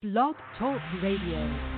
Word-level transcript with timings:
Blog 0.00 0.36
Talk 0.56 0.80
Radio. 1.02 1.77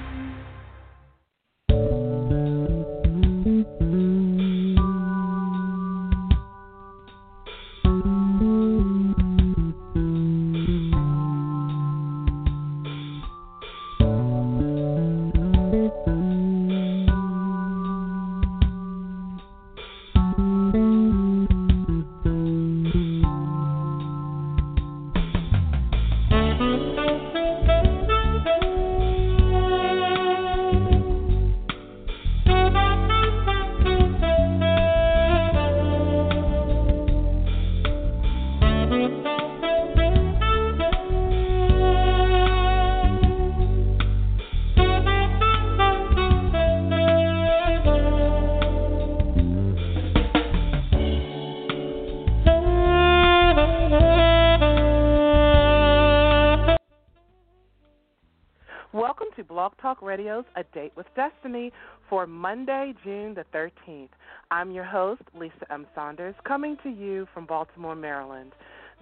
Date 60.72 60.92
with 60.96 61.06
Destiny 61.14 61.72
for 62.08 62.26
Monday, 62.26 62.94
June 63.04 63.34
the 63.34 63.44
13th. 63.54 64.08
I'm 64.50 64.70
your 64.70 64.84
host, 64.84 65.22
Lisa 65.34 65.70
M. 65.70 65.86
Saunders, 65.94 66.34
coming 66.44 66.76
to 66.82 66.88
you 66.88 67.26
from 67.34 67.46
Baltimore, 67.46 67.94
Maryland. 67.94 68.52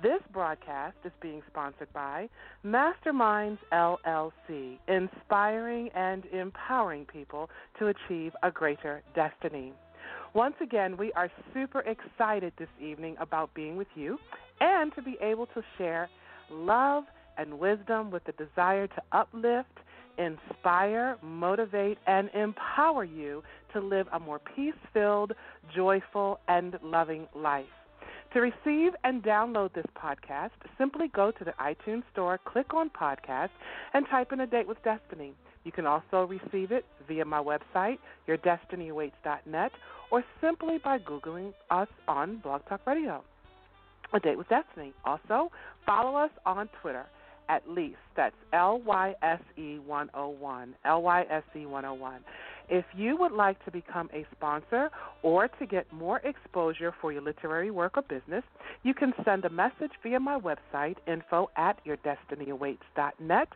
This 0.03 0.21
broadcast 0.33 0.97
is 1.05 1.13
being 1.21 1.43
sponsored 1.51 1.93
by 1.93 2.29
Masterminds 2.65 3.59
LLC, 3.73 4.79
inspiring 4.87 5.91
and 5.95 6.25
empowering 6.27 7.05
people 7.05 7.51
to 7.79 7.89
achieve 7.89 8.33
a 8.43 8.51
greater 8.51 9.03
destiny. 9.15 9.73
Once 10.35 10.55
again, 10.63 10.97
we 10.97 11.13
are 11.15 11.31
super 11.53 11.81
excited 11.81 12.53
this 12.59 12.69
evening 12.81 13.17
about 13.21 13.53
being 13.55 13.77
with 13.77 13.89
you 13.95 14.19
and 14.61 14.95
to 14.95 15.03
be 15.03 15.17
able 15.21 15.47
to 15.47 15.63
share 15.77 16.09
love 16.51 17.05
and 17.37 17.59
wisdom 17.59 18.11
with 18.11 18.23
the 18.25 18.33
desire 18.33 18.87
to 18.87 19.03
uplift, 19.13 19.79
inspire, 20.19 21.17
motivate, 21.23 21.99
and 22.07 22.29
empower 22.35 23.05
you 23.05 23.43
to 23.73 23.81
live 23.81 24.07
a 24.13 24.19
more 24.19 24.41
peace 24.55 24.75
filled, 24.93 25.33
joyful, 25.75 26.41
and 26.49 26.79
loving 26.83 27.27
life. 27.35 27.67
To 28.35 28.41
receive 28.41 28.93
and 29.05 29.23
download 29.23 29.73
this 29.73 29.87
podcast, 29.97 30.51
simply 30.77 31.09
go 31.09 31.31
to 31.31 31.45
the 31.45 31.55
iTunes 31.61 32.03
Store, 32.13 32.39
click 32.45 32.75
on 32.75 32.91
Podcast, 32.91 33.49
and 33.95 34.07
type 34.11 34.33
in 34.33 34.41
A 34.41 34.47
Date 34.47 34.69
with 34.69 34.83
Destiny. 34.85 35.33
You 35.65 35.73
can 35.73 35.87
also 35.87 36.27
receive 36.27 36.71
it 36.71 36.85
via 37.07 37.25
my 37.25 37.43
website, 37.43 37.99
yourdestinyawaits.net, 38.29 39.73
or 40.11 40.25
simply 40.43 40.79
by 40.83 40.99
Googling 40.99 41.55
us 41.71 41.89
on 42.07 42.39
Blog 42.39 42.63
Talk 42.69 42.87
Radio. 42.87 43.23
A 44.13 44.21
Date 44.21 44.37
with 44.39 44.49
Destiny. 44.49 44.93
Also, 45.05 45.51
follow 45.87 46.17
us 46.17 46.31
on 46.45 46.69
Twitter 46.81 47.07
at 47.49 47.67
Lyse. 47.69 47.97
That's 48.19 48.35
L 48.53 48.83
Y 48.85 49.15
S 49.23 49.41
E 49.57 49.79
101. 49.79 50.75
L 50.85 51.03
Y 51.03 51.25
S 51.31 51.45
E 51.55 51.67
101. 51.67 52.21
If 52.69 52.85
you 52.97 53.17
would 53.17 53.31
like 53.31 53.65
to 53.65 53.71
become 53.71 54.11
a 54.13 54.27
sponsor 54.37 54.91
or 55.23 55.47
to 55.47 55.67
get 55.67 55.91
more 55.93 56.19
exposure 56.19 56.93
for 57.01 57.13
your 57.13 57.23
literary 57.23 57.71
work 57.71 57.97
or 57.97 58.03
business, 58.03 58.43
you 58.83 58.93
can 58.93 59.13
send 59.25 59.45
a 59.45 59.51
message 59.51 59.93
via 60.03 60.19
my 60.19 60.39
website, 60.39 60.97
info 61.07 61.49
at 61.57 61.79
yourdestinyawaits.net, 61.87 63.49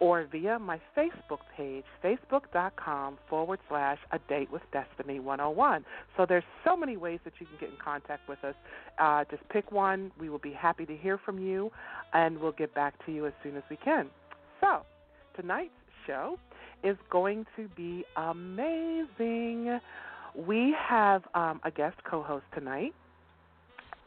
or 0.00 0.28
via 0.30 0.58
my 0.58 0.80
Facebook 0.96 1.40
page, 1.56 1.84
facebook.com 2.04 3.18
forward 3.28 3.58
slash 3.68 3.98
a 4.12 4.18
date 4.28 4.50
with 4.52 4.62
destiny 4.72 5.18
101. 5.18 5.84
So 6.16 6.26
there's 6.28 6.44
so 6.64 6.76
many 6.76 6.96
ways 6.96 7.20
that 7.24 7.34
you 7.40 7.46
can 7.46 7.56
get 7.58 7.70
in 7.70 7.76
contact 7.82 8.28
with 8.28 8.42
us. 8.44 8.54
Uh, 8.98 9.24
just 9.30 9.48
pick 9.48 9.72
one. 9.72 10.12
We 10.20 10.28
will 10.28 10.38
be 10.38 10.52
happy 10.52 10.86
to 10.86 10.96
hear 10.96 11.18
from 11.18 11.38
you, 11.38 11.70
and 12.12 12.38
we'll 12.38 12.52
get 12.52 12.74
back 12.74 13.04
to 13.06 13.12
you 13.12 13.26
as 13.26 13.32
soon 13.42 13.56
as 13.56 13.62
we 13.70 13.76
can. 13.76 14.07
So 14.60 14.82
tonight's 15.36 15.72
show 16.06 16.38
is 16.82 16.96
going 17.10 17.46
to 17.56 17.68
be 17.76 18.04
amazing. 18.16 19.80
We 20.36 20.74
have 20.88 21.22
um, 21.34 21.60
a 21.64 21.70
guest 21.70 21.96
co 22.08 22.22
host 22.22 22.44
tonight 22.54 22.92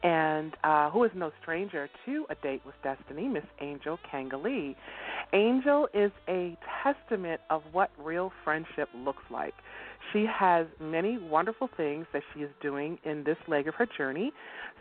and 0.02 0.56
uh, 0.64 0.90
who 0.90 1.04
is 1.04 1.10
no 1.14 1.30
stranger 1.40 1.88
to 2.06 2.26
a 2.28 2.34
date 2.36 2.62
with 2.66 2.74
destiny, 2.82 3.28
Miss 3.28 3.44
Angel 3.60 3.98
Kangalee. 4.12 4.74
Angel 5.32 5.88
is 5.94 6.10
a 6.28 6.56
testament 6.82 7.40
of 7.50 7.62
what 7.72 7.90
real 7.98 8.32
friendship 8.42 8.88
looks 8.94 9.22
like. 9.30 9.54
She 10.12 10.26
has 10.26 10.66
many 10.80 11.18
wonderful 11.18 11.68
things 11.76 12.06
that 12.12 12.22
she 12.32 12.40
is 12.40 12.50
doing 12.60 12.98
in 13.04 13.24
this 13.24 13.36
leg 13.48 13.68
of 13.68 13.74
her 13.74 13.86
journey. 13.86 14.32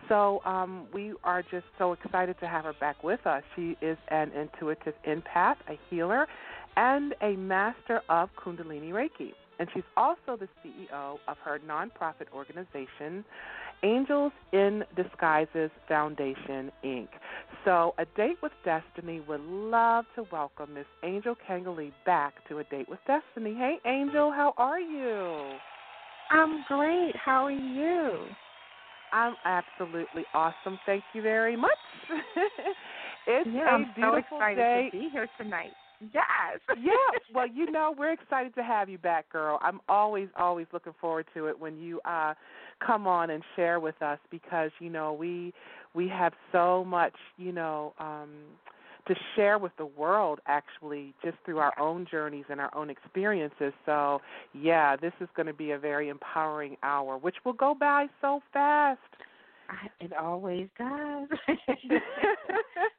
So 0.09 0.41
um, 0.45 0.87
we 0.93 1.13
are 1.23 1.41
just 1.41 1.65
so 1.77 1.93
excited 1.93 2.39
to 2.39 2.47
have 2.47 2.65
her 2.65 2.73
back 2.73 3.03
with 3.03 3.25
us. 3.25 3.43
She 3.55 3.77
is 3.81 3.97
an 4.09 4.31
intuitive 4.31 4.93
empath, 5.07 5.55
a 5.69 5.79
healer, 5.89 6.27
and 6.75 7.13
a 7.21 7.35
master 7.35 8.01
of 8.09 8.29
Kundalini 8.35 8.91
Reiki. 8.91 9.33
And 9.59 9.69
she's 9.73 9.83
also 9.95 10.37
the 10.37 10.47
CEO 10.65 11.17
of 11.27 11.37
her 11.43 11.59
nonprofit 11.67 12.31
organization, 12.33 13.23
Angels 13.83 14.31
in 14.53 14.83
Disguises 14.95 15.71
Foundation, 15.87 16.71
Inc. 16.85 17.07
So, 17.65 17.93
A 17.97 18.05
Date 18.15 18.37
with 18.41 18.51
Destiny 18.63 19.21
would 19.27 19.41
love 19.41 20.05
to 20.15 20.25
welcome 20.31 20.73
Miss 20.73 20.85
Angel 21.03 21.35
Kangalee 21.47 21.91
back 22.05 22.33
to 22.49 22.59
A 22.59 22.63
Date 22.65 22.87
with 22.89 22.99
Destiny. 23.07 23.55
Hey, 23.55 23.77
Angel, 23.85 24.31
how 24.31 24.53
are 24.57 24.79
you? 24.79 25.57
I'm 26.31 26.63
great. 26.67 27.13
How 27.15 27.45
are 27.45 27.51
you? 27.51 28.19
I'm 29.11 29.35
absolutely 29.45 30.23
awesome. 30.33 30.79
Thank 30.85 31.03
you 31.13 31.21
very 31.21 31.57
much. 31.57 31.71
it's 33.27 33.49
yeah, 33.53 33.63
a 33.63 33.73
I'm 33.73 33.85
beautiful 33.95 34.23
so 34.29 34.35
excited 34.37 34.55
day. 34.55 34.89
to 34.91 34.97
be 34.97 35.09
here 35.11 35.27
tonight. 35.37 35.71
Yes. 36.01 36.59
yeah, 36.81 36.91
well, 37.33 37.47
you 37.47 37.69
know, 37.71 37.93
we're 37.97 38.11
excited 38.13 38.55
to 38.55 38.63
have 38.63 38.89
you 38.89 38.97
back, 38.97 39.29
girl. 39.31 39.59
I'm 39.61 39.79
always, 39.87 40.29
always 40.37 40.65
looking 40.73 40.93
forward 40.99 41.27
to 41.35 41.47
it 41.47 41.59
when 41.59 41.77
you 41.77 42.01
uh 42.05 42.33
come 42.85 43.05
on 43.05 43.29
and 43.29 43.43
share 43.55 43.79
with 43.79 44.01
us 44.01 44.17
because 44.31 44.71
you 44.79 44.89
know 44.89 45.13
we 45.13 45.53
we 45.93 46.07
have 46.07 46.33
so 46.51 46.83
much, 46.83 47.13
you 47.37 47.51
know, 47.51 47.93
um 47.99 48.29
to 49.07 49.15
share 49.35 49.57
with 49.57 49.71
the 49.77 49.85
world 49.85 50.39
actually 50.47 51.13
just 51.23 51.37
through 51.45 51.57
our 51.57 51.73
own 51.79 52.05
journeys 52.09 52.45
and 52.49 52.59
our 52.59 52.73
own 52.75 52.89
experiences. 52.89 53.73
So, 53.85 54.21
yeah, 54.53 54.95
this 54.95 55.13
is 55.19 55.27
going 55.35 55.47
to 55.47 55.53
be 55.53 55.71
a 55.71 55.77
very 55.79 56.09
empowering 56.09 56.77
hour, 56.83 57.17
which 57.17 57.35
will 57.43 57.53
go 57.53 57.73
by 57.77 58.07
so 58.21 58.41
fast. 58.53 58.99
I, 59.71 60.03
it 60.03 60.13
always 60.13 60.67
does. 60.77 61.29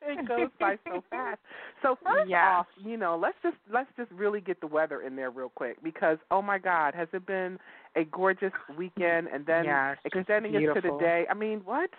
it 0.02 0.28
goes 0.28 0.48
by 0.58 0.76
so 0.88 1.04
fast. 1.10 1.40
So 1.82 1.96
first 2.02 2.30
Yes. 2.30 2.42
off, 2.42 2.66
you 2.82 2.96
know, 2.96 3.16
let's 3.20 3.36
just 3.42 3.56
let's 3.72 3.90
just 3.96 4.10
really 4.10 4.40
get 4.40 4.60
the 4.60 4.66
weather 4.66 5.02
in 5.02 5.14
there 5.16 5.30
real 5.30 5.50
quick 5.54 5.76
because 5.82 6.18
oh 6.30 6.42
my 6.42 6.58
God, 6.58 6.94
has 6.94 7.08
it 7.12 7.26
been 7.26 7.58
a 7.96 8.04
gorgeous 8.04 8.52
weekend 8.76 9.28
and 9.32 9.44
then 9.46 9.64
Yes, 9.64 9.98
extending 10.04 10.54
it 10.54 10.64
to 10.74 10.80
the 10.80 10.90
day? 10.98 11.26
I 11.30 11.34
mean, 11.34 11.60
what? 11.64 11.90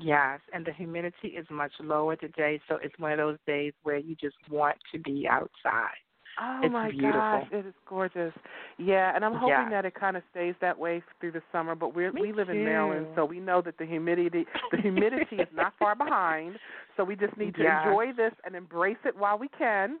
yes, 0.00 0.40
and 0.52 0.66
the 0.66 0.72
humidity 0.72 1.28
is 1.28 1.46
much 1.50 1.72
lower 1.80 2.16
today, 2.16 2.60
so 2.68 2.76
it's 2.82 2.98
one 2.98 3.12
of 3.12 3.18
those 3.18 3.38
days 3.46 3.72
where 3.82 3.98
you 3.98 4.14
just 4.16 4.36
want 4.50 4.76
to 4.92 4.98
be 5.00 5.26
outside. 5.30 5.96
Oh 6.40 6.60
It's 6.64 6.72
my 6.72 6.90
beautiful. 6.90 7.22
gosh, 7.22 7.46
it 7.50 7.66
is 7.66 7.74
gorgeous. 7.88 8.32
Yeah, 8.78 9.12
and 9.14 9.24
I'm 9.24 9.34
hoping 9.34 9.48
Yeah. 9.50 9.70
that 9.70 9.84
it 9.84 9.94
kind 9.94 10.16
of 10.16 10.22
stays 10.30 10.54
that 10.60 10.78
way 10.78 11.02
through 11.20 11.32
the 11.32 11.42
summer. 11.52 11.74
But 11.74 11.94
we're 11.94 12.12
we 12.12 12.32
live 12.32 12.48
in 12.50 12.62
Maryland, 12.64 13.06
so 13.16 13.24
we 13.24 13.40
know 13.40 13.62
that 13.62 13.78
the 13.78 13.86
humidity 13.86 14.46
the 14.70 14.78
humidity 14.78 15.36
is 15.36 15.48
not 15.54 15.72
far 15.78 15.94
behind. 15.96 16.58
So 16.96 17.04
we 17.04 17.16
just 17.16 17.36
need 17.36 17.54
to 17.56 17.62
Yes. 17.62 17.86
enjoy 17.86 18.12
this 18.16 18.32
and 18.44 18.54
embrace 18.54 18.96
it 19.04 19.16
while 19.16 19.38
we 19.38 19.48
can. 19.48 19.98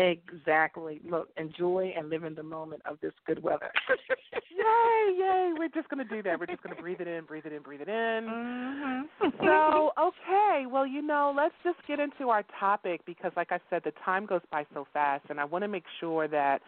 Exactly. 0.00 1.00
Look, 1.08 1.28
enjoy 1.36 1.92
and 1.96 2.08
live 2.08 2.24
in 2.24 2.34
the 2.34 2.42
moment 2.42 2.80
of 2.86 2.98
this 3.02 3.12
good 3.26 3.42
weather. 3.42 3.70
Yay, 4.50 5.16
yay. 5.18 5.52
We're 5.58 5.68
just 5.68 5.88
going 5.88 6.06
to 6.06 6.14
do 6.14 6.22
that. 6.22 6.38
We're 6.38 6.46
just 6.46 6.62
going 6.62 6.74
to 6.74 6.80
breathe 6.80 7.00
it 7.00 7.08
in, 7.08 7.24
breathe 7.24 7.46
it 7.46 7.52
in, 7.52 7.62
breathe 7.62 7.80
it 7.82 7.88
in. 7.88 8.28
Mhm. 8.28 9.02
So, 9.40 9.92
okay, 9.98 10.66
well, 10.66 10.86
you 10.86 11.02
know, 11.02 11.32
let's 11.36 11.54
just 11.64 11.78
get 11.86 12.00
into 12.00 12.30
our 12.30 12.44
topic 12.58 13.00
because, 13.06 13.32
like 13.36 13.52
I 13.52 13.58
said, 13.68 13.82
the 13.84 13.92
time 14.04 14.26
goes 14.26 14.42
by 14.50 14.66
so 14.74 14.86
fast, 14.92 15.24
and 15.28 15.38
I 15.40 15.44
want 15.44 15.64
to 15.64 15.68
make 15.68 15.84
sure 15.98 16.28
that, 16.28 16.60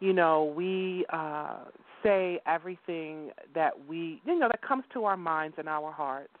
you 0.00 0.12
know, 0.12 0.52
we 0.56 1.04
uh, 1.12 1.64
say 2.02 2.40
everything 2.46 3.30
that 3.54 3.72
we, 3.88 4.20
you 4.24 4.38
know, 4.38 4.48
that 4.48 4.62
comes 4.62 4.84
to 4.94 5.04
our 5.04 5.16
minds 5.16 5.56
and 5.58 5.68
our 5.68 5.92
hearts 5.92 6.39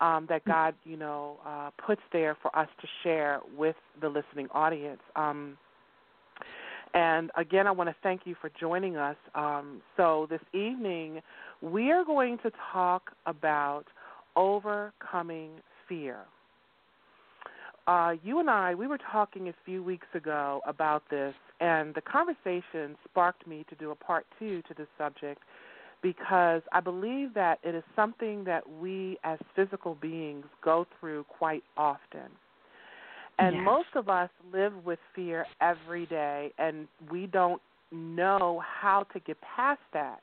um, 0.00 0.26
that 0.28 0.44
God, 0.44 0.74
you 0.84 0.96
know, 0.96 1.38
uh, 1.46 1.70
puts 1.84 2.02
there 2.12 2.36
for 2.40 2.56
us 2.56 2.68
to 2.80 2.86
share 3.02 3.40
with 3.56 3.76
the 4.00 4.08
listening 4.08 4.48
audience. 4.52 5.00
Um, 5.16 5.58
and 6.94 7.30
again, 7.36 7.66
I 7.66 7.70
want 7.70 7.88
to 7.88 7.96
thank 8.02 8.22
you 8.24 8.34
for 8.40 8.50
joining 8.58 8.96
us. 8.96 9.16
Um, 9.34 9.80
so 9.96 10.26
this 10.28 10.40
evening, 10.52 11.20
we 11.62 11.92
are 11.92 12.04
going 12.04 12.38
to 12.38 12.50
talk 12.72 13.12
about 13.26 13.84
overcoming 14.36 15.50
fear. 15.88 16.18
Uh, 17.86 18.12
you 18.22 18.38
and 18.40 18.50
I, 18.50 18.74
we 18.74 18.86
were 18.86 18.98
talking 18.98 19.48
a 19.48 19.54
few 19.64 19.82
weeks 19.82 20.06
ago 20.14 20.60
about 20.66 21.02
this, 21.10 21.34
and 21.60 21.94
the 21.94 22.00
conversation 22.00 22.96
sparked 23.08 23.46
me 23.46 23.64
to 23.68 23.74
do 23.76 23.90
a 23.90 23.94
part 23.94 24.26
two 24.38 24.62
to 24.62 24.74
this 24.76 24.86
subject 24.98 25.42
because 26.02 26.62
I 26.72 26.80
believe 26.80 27.34
that 27.34 27.58
it 27.62 27.74
is 27.74 27.84
something 27.94 28.44
that 28.44 28.68
we 28.68 29.18
as 29.24 29.38
physical 29.54 29.94
beings 29.94 30.46
go 30.64 30.86
through 30.98 31.24
quite 31.24 31.64
often. 31.76 32.30
And 33.38 33.56
yes. 33.56 33.64
most 33.64 33.88
of 33.94 34.08
us 34.08 34.28
live 34.52 34.72
with 34.84 34.98
fear 35.14 35.46
every 35.60 36.06
day, 36.06 36.52
and 36.58 36.86
we 37.10 37.26
don't 37.26 37.60
know 37.90 38.62
how 38.64 39.04
to 39.12 39.20
get 39.20 39.38
past 39.40 39.80
that. 39.92 40.20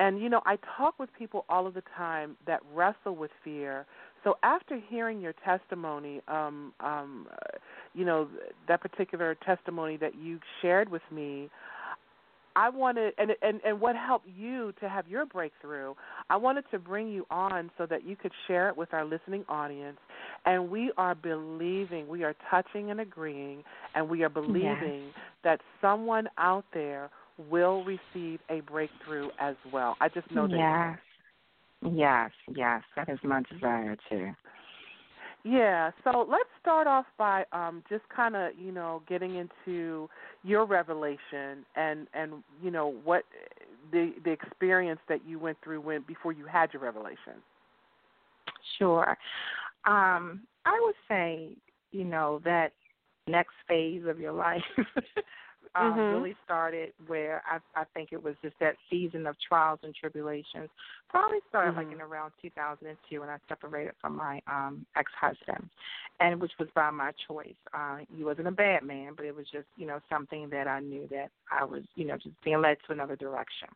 And, 0.00 0.20
you 0.20 0.28
know, 0.28 0.42
I 0.44 0.58
talk 0.76 0.98
with 0.98 1.08
people 1.16 1.44
all 1.48 1.66
of 1.68 1.74
the 1.74 1.82
time 1.96 2.36
that 2.46 2.60
wrestle 2.74 3.14
with 3.14 3.30
fear. 3.44 3.86
So 4.24 4.36
after 4.42 4.80
hearing 4.88 5.20
your 5.20 5.34
testimony, 5.44 6.20
um, 6.26 6.72
um, 6.80 7.28
you 7.94 8.04
know, 8.04 8.28
that 8.66 8.80
particular 8.80 9.36
testimony 9.46 9.96
that 9.98 10.16
you 10.16 10.40
shared 10.60 10.88
with 10.88 11.02
me, 11.12 11.48
I 12.56 12.68
wanted, 12.68 13.14
and, 13.18 13.32
and 13.42 13.60
and 13.64 13.80
what 13.80 13.96
helped 13.96 14.28
you 14.28 14.72
to 14.80 14.88
have 14.88 15.08
your 15.08 15.26
breakthrough. 15.26 15.94
I 16.30 16.36
wanted 16.36 16.64
to 16.70 16.78
bring 16.78 17.08
you 17.08 17.26
on 17.30 17.70
so 17.76 17.86
that 17.86 18.04
you 18.06 18.16
could 18.16 18.32
share 18.46 18.68
it 18.68 18.76
with 18.76 18.94
our 18.94 19.04
listening 19.04 19.44
audience. 19.48 19.98
And 20.46 20.70
we 20.70 20.92
are 20.96 21.14
believing, 21.14 22.06
we 22.06 22.22
are 22.22 22.34
touching 22.50 22.90
and 22.90 23.00
agreeing, 23.00 23.64
and 23.94 24.08
we 24.08 24.22
are 24.22 24.28
believing 24.28 25.04
yes. 25.06 25.14
that 25.42 25.60
someone 25.80 26.28
out 26.38 26.64
there 26.72 27.10
will 27.50 27.84
receive 27.84 28.38
a 28.48 28.60
breakthrough 28.60 29.28
as 29.40 29.56
well. 29.72 29.96
I 30.00 30.08
just 30.08 30.30
know 30.30 30.46
that. 30.46 30.98
Yes, 31.82 31.90
yes, 31.92 32.30
yes. 32.54 32.82
That 32.96 33.08
is 33.08 33.18
my 33.24 33.42
desire 33.50 33.96
too. 34.08 34.30
Yeah, 35.46 35.90
so 36.02 36.26
let's 36.28 36.48
start 36.60 36.86
off 36.86 37.04
by 37.18 37.44
um, 37.52 37.82
just 37.90 38.02
kind 38.14 38.34
of 38.34 38.52
you 38.58 38.72
know 38.72 39.02
getting 39.06 39.36
into 39.36 40.08
your 40.42 40.64
revelation 40.64 41.66
and 41.76 42.06
and 42.14 42.42
you 42.62 42.70
know 42.70 42.94
what 43.04 43.24
the 43.92 44.14
the 44.24 44.30
experience 44.30 45.00
that 45.08 45.20
you 45.26 45.38
went 45.38 45.58
through 45.62 45.82
when 45.82 46.02
before 46.08 46.32
you 46.32 46.46
had 46.46 46.72
your 46.72 46.80
revelation. 46.82 47.42
Sure, 48.78 49.18
um, 49.86 50.40
I 50.64 50.80
would 50.82 50.94
say 51.08 51.50
you 51.92 52.04
know 52.04 52.40
that 52.44 52.72
next 53.26 53.52
phase 53.68 54.02
of 54.06 54.18
your 54.18 54.32
life 54.32 54.62
um, 55.76 55.92
mm-hmm. 55.92 56.16
really 56.16 56.36
started 56.44 56.92
where 57.06 57.42
I, 57.50 57.58
I 57.80 57.84
think 57.94 58.10
it 58.12 58.22
was 58.22 58.34
just 58.42 58.54
that 58.60 58.76
season 58.90 59.26
of 59.26 59.36
trials 59.46 59.80
and 59.82 59.94
tribulations. 59.94 60.68
Probably 61.08 61.38
started 61.48 61.70
mm-hmm. 61.70 61.88
like 61.88 61.92
in 61.92 62.00
around 62.00 62.32
2002 62.42 63.20
when 63.20 63.28
I 63.28 63.38
separated 63.48 63.94
from 64.00 64.16
my 64.16 64.40
um, 64.46 64.86
ex-husband, 64.96 65.68
and 66.20 66.40
which 66.40 66.52
was 66.58 66.68
by 66.74 66.90
my 66.90 67.12
choice. 67.28 67.54
Uh, 67.72 67.98
he 68.16 68.24
wasn't 68.24 68.48
a 68.48 68.52
bad 68.52 68.84
man, 68.84 69.12
but 69.16 69.26
it 69.26 69.34
was 69.34 69.46
just 69.52 69.66
you 69.76 69.86
know 69.86 70.00
something 70.08 70.48
that 70.50 70.68
I 70.68 70.80
knew 70.80 71.08
that 71.10 71.30
I 71.50 71.64
was 71.64 71.82
you 71.94 72.06
know 72.06 72.16
just 72.16 72.40
being 72.44 72.60
led 72.60 72.76
to 72.86 72.92
another 72.92 73.16
direction. 73.16 73.68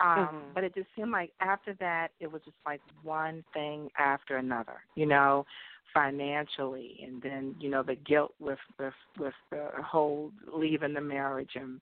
Um, 0.00 0.18
mm-hmm. 0.18 0.36
But 0.54 0.64
it 0.64 0.74
just 0.74 0.88
seemed 0.96 1.10
like 1.10 1.30
after 1.40 1.74
that, 1.80 2.08
it 2.20 2.30
was 2.30 2.40
just 2.44 2.56
like 2.64 2.80
one 3.02 3.44
thing 3.52 3.90
after 3.98 4.38
another. 4.38 4.80
You 4.94 5.06
know, 5.06 5.44
financially 5.92 7.00
and 7.04 7.22
then 7.22 7.54
you 7.58 7.68
know 7.68 7.82
the 7.82 7.94
guilt 7.94 8.32
with 8.38 8.58
with 8.78 8.94
with 9.18 9.34
the 9.50 9.68
whole 9.84 10.30
leaving 10.52 10.94
the 10.94 11.00
marriage 11.00 11.50
and 11.54 11.80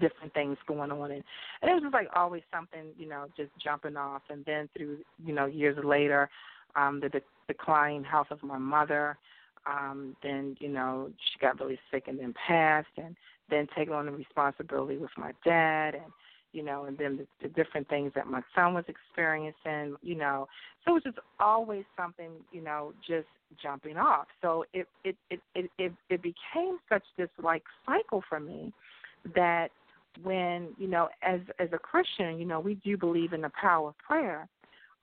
different 0.00 0.32
things 0.34 0.56
going 0.66 0.90
on 0.90 1.10
and 1.10 1.22
and 1.62 1.70
it 1.70 1.74
was 1.74 1.82
just 1.82 1.94
like 1.94 2.08
always 2.14 2.42
something 2.52 2.86
you 2.98 3.08
know 3.08 3.26
just 3.36 3.50
jumping 3.62 3.96
off 3.96 4.22
and 4.30 4.44
then 4.44 4.68
through 4.76 4.98
you 5.24 5.34
know 5.34 5.46
years 5.46 5.76
later 5.84 6.28
um 6.74 7.00
the 7.00 7.08
de- 7.08 7.20
declining 7.46 8.02
health 8.02 8.28
of 8.30 8.42
my 8.42 8.58
mother 8.58 9.16
um 9.66 10.16
then 10.22 10.56
you 10.58 10.68
know 10.68 11.10
she 11.18 11.38
got 11.38 11.60
really 11.60 11.78
sick 11.90 12.04
and 12.08 12.18
then 12.18 12.34
passed 12.46 12.88
and 12.96 13.16
then 13.48 13.68
taking 13.76 13.94
on 13.94 14.06
the 14.06 14.12
responsibility 14.12 14.96
with 14.96 15.10
my 15.16 15.32
dad 15.44 15.94
and 15.94 16.12
you 16.52 16.62
know, 16.62 16.84
and 16.84 16.96
then 16.96 17.18
the, 17.18 17.26
the 17.42 17.48
different 17.54 17.88
things 17.88 18.12
that 18.14 18.26
my 18.26 18.40
son 18.54 18.74
was 18.74 18.84
experiencing, 18.88 19.96
you 20.02 20.14
know. 20.14 20.46
So 20.84 20.92
it 20.92 20.94
was 20.94 21.02
just 21.02 21.18
always 21.40 21.84
something, 21.96 22.30
you 22.52 22.62
know, 22.62 22.92
just 23.06 23.26
jumping 23.62 23.96
off. 23.96 24.26
So 24.42 24.64
it 24.72 24.88
it 25.04 25.16
it 25.30 25.40
it 25.54 25.70
it, 25.78 25.92
it 26.08 26.22
became 26.22 26.78
such 26.88 27.02
this 27.16 27.28
like 27.42 27.62
cycle 27.84 28.22
for 28.28 28.40
me 28.40 28.72
that 29.34 29.68
when 30.22 30.68
you 30.78 30.88
know 30.88 31.08
as 31.22 31.40
as 31.58 31.68
a 31.72 31.78
Christian, 31.78 32.38
you 32.38 32.46
know, 32.46 32.60
we 32.60 32.74
do 32.76 32.96
believe 32.96 33.32
in 33.32 33.42
the 33.42 33.52
power 33.60 33.88
of 33.88 33.98
prayer. 33.98 34.48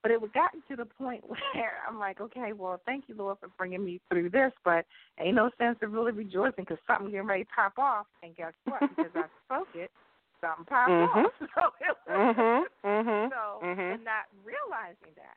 But 0.02 0.10
it 0.10 0.20
was 0.20 0.30
gotten 0.34 0.62
to 0.68 0.76
the 0.76 0.84
point 0.84 1.24
where 1.28 1.72
I'm 1.88 1.98
like, 1.98 2.20
okay, 2.20 2.52
well, 2.52 2.78
thank 2.84 3.04
you, 3.06 3.14
Lord, 3.16 3.38
for 3.40 3.48
bringing 3.56 3.84
me 3.84 4.00
through 4.10 4.30
this, 4.30 4.52
but 4.62 4.84
ain't 5.18 5.36
no 5.36 5.50
sense 5.56 5.78
of 5.82 5.92
really 5.92 6.12
rejoicing 6.12 6.52
because 6.58 6.76
something 6.86 7.10
getting 7.10 7.26
ready 7.26 7.44
to 7.44 7.50
pop 7.56 7.78
off. 7.78 8.06
And 8.22 8.36
guess 8.36 8.52
what? 8.66 8.80
Because 8.80 9.12
I 9.14 9.24
spoke 9.46 9.68
it, 9.74 9.90
something 10.44 10.64
popped 10.66 10.90
mm-hmm. 10.90 11.18
off. 11.24 11.32
So 11.40 11.62
it 11.80 11.96
was, 12.06 12.36
mm-hmm. 12.36 12.88
Mm-hmm. 12.88 13.32
so 13.32 13.66
mm-hmm. 13.66 13.80
and 13.80 14.04
not 14.04 14.28
realizing 14.44 15.16
that, 15.16 15.36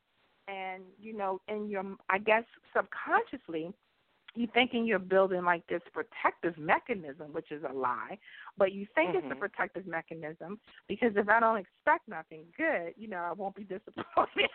and 0.51 0.83
you 0.99 1.15
know, 1.15 1.39
in 1.47 1.69
your, 1.69 1.83
I 2.09 2.17
guess 2.17 2.43
subconsciously, 2.75 3.71
you 4.37 4.47
thinking 4.53 4.85
you're 4.85 4.99
building 4.99 5.43
like 5.43 5.65
this 5.67 5.81
protective 5.91 6.57
mechanism, 6.57 7.33
which 7.33 7.51
is 7.51 7.63
a 7.67 7.73
lie, 7.73 8.17
but 8.57 8.71
you 8.71 8.85
think 8.93 9.09
mm-hmm. 9.09 9.17
it's 9.17 9.25
a 9.25 9.29
mm-hmm. 9.29 9.39
protective 9.39 9.87
mechanism 9.87 10.59
because 10.87 11.11
if 11.15 11.27
I 11.27 11.39
don't 11.39 11.57
expect 11.57 12.07
nothing 12.07 12.45
good, 12.55 12.93
you 12.95 13.07
know, 13.07 13.17
I 13.17 13.33
won't 13.33 13.55
be 13.55 13.63
disappointed 13.63 14.49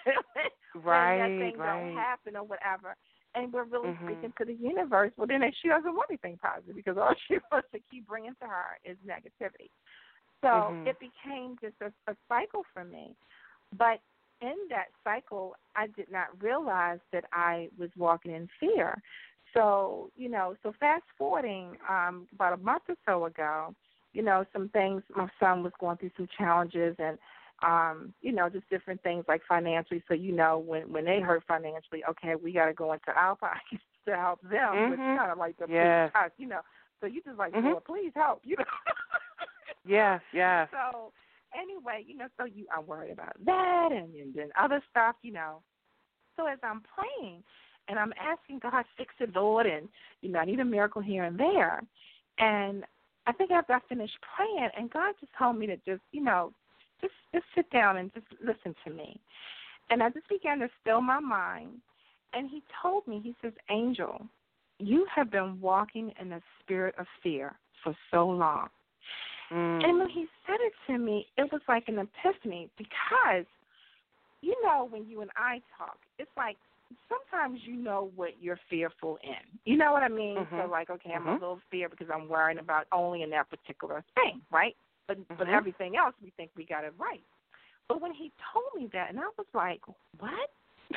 right, 0.74 1.18
when 1.18 1.18
that 1.18 1.44
thing 1.44 1.58
right. 1.58 1.80
don't 1.80 1.96
happen 1.96 2.36
or 2.36 2.44
whatever. 2.44 2.96
And 3.34 3.50
we're 3.52 3.64
really 3.64 3.88
mm-hmm. 3.88 4.06
speaking 4.06 4.32
to 4.38 4.44
the 4.44 4.54
universe. 4.54 5.10
Well, 5.16 5.26
then 5.26 5.40
she 5.62 5.68
doesn't 5.68 5.94
want 5.94 6.10
anything 6.10 6.38
positive 6.40 6.76
because 6.76 6.96
all 6.98 7.14
she 7.28 7.38
wants 7.50 7.68
to 7.72 7.80
keep 7.90 8.06
bringing 8.06 8.34
to 8.40 8.46
her 8.46 8.78
is 8.84 8.96
negativity. 9.06 9.70
So 10.42 10.48
mm-hmm. 10.48 10.88
it 10.88 10.96
became 10.98 11.56
just 11.60 11.76
a, 11.80 12.10
a 12.10 12.16
cycle 12.28 12.64
for 12.74 12.84
me. 12.84 13.14
But 13.78 14.00
in 14.42 14.54
that 14.70 14.88
cycle, 15.04 15.54
I 15.76 15.86
did 15.86 16.10
not 16.10 16.26
realize 16.42 16.98
that 17.12 17.24
I 17.32 17.68
was 17.78 17.88
walking 17.96 18.32
in 18.32 18.48
fear. 18.60 19.00
So, 19.54 20.10
you 20.16 20.28
know, 20.28 20.56
so 20.62 20.72
fast 20.80 21.04
forwarding 21.16 21.76
um, 21.88 22.26
about 22.34 22.54
a 22.54 22.56
month 22.56 22.82
or 22.88 22.96
so 23.06 23.26
ago, 23.26 23.74
you 24.12 24.22
know, 24.22 24.44
some 24.52 24.68
things, 24.70 25.02
my 25.16 25.28
son 25.38 25.62
was 25.62 25.72
going 25.78 25.96
through 25.98 26.10
some 26.16 26.28
challenges 26.36 26.96
and, 26.98 27.18
um, 27.62 28.12
you 28.20 28.32
know, 28.32 28.48
just 28.48 28.68
different 28.68 29.02
things 29.02 29.24
like 29.28 29.42
financially. 29.48 30.02
So, 30.08 30.14
you 30.14 30.32
know, 30.32 30.58
when 30.58 30.92
when 30.92 31.04
they 31.04 31.20
hurt 31.20 31.44
financially, 31.46 32.02
okay, 32.10 32.34
we 32.34 32.52
got 32.52 32.66
to 32.66 32.72
go 32.72 32.92
into 32.92 33.10
our 33.14 33.36
pockets 33.36 33.82
to 34.06 34.16
help 34.16 34.42
them, 34.42 34.50
mm-hmm. 34.52 34.90
which 34.90 34.98
kind 34.98 35.30
of 35.30 35.38
like 35.38 35.56
the 35.58 35.66
yes. 35.68 36.10
you 36.36 36.48
know. 36.48 36.60
So 37.00 37.06
you 37.06 37.22
just 37.22 37.38
like, 37.38 37.52
mm-hmm. 37.52 37.68
Lord, 37.68 37.84
please 37.84 38.12
help, 38.14 38.40
you 38.44 38.56
know. 38.56 38.64
yes, 39.86 40.20
yes. 40.32 40.68
So 40.70 41.12
anyway, 41.54 42.04
you 42.06 42.16
know, 42.16 42.28
so 42.38 42.44
you 42.44 42.66
I'm 42.76 42.86
worried 42.86 43.12
about 43.12 43.36
that 43.44 43.88
and, 43.92 44.14
and 44.14 44.34
then 44.34 44.50
other 44.58 44.82
stuff, 44.90 45.16
you 45.22 45.32
know. 45.32 45.62
So 46.36 46.46
as 46.46 46.58
I'm 46.62 46.82
praying 46.94 47.42
and 47.88 47.98
I'm 47.98 48.12
asking 48.20 48.60
God, 48.60 48.84
fix 48.96 49.12
it, 49.20 49.34
Lord, 49.34 49.66
and 49.66 49.88
you 50.20 50.30
know, 50.30 50.38
I 50.38 50.44
need 50.44 50.60
a 50.60 50.64
miracle 50.64 51.02
here 51.02 51.24
and 51.24 51.38
there. 51.38 51.82
And 52.38 52.84
I 53.26 53.32
think 53.32 53.50
after 53.50 53.74
I 53.74 53.80
finished 53.88 54.16
praying, 54.36 54.70
and 54.76 54.90
God 54.90 55.14
just 55.20 55.32
told 55.38 55.58
me 55.58 55.66
to 55.66 55.76
just, 55.76 56.02
you 56.12 56.22
know, 56.22 56.52
just 57.00 57.14
just 57.32 57.44
sit 57.54 57.70
down 57.70 57.98
and 57.98 58.12
just 58.14 58.26
listen 58.44 58.74
to 58.84 58.92
me. 58.92 59.20
And 59.90 60.02
I 60.02 60.10
just 60.10 60.28
began 60.28 60.58
to 60.60 60.68
still 60.80 61.00
my 61.00 61.20
mind. 61.20 61.72
And 62.32 62.48
He 62.48 62.62
told 62.80 63.06
me, 63.06 63.20
He 63.22 63.34
says, 63.42 63.52
Angel, 63.70 64.26
you 64.78 65.06
have 65.14 65.30
been 65.30 65.60
walking 65.60 66.12
in 66.20 66.32
a 66.32 66.40
spirit 66.60 66.94
of 66.98 67.06
fear 67.22 67.58
for 67.84 67.94
so 68.10 68.26
long. 68.26 68.68
Mm. 69.52 69.84
And 69.84 69.98
when 69.98 70.08
he 70.08 70.26
said 70.46 70.56
it 70.60 70.72
to 70.86 70.98
me, 70.98 71.26
it 71.36 71.50
was 71.52 71.60
like 71.68 71.84
an 71.88 71.98
epiphany 71.98 72.70
because, 72.78 73.44
you 74.40 74.56
know, 74.64 74.86
when 74.90 75.06
you 75.06 75.20
and 75.20 75.30
I 75.36 75.60
talk, 75.76 75.98
it's 76.18 76.30
like 76.36 76.56
sometimes 77.08 77.60
you 77.64 77.76
know 77.76 78.10
what 78.16 78.30
you're 78.40 78.58
fearful 78.68 79.18
in. 79.22 79.60
You 79.64 79.76
know 79.76 79.92
what 79.92 80.02
I 80.02 80.08
mean? 80.08 80.38
Mm-hmm. 80.38 80.56
So 80.56 80.70
like, 80.70 80.90
okay, 80.90 81.12
I'm 81.14 81.22
mm-hmm. 81.22 81.30
a 81.30 81.34
little 81.34 81.60
fear 81.70 81.88
because 81.88 82.08
I'm 82.12 82.28
worrying 82.28 82.58
about 82.58 82.86
only 82.92 83.22
in 83.22 83.30
that 83.30 83.50
particular 83.50 84.04
thing, 84.14 84.40
right? 84.50 84.76
But 85.06 85.18
mm-hmm. 85.18 85.34
but 85.38 85.48
everything 85.48 85.96
else 85.96 86.14
we 86.22 86.32
think 86.36 86.50
we 86.56 86.64
got 86.64 86.84
it 86.84 86.94
right. 86.98 87.22
But 87.88 88.00
when 88.00 88.12
he 88.12 88.32
told 88.52 88.64
me 88.74 88.88
that, 88.92 89.10
and 89.10 89.18
I 89.18 89.28
was 89.36 89.46
like, 89.54 89.80
what? 90.18 90.50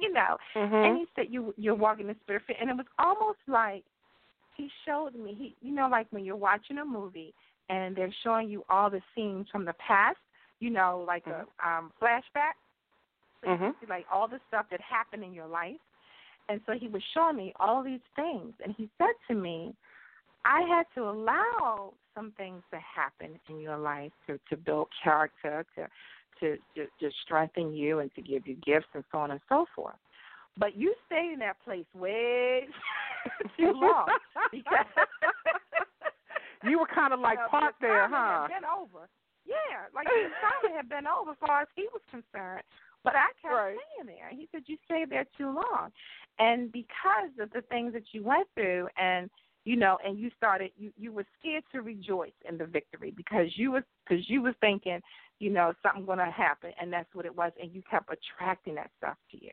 you 0.00 0.12
know, 0.12 0.36
mm-hmm. 0.54 0.74
and 0.74 0.98
he 0.98 1.06
said 1.14 1.26
you 1.30 1.54
you're 1.56 1.74
walking 1.74 2.06
the 2.06 2.16
spirit 2.22 2.42
and 2.60 2.70
it 2.70 2.76
was 2.76 2.86
almost 2.98 3.38
like 3.46 3.84
he 4.56 4.68
showed 4.84 5.14
me 5.14 5.34
he 5.38 5.54
you 5.66 5.74
know 5.74 5.88
like 5.88 6.06
when 6.10 6.24
you're 6.24 6.36
watching 6.36 6.78
a 6.78 6.84
movie 6.84 7.34
and 7.68 7.94
they're 7.94 8.14
showing 8.22 8.48
you 8.48 8.64
all 8.68 8.90
the 8.90 9.00
scenes 9.14 9.46
from 9.50 9.64
the 9.64 9.74
past, 9.74 10.18
you 10.60 10.70
know, 10.70 11.04
like 11.06 11.24
mm-hmm. 11.24 11.42
a 11.64 11.68
um 11.68 11.92
flashback. 12.00 12.56
So 13.42 13.50
mm-hmm. 13.50 13.70
see 13.80 13.86
like 13.88 14.06
all 14.12 14.26
the 14.28 14.40
stuff 14.48 14.66
that 14.70 14.80
happened 14.80 15.22
in 15.22 15.32
your 15.32 15.46
life. 15.46 15.76
And 16.48 16.60
so 16.66 16.72
he 16.72 16.88
was 16.88 17.02
showing 17.14 17.36
me 17.36 17.52
all 17.60 17.82
these 17.82 18.00
things 18.16 18.54
and 18.64 18.74
he 18.76 18.88
said 18.98 19.14
to 19.28 19.34
me, 19.34 19.74
I 20.44 20.62
had 20.62 20.84
to 20.94 21.08
allow 21.08 21.92
some 22.14 22.32
things 22.36 22.62
to 22.72 22.78
happen 22.78 23.38
in 23.48 23.60
your 23.60 23.76
life 23.76 24.12
to, 24.26 24.40
to 24.48 24.56
build 24.56 24.88
character, 25.02 25.64
to 25.76 25.86
to, 26.40 26.56
to 26.74 26.86
to 27.00 27.10
strengthen 27.24 27.72
you 27.72 27.98
and 27.98 28.14
to 28.14 28.22
give 28.22 28.46
you 28.46 28.56
gifts 28.64 28.86
and 28.94 29.04
so 29.12 29.18
on 29.18 29.30
and 29.30 29.40
so 29.48 29.66
forth. 29.74 29.96
But 30.56 30.76
you 30.76 30.94
stayed 31.06 31.32
in 31.32 31.38
that 31.40 31.56
place 31.64 31.86
way 31.94 32.66
too 33.58 33.72
long 33.74 34.06
because 34.50 34.86
you 36.70 36.78
were 36.78 36.90
kind 36.92 37.12
of 37.12 37.20
like 37.20 37.38
you 37.38 37.48
parked 37.50 37.80
the 37.80 37.86
there, 37.86 38.08
huh? 38.08 38.48
Had 38.48 38.60
been 38.60 38.68
over. 38.68 39.08
Yeah, 39.46 39.88
like 39.94 40.06
the 40.06 40.28
assignment 40.28 40.76
had 40.76 40.88
been 40.88 41.06
over 41.06 41.32
as 41.32 41.36
far 41.40 41.62
as 41.62 41.68
he 41.74 41.88
was 41.92 42.02
concerned. 42.10 42.62
But 43.02 43.16
I 43.16 43.28
kept 43.40 43.54
right. 43.54 43.76
staying 43.96 44.16
there. 44.16 44.28
He 44.30 44.48
said, 44.52 44.62
You 44.66 44.76
stayed 44.84 45.10
there 45.10 45.26
too 45.36 45.46
long. 45.46 45.90
And 46.38 46.70
because 46.70 47.30
of 47.40 47.50
the 47.52 47.62
things 47.62 47.92
that 47.94 48.04
you 48.12 48.22
went 48.22 48.46
through 48.54 48.88
and 49.00 49.30
you 49.64 49.76
know, 49.76 49.98
and 50.04 50.18
you 50.18 50.30
started 50.36 50.70
you, 50.76 50.92
you 50.96 51.12
were 51.12 51.24
scared 51.38 51.64
to 51.72 51.82
rejoice 51.82 52.32
in 52.48 52.56
the 52.56 52.64
victory 52.64 53.12
because 53.14 53.48
you 53.56 53.72
was 53.72 53.82
because 54.06 54.28
you 54.28 54.42
was 54.42 54.54
thinking, 54.60 55.00
you 55.40 55.50
know, 55.50 55.72
something 55.82 56.06
gonna 56.06 56.30
happen 56.30 56.72
and 56.80 56.92
that's 56.92 57.12
what 57.14 57.26
it 57.26 57.36
was 57.36 57.52
and 57.60 57.72
you 57.74 57.82
kept 57.90 58.10
attracting 58.10 58.74
that 58.76 58.90
stuff 58.98 59.16
to 59.30 59.42
you. 59.42 59.50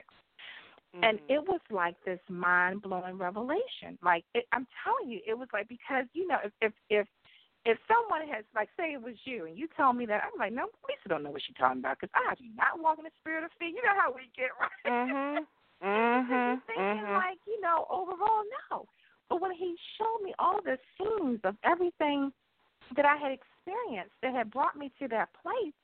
Mm-hmm. 0.96 1.04
And 1.04 1.20
it 1.28 1.44
was 1.44 1.60
like 1.70 1.96
this 2.06 2.20
mind 2.30 2.82
blowing 2.82 3.18
revelation. 3.18 4.00
Like 4.02 4.24
it, 4.34 4.46
I'm 4.54 4.66
telling 4.84 5.12
you, 5.12 5.20
it 5.28 5.38
was 5.38 5.50
like 5.52 5.68
because 5.68 6.06
you 6.14 6.28
know 6.28 6.38
if 6.44 6.52
if 6.62 6.74
if 6.90 7.08
if 7.66 7.78
someone 7.90 8.22
has 8.32 8.46
like 8.56 8.70
say 8.78 8.94
it 8.94 9.02
was 9.02 9.16
you 9.26 9.46
and 9.46 9.58
you 9.58 9.68
tell 9.76 9.92
me 9.92 10.06
that 10.06 10.24
I'm 10.24 10.40
like 10.40 10.54
no 10.54 10.72
Lisa 10.88 11.10
don't 11.10 11.24
know 11.24 11.32
what 11.32 11.42
she's 11.46 11.58
talking 11.58 11.80
about 11.80 12.00
because 12.00 12.14
I 12.16 12.36
do 12.36 12.46
not 12.56 12.80
walk 12.80 12.98
in 13.00 13.04
the 13.04 13.12
spirit 13.20 13.44
of 13.44 13.52
fear. 13.60 13.70
You 13.70 13.84
know 13.84 13.98
how 13.98 14.14
we 14.16 14.32
get 14.38 14.56
right. 14.62 14.88
Mhm. 14.88 15.44
You're 15.84 15.92
Mhm. 15.92 16.62
thinking 16.64 17.04
Mhm. 17.04 17.14
like 17.14 17.40
you 17.46 17.60
know 17.60 17.88
overall 17.90 18.44
no, 18.72 18.88
but 19.28 19.42
when 19.42 19.52
he 19.52 19.76
showed 19.98 20.22
me 20.24 20.34
all 20.40 20.62
the 20.62 20.80
scenes 20.96 21.42
of 21.44 21.58
everything 21.64 22.32
that 22.96 23.06
I 23.06 23.18
had 23.18 23.32
experienced 23.34 24.16
that 24.22 24.34
had 24.34 24.50
brought 24.50 24.78
me 24.78 24.94
to 25.00 25.10
that 25.10 25.34
place, 25.34 25.76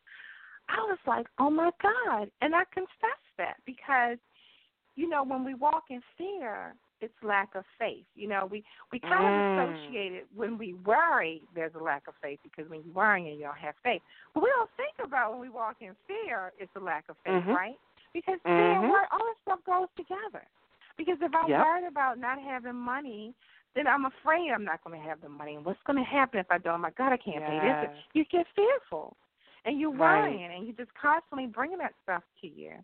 I 0.70 0.80
was 0.88 1.00
like 1.06 1.28
oh 1.38 1.50
my 1.50 1.72
God, 1.82 2.32
and 2.40 2.56
I 2.56 2.64
confessed 2.72 3.36
that 3.38 3.58
because 3.66 4.18
you 4.96 5.10
know 5.10 5.24
when 5.24 5.44
we 5.44 5.54
walk 5.54 5.86
in 5.90 6.02
fear 6.18 6.76
it's 7.02 7.14
lack 7.24 7.56
of 7.56 7.66
faith. 7.80 8.06
You 8.16 8.30
know, 8.30 8.48
we 8.50 8.64
we 8.92 9.00
kind 9.00 9.26
Mm. 9.26 9.40
of 9.40 9.46
associate 9.52 10.14
it 10.14 10.28
when 10.34 10.58
we 10.58 10.74
worry. 10.74 11.42
There's 11.54 11.74
a 11.76 11.80
lack 11.80 12.08
of 12.08 12.16
faith 12.22 12.40
because 12.44 12.70
when 12.70 12.84
you're 12.84 12.94
worrying, 12.94 13.38
you 13.38 13.44
don't 13.44 13.58
have 13.58 13.76
faith. 13.84 14.02
But 14.34 14.44
we 14.44 14.50
don't 14.50 14.70
think 14.78 14.96
about 15.04 15.32
when 15.32 15.42
we 15.42 15.50
walk 15.50 15.78
in 15.82 15.96
fear, 16.08 16.54
it's 16.58 16.74
a 16.76 16.80
lack 16.80 17.10
of 17.10 17.18
faith, 17.26 17.44
Mhm. 17.44 17.56
right? 17.56 17.80
Because 18.14 18.40
fear, 18.44 18.76
Mhm. 18.76 18.90
worry, 18.90 19.08
all 19.12 19.26
this 19.26 19.38
stuff 19.42 19.64
goes 19.64 19.90
together. 19.96 20.46
Because 20.98 21.22
if 21.22 21.34
I'm 21.34 21.50
Yep. 21.50 21.66
worried 21.66 21.86
about 21.86 22.20
not 22.20 22.40
having 22.40 22.76
money, 22.76 23.34
then 23.74 23.88
I'm 23.88 24.06
afraid 24.06 24.52
I'm 24.52 24.66
not 24.66 24.84
going 24.84 25.00
to 25.02 25.08
have 25.08 25.22
the 25.22 25.30
money. 25.30 25.56
And 25.56 25.66
what's 25.66 25.82
going 25.84 25.98
to 25.98 26.04
happen 26.04 26.40
if 26.40 26.52
I 26.52 26.58
don't? 26.58 26.76
Oh 26.76 26.78
my 26.78 26.92
God, 26.92 27.12
I 27.14 27.18
can't 27.18 27.44
pay 27.44 27.60
this. 27.60 27.90
You 28.14 28.26
get 28.26 28.48
fearful, 28.56 29.18
and 29.66 29.80
you're 29.80 29.92
Right. 29.92 30.22
worrying, 30.22 30.52
and 30.52 30.66
you're 30.66 30.76
just 30.76 30.94
constantly 30.94 31.48
bringing 31.48 31.80
that 31.80 31.96
stuff 32.04 32.24
to 32.42 32.48
you. 32.48 32.84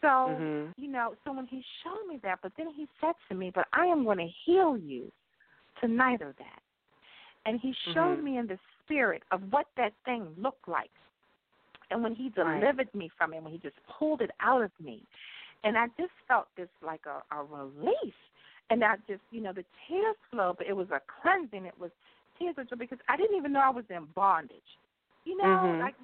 So 0.00 0.36
Mhm. 0.40 0.74
you 0.76 0.88
know, 0.88 1.14
so 1.24 1.32
when 1.32 1.46
he 1.46 1.64
showed 1.82 2.06
me 2.08 2.18
that, 2.22 2.40
but 2.42 2.52
then 2.56 2.70
he 2.70 2.88
said 3.00 3.14
to 3.28 3.34
me, 3.34 3.50
But 3.54 3.66
I 3.72 3.86
am 3.86 4.04
going 4.04 4.18
to 4.18 4.28
heal 4.44 4.76
you 4.76 5.12
tonight 5.80 6.22
of 6.22 6.36
that. 6.36 6.62
And 7.46 7.60
he 7.60 7.74
showed 7.94 8.18
Mhm. 8.18 8.24
me 8.24 8.38
in 8.38 8.46
the 8.46 8.58
spirit 8.82 9.22
of 9.30 9.40
what 9.50 9.66
that 9.76 9.92
thing 10.04 10.34
looked 10.36 10.68
like. 10.68 10.90
And 11.90 12.02
when 12.02 12.14
he 12.14 12.28
Right. 12.36 12.62
delivered 12.62 12.92
me 12.94 13.08
from 13.16 13.34
it, 13.34 13.42
when 13.42 13.52
he 13.52 13.58
just 13.58 13.76
pulled 13.86 14.20
it 14.20 14.30
out 14.40 14.62
of 14.62 14.70
me, 14.80 15.06
and 15.64 15.76
I 15.76 15.88
just 15.98 16.12
felt 16.28 16.48
this 16.56 16.68
like 16.82 17.02
a, 17.06 17.22
a 17.34 17.42
release. 17.42 18.14
And 18.70 18.84
I 18.84 18.96
just, 19.08 19.22
you 19.30 19.40
know, 19.40 19.52
the 19.52 19.64
tears 19.88 20.16
flowed, 20.30 20.58
but 20.58 20.66
it 20.66 20.76
was 20.76 20.90
a 20.90 21.00
cleansing. 21.20 21.66
It 21.66 21.78
was 21.78 21.90
tears 22.38 22.54
of 22.58 22.70
joy 22.70 22.76
because 22.76 23.00
I 23.08 23.16
didn't 23.16 23.36
even 23.36 23.52
know 23.52 23.60
I 23.60 23.70
was 23.70 23.84
in 23.90 24.06
bondage. 24.14 24.78
You 25.24 25.36
know, 25.36 25.74
Mhm. 25.74 25.80
like 25.80 25.94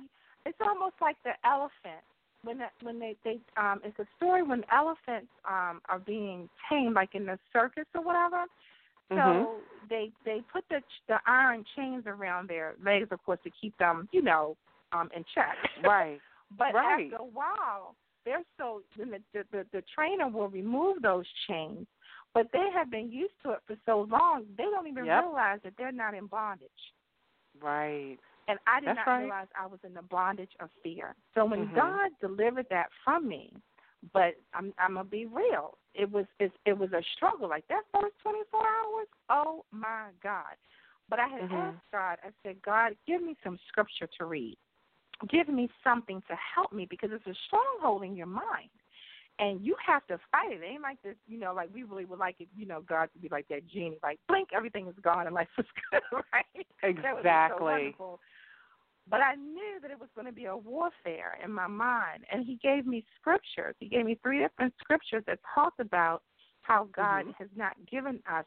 it's 0.44 0.58
almost 0.60 0.96
like 1.00 1.16
the 1.24 1.32
elephant 1.44 2.02
when 2.46 2.58
that, 2.58 2.72
when 2.82 2.98
they 2.98 3.16
they 3.24 3.38
um 3.56 3.80
it's 3.84 3.98
a 3.98 4.06
story 4.16 4.42
when 4.42 4.64
elephants 4.72 5.30
um 5.48 5.80
are 5.88 5.98
being 5.98 6.48
tamed 6.70 6.94
like 6.94 7.14
in 7.14 7.26
the 7.26 7.38
circus 7.52 7.84
or 7.94 8.02
whatever. 8.02 8.44
So 9.10 9.16
Mhm. 9.16 9.62
they 9.88 10.12
they 10.24 10.40
put 10.52 10.64
the 10.68 10.82
the 11.08 11.18
iron 11.26 11.64
chains 11.76 12.04
around 12.06 12.48
their 12.48 12.74
legs, 12.82 13.08
of 13.10 13.22
course, 13.24 13.40
to 13.44 13.50
keep 13.50 13.76
them, 13.78 14.08
you 14.12 14.22
know, 14.22 14.56
um 14.92 15.10
in 15.14 15.24
check. 15.34 15.56
Right. 15.84 16.20
but 16.56 16.74
Right. 16.74 17.12
after 17.12 17.16
a 17.16 17.26
while, 17.26 17.96
they're 18.24 18.44
so 18.58 18.82
then 18.96 19.10
the, 19.10 19.20
the 19.32 19.44
the 19.52 19.66
the 19.72 19.82
trainer 19.94 20.28
will 20.28 20.48
remove 20.48 21.02
those 21.02 21.26
chains. 21.48 21.86
But 22.34 22.48
they 22.52 22.68
have 22.74 22.90
been 22.90 23.10
used 23.10 23.34
to 23.44 23.52
it 23.52 23.60
for 23.66 23.76
so 23.86 24.06
long, 24.10 24.44
they 24.58 24.64
don't 24.64 24.86
even 24.86 25.04
Yep. 25.06 25.24
realize 25.24 25.60
that 25.64 25.72
they're 25.78 25.90
not 25.90 26.12
in 26.14 26.26
bondage. 26.26 26.68
Right. 27.62 28.18
And 28.48 28.58
I 28.66 28.80
did 28.80 28.86
That's 28.86 28.96
not 28.96 29.06
right. 29.08 29.20
realize 29.22 29.48
I 29.60 29.66
was 29.66 29.80
in 29.84 29.94
the 29.94 30.02
bondage 30.02 30.52
of 30.60 30.70
fear. 30.82 31.16
So 31.34 31.44
when 31.44 31.66
Mhm. 31.66 31.74
God 31.74 32.10
delivered 32.20 32.68
that 32.70 32.90
from 33.04 33.26
me, 33.26 33.52
but 34.12 34.36
I'm 34.54 34.72
I'm 34.78 34.94
gonna 34.94 35.04
be 35.04 35.26
real. 35.26 35.78
It 35.94 36.10
was 36.10 36.26
it, 36.38 36.52
it 36.64 36.78
was 36.78 36.92
a 36.92 37.02
struggle. 37.16 37.48
Like 37.48 37.66
that 37.68 37.82
first 37.92 38.14
24 38.22 38.60
hours. 38.60 39.08
Oh 39.28 39.64
my 39.72 40.10
God! 40.22 40.54
But 41.08 41.18
I 41.20 41.28
had 41.28 41.42
Mhm. 41.42 41.52
asked 41.52 41.90
God. 41.92 42.18
I 42.24 42.30
said, 42.42 42.60
God, 42.62 42.96
give 43.06 43.22
me 43.22 43.36
some 43.42 43.58
scripture 43.68 44.08
to 44.18 44.24
read. 44.26 44.56
Give 45.28 45.48
me 45.48 45.68
something 45.82 46.22
to 46.28 46.36
help 46.36 46.72
me 46.72 46.86
because 46.88 47.10
it's 47.12 47.26
a 47.26 47.34
stronghold 47.46 48.04
in 48.04 48.16
your 48.16 48.26
mind. 48.26 48.70
And 49.38 49.64
you 49.64 49.76
have 49.84 50.06
to 50.06 50.18
fight 50.32 50.52
it. 50.52 50.62
It 50.62 50.66
ain't 50.66 50.82
like 50.82 51.00
this, 51.02 51.16
you 51.26 51.38
know, 51.38 51.52
like 51.52 51.68
we 51.72 51.82
really 51.82 52.06
would 52.06 52.18
like 52.18 52.36
it, 52.40 52.48
you 52.56 52.66
know, 52.66 52.80
God 52.80 53.10
to 53.12 53.18
be 53.18 53.28
like 53.28 53.46
that 53.48 53.66
genie, 53.66 53.98
like 54.02 54.18
blink, 54.28 54.48
everything 54.54 54.86
is 54.88 54.94
gone 55.02 55.26
and 55.26 55.34
life 55.34 55.48
is 55.58 55.66
good, 55.90 56.02
right? 56.32 56.66
That 57.02 57.14
would 57.14 57.22
be 57.22 57.28
so 57.28 57.28
Exactly. 57.28 57.64
wonderful. 57.64 58.20
But 59.08 59.20
I 59.20 59.34
knew 59.36 59.78
that 59.82 59.90
it 59.90 60.00
was 60.00 60.08
going 60.14 60.26
to 60.26 60.32
be 60.32 60.46
a 60.46 60.56
warfare 60.56 61.38
in 61.42 61.52
my 61.52 61.66
mind. 61.68 62.24
And 62.30 62.44
he 62.44 62.56
gave 62.56 62.86
me 62.86 63.04
scriptures. 63.20 63.74
He 63.78 63.88
gave 63.88 64.04
me 64.04 64.18
three 64.22 64.40
different 64.40 64.74
scriptures 64.80 65.22
that 65.26 65.38
talked 65.54 65.80
about 65.80 66.22
how 66.62 66.88
God 66.92 67.26
Mhm. 67.26 67.34
has 67.38 67.48
not 67.54 67.74
given 67.86 68.20
us 68.28 68.44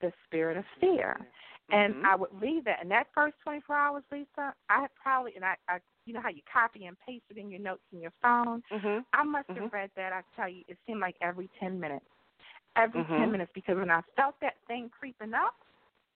the 0.00 0.12
spirit 0.24 0.56
of 0.56 0.64
fear. 0.80 1.26
And 1.70 1.94
Mhm. 1.94 2.04
I 2.04 2.14
would 2.16 2.40
read 2.40 2.64
that. 2.64 2.80
And 2.80 2.90
that 2.92 3.08
first 3.12 3.34
24 3.42 3.76
hours, 3.76 4.04
Lisa, 4.10 4.54
I 4.68 4.82
had 4.82 4.94
probably, 4.94 5.34
and 5.34 5.44
I, 5.44 5.56
I, 5.68 5.80
you 6.06 6.14
know 6.14 6.20
how 6.20 6.30
you 6.30 6.42
copy 6.50 6.86
and 6.86 6.96
paste 7.00 7.24
it 7.30 7.36
in 7.36 7.50
your 7.50 7.60
notes 7.60 7.82
in 7.92 8.00
your 8.00 8.12
phone? 8.22 8.62
Mhm. 8.70 9.04
I 9.12 9.24
must 9.24 9.48
have 9.50 9.64
Mhm. 9.64 9.72
read 9.72 9.90
that, 9.96 10.12
I 10.12 10.22
tell 10.36 10.48
you, 10.48 10.64
it 10.68 10.78
seemed 10.86 11.00
like 11.00 11.16
every 11.20 11.48
10 11.58 11.78
minutes. 11.78 12.06
Every 12.76 13.02
Mhm. 13.02 13.18
10 13.18 13.32
minutes 13.32 13.52
because 13.52 13.76
when 13.76 13.90
I 13.90 14.02
felt 14.16 14.38
that 14.40 14.56
thing 14.66 14.88
creeping 14.90 15.34
up, 15.34 15.56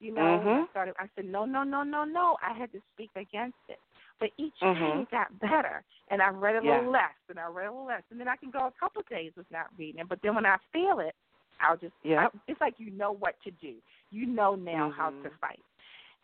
you 0.03 0.13
know, 0.15 0.43
I 0.51 0.59
Mhm. 0.59 0.69
started, 0.71 0.95
I 0.99 1.07
said, 1.15 1.27
no, 1.27 1.45
no, 1.45 1.63
no, 1.63 1.83
no, 1.83 2.05
no. 2.05 2.37
I 2.43 2.53
had 2.57 2.73
to 2.73 2.81
speak 2.95 3.11
against 3.17 3.59
it. 3.69 3.79
But 4.21 4.31
each 4.39 4.59
day 4.79 4.99
Mhm. 4.99 5.03
it 5.03 5.11
got 5.11 5.39
better. 5.41 5.85
And 6.11 6.23
I 6.23 6.29
read 6.29 6.57
a 6.57 6.63
Yeah. 6.63 6.77
little 6.77 6.91
less, 6.93 7.17
and 7.29 7.39
I 7.39 7.47
read 7.47 7.67
a 7.69 7.71
little 7.71 7.87
less. 7.87 8.03
And 8.11 8.21
then 8.21 8.29
I 8.29 8.37
can 8.37 8.51
go 8.51 8.67
a 8.67 8.73
couple 8.79 9.01
of 9.01 9.09
days 9.09 9.33
with 9.37 9.47
not 9.51 9.67
reading 9.79 10.01
it. 10.01 10.09
But 10.09 10.21
then 10.23 10.35
when 10.35 10.47
I 10.47 10.57
feel 10.73 11.01
it, 11.01 11.15
I'll 11.61 11.77
just, 11.77 11.95
Yep. 12.05 12.33
I, 12.35 12.39
it's 12.49 12.61
like 12.61 12.75
you 12.79 12.91
know 12.91 13.13
what 13.13 13.37
to 13.45 13.51
do. 13.53 13.75
You 14.11 14.27
know 14.27 14.55
now 14.55 14.91
how 14.97 15.11
to 15.23 15.31
Mhm. 15.31 15.39
fight. 15.41 15.61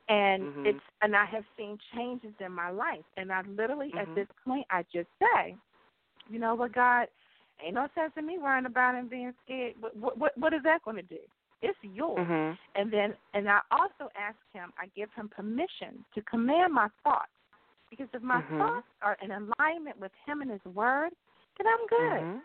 And 0.08 0.48
Mhm. 0.48 0.64
it's 0.64 0.80
and 1.02 1.14
I 1.16 1.24
have 1.26 1.44
seen 1.56 1.78
changes 1.94 2.32
in 2.40 2.52
my 2.52 2.70
life. 2.70 3.04
And 3.16 3.32
I 3.32 3.42
literally 3.42 3.94
at 3.96 4.08
Mhm. 4.08 4.14
this 4.14 4.26
point 4.44 4.66
I 4.70 4.84
just 4.92 5.08
say, 5.20 5.56
you 6.30 6.38
know 6.38 6.54
what, 6.54 6.72
God, 6.74 7.08
ain't 7.64 7.74
no 7.74 7.88
sense 7.94 8.12
in 8.16 8.26
me 8.26 8.38
worrying 8.38 8.66
about 8.66 8.94
it 8.94 8.98
and 9.00 9.10
being 9.10 9.34
scared. 9.44 9.74
What 9.80 9.96
what 9.96 10.18
what, 10.18 10.38
what 10.38 10.54
is 10.54 10.62
that 10.64 10.82
going 10.82 10.96
to 10.96 11.02
do? 11.02 11.20
It's 11.62 11.78
yours. 11.82 12.26
Mhm. 12.26 12.58
And 12.74 12.90
then 12.92 13.16
and 13.34 13.48
I 13.48 13.60
also 13.70 14.10
ask 14.16 14.36
him, 14.52 14.72
I 14.78 14.86
give 14.94 15.12
him 15.14 15.28
permission 15.28 16.04
to 16.14 16.22
command 16.22 16.72
my 16.72 16.88
thoughts. 17.02 17.30
Because 17.90 18.08
if 18.12 18.22
my 18.22 18.42
Mhm. 18.42 18.58
thoughts 18.58 18.86
are 19.02 19.16
in 19.22 19.30
alignment 19.30 19.98
with 19.98 20.12
him 20.26 20.42
and 20.42 20.50
his 20.50 20.64
word, 20.66 21.14
then 21.56 21.66
I'm 21.66 21.86
good. 21.86 22.20
Mhm. 22.20 22.42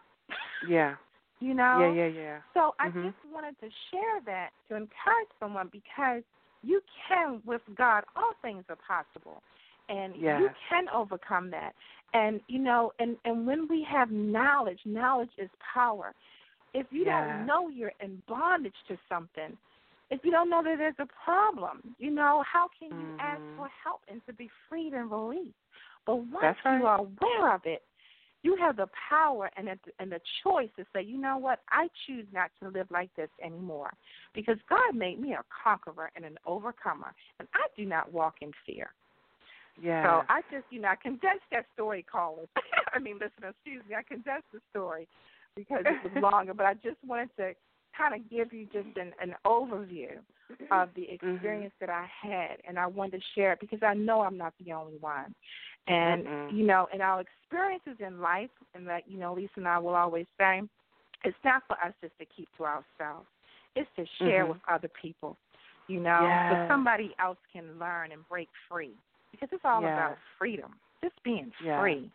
Yeah. 0.68 0.96
You 1.40 1.54
know? 1.54 1.80
Yeah, 1.80 1.90
yeah, 1.90 2.08
yeah. 2.08 2.42
So 2.54 2.74
I 2.80 2.90
Mhm. 2.90 3.04
just 3.04 3.26
wanted 3.26 3.60
to 3.60 3.70
share 3.92 4.22
that 4.22 4.52
to 4.70 4.76
encourage 4.76 5.28
someone 5.40 5.68
because 5.68 6.24
you 6.62 6.82
can, 7.08 7.42
with 7.44 7.62
God, 7.76 8.06
all 8.16 8.34
things 8.42 8.64
are 8.70 8.78
possible, 8.78 9.44
and 9.90 10.16
you 10.16 10.50
can 10.70 10.88
overcome 10.90 11.50
that. 11.50 11.76
And 12.14 12.40
you 12.48 12.60
know, 12.60 12.94
and 13.00 13.18
and 13.26 13.46
when 13.46 13.68
we 13.68 13.84
have 13.84 14.10
knowledge, 14.12 14.80
knowledge 14.86 15.32
is 15.38 15.50
power. 15.74 16.14
If 16.74 16.88
you 16.92 17.06
Yes. 17.06 17.24
don't 17.24 17.46
know 17.46 17.70
you're 17.70 17.94
in 18.00 18.22
bondage 18.28 18.76
to 18.88 18.98
something, 19.08 19.58
if 20.10 20.24
you 20.24 20.32
don't 20.32 20.50
know 20.50 20.64
that 20.64 20.78
there's 20.78 21.00
a 21.00 21.08
problem, 21.24 21.96
you 21.98 22.12
know, 22.12 22.44
how 22.44 22.68
can 22.78 23.00
you 23.00 23.14
ask 23.20 23.42
Mhm. 23.42 23.56
for 23.56 23.68
help 23.70 24.02
and 24.08 24.26
to 24.26 24.34
be 24.34 24.50
freed 24.68 24.94
and 24.94 25.10
released? 25.10 25.58
But 26.06 26.18
once 26.18 26.42
That's 26.42 26.66
right. 26.66 26.80
you 26.80 26.86
are 26.86 27.00
aware 27.00 27.54
of 27.54 27.66
it, 27.66 27.84
you 28.44 28.56
have 28.58 28.76
the 28.76 28.88
power 29.10 29.50
and 29.56 29.68
the, 29.68 29.80
and 30.00 30.12
the 30.12 30.20
choice 30.44 30.70
to 30.76 30.86
say, 30.94 31.02
you 31.02 31.18
know 31.18 31.38
what, 31.38 31.62
I 31.70 31.90
choose 32.06 32.28
not 32.34 32.52
to 32.62 32.70
live 32.70 32.92
like 32.92 33.14
this 33.16 33.30
anymore, 33.42 33.94
because 34.34 34.58
God 34.68 34.94
made 34.94 35.20
me 35.20 35.34
a 35.34 35.44
conqueror 35.64 36.12
and 36.16 36.26
an 36.26 36.38
overcomer, 36.46 37.14
and 37.40 37.48
I 37.54 37.68
do 37.78 37.86
not 37.86 38.12
walk 38.12 38.42
in 38.42 38.52
fear. 38.66 38.94
Yeah. 39.82 40.04
So 40.06 40.24
I 40.30 40.42
just, 40.52 40.66
you 40.70 40.82
know, 40.82 40.90
I 40.90 40.96
condensed 40.96 41.46
that 41.52 41.66
story, 41.74 42.04
callers. 42.04 42.50
I 42.94 43.00
mean, 43.00 43.16
listen, 43.16 43.50
excuse 43.50 43.82
me. 43.90 43.96
I 43.96 44.04
condensed 44.04 44.48
the 44.54 44.60
story 44.70 45.08
because 45.56 45.86
it 45.90 46.02
was 46.04 46.12
longer, 46.16 46.54
but 46.54 46.66
I 46.66 46.74
just 46.76 46.98
wanted 47.06 47.30
to 47.38 47.54
kind 47.98 48.16
of 48.16 48.30
give 48.30 48.54
you 48.54 48.66
just 48.66 48.98
an, 48.98 49.14
an 49.22 49.36
overview 49.46 50.18
of 50.72 50.90
the 50.96 51.08
Mm-hmm. 51.24 51.36
experience 51.44 51.74
that 51.80 51.90
I 51.90 52.08
had, 52.22 52.58
and 52.68 52.80
I 52.80 52.88
wanted 52.88 53.20
to 53.20 53.24
share 53.36 53.54
it 53.54 53.60
because 53.60 53.80
I 53.84 53.94
know 53.94 54.22
I'm 54.22 54.38
not 54.38 54.54
the 54.64 54.72
only 54.74 54.98
one. 55.00 55.34
And 55.88 56.24
Mm-mm. 56.28 56.50
you 56.50 56.66
know, 56.66 56.88
in 56.94 57.02
our 57.02 57.22
experiences 57.22 57.98
in 58.06 58.20
life, 58.22 58.50
and 58.74 58.88
that 58.88 59.04
you 59.08 59.18
know, 59.20 59.34
Lisa 59.34 59.52
and 59.58 59.68
I 59.68 59.78
will 59.80 59.96
always 59.96 60.26
say, 60.40 60.62
it's 61.24 61.38
not 61.44 61.64
for 61.68 61.74
us 61.74 61.94
just 62.02 62.18
to 62.20 62.26
keep 62.26 62.48
to 62.58 62.64
ourselves. 62.66 63.28
It's 63.76 63.90
to 63.96 64.06
share 64.26 64.46
Mhm. 64.46 64.50
with 64.50 64.60
other 64.70 64.90
people. 65.02 65.38
You 65.88 66.00
know, 66.00 66.30
so 66.50 66.56
somebody 66.68 67.14
else 67.20 67.38
can 67.52 67.78
learn 67.78 68.12
and 68.12 68.28
break 68.30 68.50
free 68.70 68.94
because 69.32 69.50
it's 69.52 69.66
all 69.66 69.82
Yes. 69.82 69.94
about 69.94 70.18
freedom, 70.40 70.72
just 71.04 71.22
being 71.24 71.52
Yes. 71.60 71.78
free. 71.78 72.10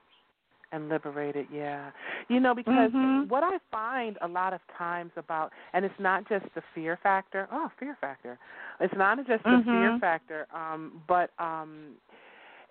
And 0.72 0.88
liberated 0.88 1.46
yeah 1.52 1.90
you 2.28 2.40
know 2.40 2.54
because 2.54 2.90
Mhm. 2.92 3.28
what 3.28 3.42
i 3.42 3.58
find 3.70 4.16
a 4.22 4.28
lot 4.28 4.52
of 4.52 4.60
times 4.76 5.10
about 5.16 5.52
and 5.72 5.84
it's 5.84 5.98
not 5.98 6.28
just 6.28 6.44
the 6.54 6.62
fear 6.74 6.98
factor 7.02 7.48
oh 7.52 7.70
fear 7.78 7.96
factor 8.00 8.38
it's 8.80 8.94
not 8.96 9.16
just 9.26 9.42
the 9.44 9.58
fear 9.70 9.92
Mhm. 9.92 10.00
factor 10.00 10.46
um 10.54 11.02
but 11.08 11.30
um 11.38 11.92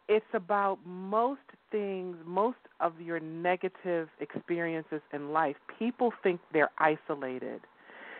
it's 0.09 0.25
about 0.33 0.79
most 0.85 1.41
things 1.71 2.15
most 2.25 2.57
of 2.79 2.99
your 2.99 3.19
negative 3.19 4.07
experiences 4.19 5.01
in 5.13 5.31
life 5.31 5.55
people 5.79 6.11
think 6.23 6.39
they're 6.53 6.71
isolated 6.77 7.61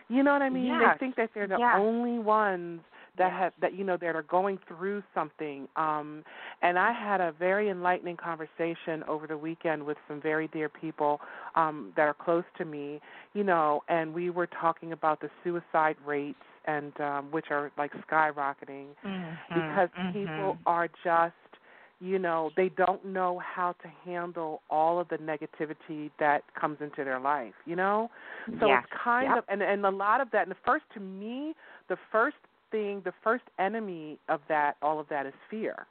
you 0.10 0.24
know 0.24 0.34
what 0.34 0.41
i 0.41 0.50
mean 0.50 0.65
Yes. 0.67 0.96
they 0.96 1.05
think 1.05 1.15
that 1.15 1.29
they're 1.34 1.48
the 1.48 1.57
Yes. 1.57 1.75
only 1.75 2.19
ones 2.19 2.81
that 3.17 3.31
have 3.31 3.53
that 3.62 3.74
you 3.74 3.83
know 3.83 3.97
that 3.97 4.15
are 4.15 4.24
going 4.24 4.57
through 4.67 5.01
something 5.13 5.67
um 5.75 6.24
and 6.62 6.77
i 6.77 6.91
had 6.91 7.21
a 7.21 7.31
very 7.33 7.69
enlightening 7.69 8.17
conversation 8.17 9.03
over 9.07 9.27
the 9.27 9.38
weekend 9.38 9.83
with 9.83 9.97
some 10.07 10.21
very 10.21 10.47
dear 10.50 10.69
people 10.69 11.19
um 11.55 11.91
that 11.95 12.03
are 12.03 12.13
close 12.13 12.43
to 12.57 12.65
me 12.65 13.00
you 13.33 13.43
know 13.43 13.81
and 13.89 14.13
we 14.13 14.29
were 14.29 14.47
talking 14.47 14.91
about 14.91 15.19
the 15.21 15.29
suicide 15.43 15.95
rates 16.05 16.38
and 16.65 17.00
um 17.01 17.27
which 17.31 17.45
are 17.51 17.71
like 17.77 17.91
skyrocketing 18.09 18.88
Mhm. 19.05 19.38
because 19.53 19.89
Mhm. 19.97 20.12
people 20.13 20.57
are 20.65 20.88
just 21.03 21.33
you 22.00 22.19
know 22.19 22.51
they 22.55 22.69
don't 22.69 23.03
know 23.05 23.39
how 23.39 23.74
to 23.81 23.88
handle 24.05 24.62
all 24.69 25.00
of 25.00 25.07
the 25.09 25.17
negativity 25.17 26.12
that 26.19 26.43
comes 26.59 26.77
into 26.81 27.03
their 27.03 27.19
life 27.19 27.53
you 27.65 27.75
know 27.75 28.09
so 28.59 28.67
Yes. 28.67 28.83
it's 28.83 28.93
kind 29.03 29.29
Yep. 29.29 29.38
of 29.38 29.43
and 29.47 29.62
and 29.62 29.86
a 29.86 29.89
lot 29.89 30.21
of 30.21 30.29
that 30.31 30.43
and 30.43 30.51
the 30.51 30.59
first 30.65 30.86
to 30.93 31.00
me 31.00 31.53
the 31.89 31.97
first 32.12 32.36
thing 32.71 33.01
the 33.05 33.13
first 33.24 33.43
enemy 33.59 34.19
of 34.29 34.41
that 34.47 34.75
all 34.81 35.00
of 35.00 35.07
that 35.09 35.25
is 35.25 35.33
fear 35.50 35.88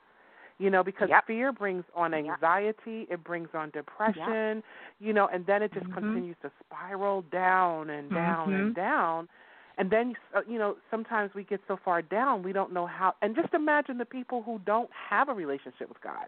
you 0.59 0.71
know 0.71 0.83
because 0.83 1.09
Yep. 1.09 1.25
fear 1.27 1.53
brings 1.53 1.85
on 1.95 2.15
Yep. 2.15 2.41
anxiety 2.41 3.07
it 3.11 3.23
brings 3.25 3.49
on 3.55 3.71
depression 3.71 4.63
you 5.01 5.13
know 5.13 5.29
and 5.33 5.47
then 5.47 5.63
it 5.63 5.73
just 5.73 5.89
Mhm. 5.89 5.93
continues 5.93 6.37
to 6.43 6.51
spiral 6.65 7.23
down 7.33 7.91
and 7.91 8.13
down 8.13 8.55
Mhm. 8.55 8.55
and 8.55 8.75
down 8.75 9.29
and 9.79 9.91
then 9.91 10.15
uh, 10.37 10.41
you 10.49 10.59
know 10.59 10.77
sometimes 10.91 11.31
we 11.35 11.45
get 11.45 11.61
so 11.69 11.79
far 11.85 12.03
down 12.03 12.43
we 12.43 12.53
don't 12.53 12.73
know 12.73 12.87
how 12.87 13.15
and 13.23 13.35
just 13.35 13.53
imagine 13.55 13.99
the 13.99 14.05
people 14.05 14.43
who 14.43 14.59
don't 14.67 14.91
have 15.11 15.29
a 15.29 15.35
relationship 15.35 15.89
with 15.89 16.01
god 16.03 16.27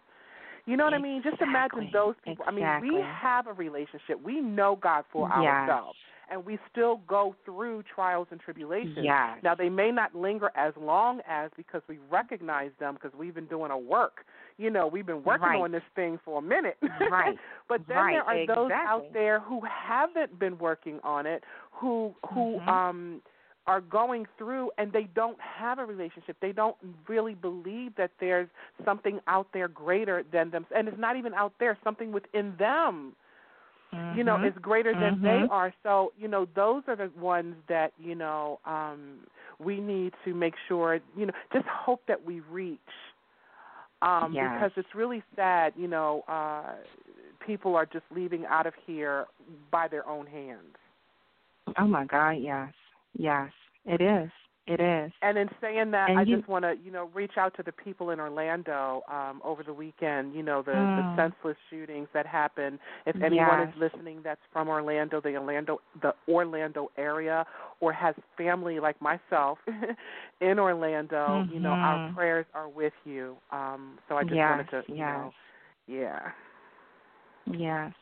you 0.67 0.77
know 0.77 0.85
what 0.85 0.95
i 0.95 0.99
mean 0.99 1.23
just 1.23 1.41
imagine 1.41 1.89
those 1.93 2.15
people 2.25 2.45
i 2.49 2.51
mean 2.51 2.77
we 2.79 3.03
have 3.21 3.47
a 3.47 3.53
relationship 3.53 4.21
we 4.23 4.41
know 4.41 4.77
god 4.81 5.05
for 5.13 5.31
Yes. 5.35 5.57
ourselves 5.67 5.99
and 6.31 6.45
we 6.45 6.59
still 6.71 7.01
go 7.07 7.35
through 7.45 7.83
trials 7.95 8.27
and 8.31 8.41
tribulations 8.41 8.97
Yes. 8.97 9.39
now 9.43 9.55
they 9.55 9.69
may 9.69 9.91
not 9.91 10.15
linger 10.15 10.51
as 10.57 10.75
long 10.81 11.21
as 11.29 11.51
because 11.57 11.83
we 11.89 11.99
recognize 12.11 12.71
them 12.79 12.95
because 12.95 13.17
we've 13.19 13.35
been 13.35 13.47
doing 13.47 13.71
a 13.71 13.79
work 13.79 14.25
you 14.59 14.71
know 14.71 14.87
we've 14.87 15.07
been 15.07 15.23
working 15.25 15.43
Right. 15.43 15.61
on 15.63 15.73
this 15.73 15.83
thing 15.95 16.19
for 16.25 16.39
a 16.39 16.43
minute 16.43 16.77
Right. 17.11 17.39
but 17.69 17.81
then 17.89 17.97
Right, 17.97 18.13
there 18.15 18.23
are 18.25 18.47
those 18.47 18.71
out 18.73 19.07
there 19.13 19.41
who 19.41 19.61
haven't 19.69 20.39
been 20.39 20.59
working 20.59 21.01
on 21.05 21.27
it 21.27 21.45
who 21.73 22.15
who 22.33 22.59
Mhm. 22.61 22.69
um 22.69 23.23
are 23.67 23.83
going 23.83 24.27
through 24.39 24.71
and 24.79 24.91
they 24.95 25.03
don't 25.15 25.39
have 25.43 25.79
a 25.79 25.85
relationship. 25.85 26.39
They 26.41 26.53
don't 26.53 26.75
really 27.07 27.35
believe 27.35 27.95
that 27.97 28.11
there's 28.19 28.49
something 28.83 29.21
out 29.27 29.47
there 29.53 29.69
greater 29.69 30.23
than 30.33 30.51
them 30.51 30.65
and 30.75 30.89
it's 30.89 30.99
not 30.99 31.17
even 31.17 31.35
out 31.35 31.53
there, 31.61 31.77
something 31.85 32.11
within 32.11 32.57
them. 32.59 33.15
You 34.11 34.25
know, 34.25 34.37
Mhm. 34.37 34.45
is 34.45 34.55
greater 34.61 34.95
than 34.95 35.21
they 35.23 35.45
Mhm. 35.45 35.51
are. 35.51 35.73
So, 35.83 36.13
you 36.19 36.29
know, 36.29 36.47
those 36.55 36.83
are 36.89 36.97
the 36.97 37.11
ones 37.19 37.55
that, 37.69 37.93
you 37.99 38.15
know, 38.15 38.61
um 38.65 39.21
we 39.59 39.81
need 39.81 40.13
to 40.25 40.35
make 40.35 40.55
sure, 40.69 41.01
you 41.17 41.27
know, 41.27 41.33
just 41.53 41.67
hope 41.67 42.03
that 42.09 42.25
we 42.25 42.41
reach. 42.41 42.79
Um 44.03 44.35
Yes. 44.35 44.49
because 44.51 44.73
it's 44.77 44.95
really 44.95 45.23
sad, 45.37 45.73
you 45.77 45.89
know, 45.89 46.23
uh 46.29 46.75
people 47.47 47.75
are 47.77 47.87
just 47.87 48.05
leaving 48.11 48.45
out 48.47 48.67
of 48.67 48.75
here 48.87 49.27
by 49.71 49.89
their 49.89 50.07
own 50.09 50.27
hands. 50.27 50.77
Oh 51.79 51.87
my 51.87 52.05
God, 52.05 52.33
yes. 52.41 52.73
Yes. 53.15 53.51
It 53.85 54.01
is. 54.01 54.31
It 54.69 54.81
is. 54.81 55.11
And 55.23 55.37
in 55.39 55.49
saying 55.61 55.91
that, 55.93 56.11
And 56.11 56.19
I 56.19 56.25
you- 56.25 56.37
just 56.37 56.49
want 56.49 56.65
to, 56.65 56.77
you 56.85 56.91
know, 56.93 57.07
reach 57.15 57.39
out 57.39 57.55
to 57.57 57.63
the 57.63 57.73
people 57.73 58.11
in 58.11 58.21
Orlando 58.21 59.03
um, 59.09 59.41
over 59.43 59.63
the 59.65 59.73
weekend. 59.73 60.35
You 60.35 60.43
know, 60.43 60.63
the, 60.63 60.73
Mm. 60.73 60.97
the 60.97 61.17
senseless 61.17 61.57
shootings 61.71 62.09
that 62.13 62.27
happened. 62.27 62.79
If 63.07 63.17
anyone 63.23 63.59
Yes. 63.61 63.75
is 63.75 63.81
listening 63.81 64.21
that's 64.23 64.41
from 64.53 64.69
Orlando, 64.69 65.21
the 65.21 65.35
Orlando, 65.37 65.81
the 66.03 66.15
Orlando 66.29 66.91
area, 66.97 67.45
or 67.81 67.93
has 67.93 68.15
family 68.37 68.79
like 68.79 69.01
myself 69.01 69.59
in 70.41 70.59
Orlando, 70.59 71.45
you 71.51 71.59
know, 71.61 71.73
our 71.81 71.99
Mhm. 71.99 72.15
prayers 72.15 72.47
are 72.55 72.69
with 72.69 72.93
you. 73.05 73.37
Um, 73.51 73.99
so 74.09 74.17
I 74.19 74.23
just 74.23 74.35
Yes, 74.35 74.51
wanted 74.51 74.69
to, 74.71 74.85
you 74.89 74.97
yes. 74.99 75.07
know, 75.07 75.35
yeah. 75.87 76.31
Yes. 77.47 77.93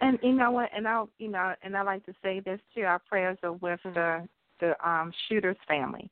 And 0.00 0.18
you 0.22 0.32
know 0.32 0.50
what, 0.50 0.70
and 0.74 0.86
I'll 0.88 1.08
you 1.18 1.28
know, 1.28 1.54
and 1.62 1.76
I 1.76 1.82
like 1.82 2.04
to 2.06 2.14
say 2.22 2.40
this 2.40 2.60
too, 2.74 2.82
our 2.82 2.98
prayers 2.98 3.38
are 3.42 3.52
with 3.52 3.80
Mhm. 3.84 3.94
the 3.94 4.28
the 4.60 4.74
um 4.88 5.12
shooter's 5.28 5.56
family. 5.66 6.10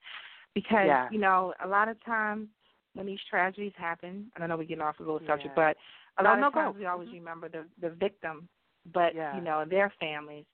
Because, 0.55 0.87
Yes. 0.87 1.13
you 1.13 1.19
know, 1.19 1.55
a 1.65 1.69
lot 1.69 1.89
of 1.89 2.03
times 2.05 2.49
when 2.95 3.07
these 3.07 3.21
tragedies 3.31 3.73
happen, 3.77 4.31
and 4.35 4.43
I 4.43 4.47
know 4.47 4.57
we're 4.57 4.65
getting 4.65 4.83
off 4.83 4.99
a 4.99 5.03
little 5.03 5.21
subject, 5.27 5.55
Yeah. 5.55 5.55
but 5.55 5.77
a 6.19 6.23
No, 6.23 6.31
lot 6.31 6.39
no, 6.41 6.49
of 6.49 6.55
go. 6.55 6.61
times 6.61 6.77
we 6.79 6.87
always 6.87 7.09
Mhm. 7.09 7.13
remember 7.13 7.49
the 7.49 7.65
the 7.81 7.91
victim, 7.91 8.49
but 8.93 9.15
Yeah. 9.15 9.37
you 9.37 9.43
know, 9.43 9.65
their 9.65 9.91
families. 10.01 10.47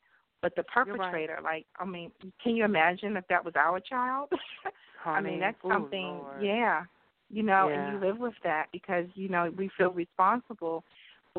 But 0.42 0.54
the 0.56 0.64
You're 0.84 0.96
right. 0.96 1.26
perpetrator, 1.26 1.40
like 1.42 1.66
I 1.78 1.84
mean, 1.84 2.10
can 2.42 2.54
you 2.56 2.64
imagine 2.64 3.16
if 3.16 3.26
that 3.28 3.44
was 3.44 3.54
our 3.56 3.80
child? 3.80 4.30
I 5.06 5.20
mean, 5.20 5.40
that's 5.40 5.56
Ooh, 5.64 5.68
something, 5.72 6.00
Lord. 6.00 6.42
yeah. 6.42 6.84
You 7.30 7.42
know, 7.42 7.70
and 7.72 7.88
you 7.88 7.98
live 7.98 8.18
with 8.18 8.34
that 8.44 8.66
because, 8.72 9.06
you 9.14 9.28
know, 9.28 9.50
we 9.56 9.70
feel 9.76 9.90
responsible 9.90 10.84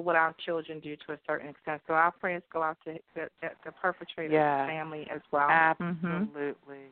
what 0.01 0.15
our 0.15 0.35
children 0.45 0.79
do 0.81 0.95
to 1.07 1.13
a 1.13 1.17
certain 1.25 1.49
extent. 1.49 1.81
So 1.87 1.93
our 1.93 2.11
prayers 2.11 2.43
go 2.51 2.61
out 2.61 2.77
to 2.85 2.97
the, 3.15 3.29
the, 3.41 3.49
the 3.63 3.71
perpetrator's 3.71 4.33
Yeah. 4.33 4.67
family 4.67 5.07
as 5.09 5.21
well. 5.31 5.49
Absolutely. 5.49 6.91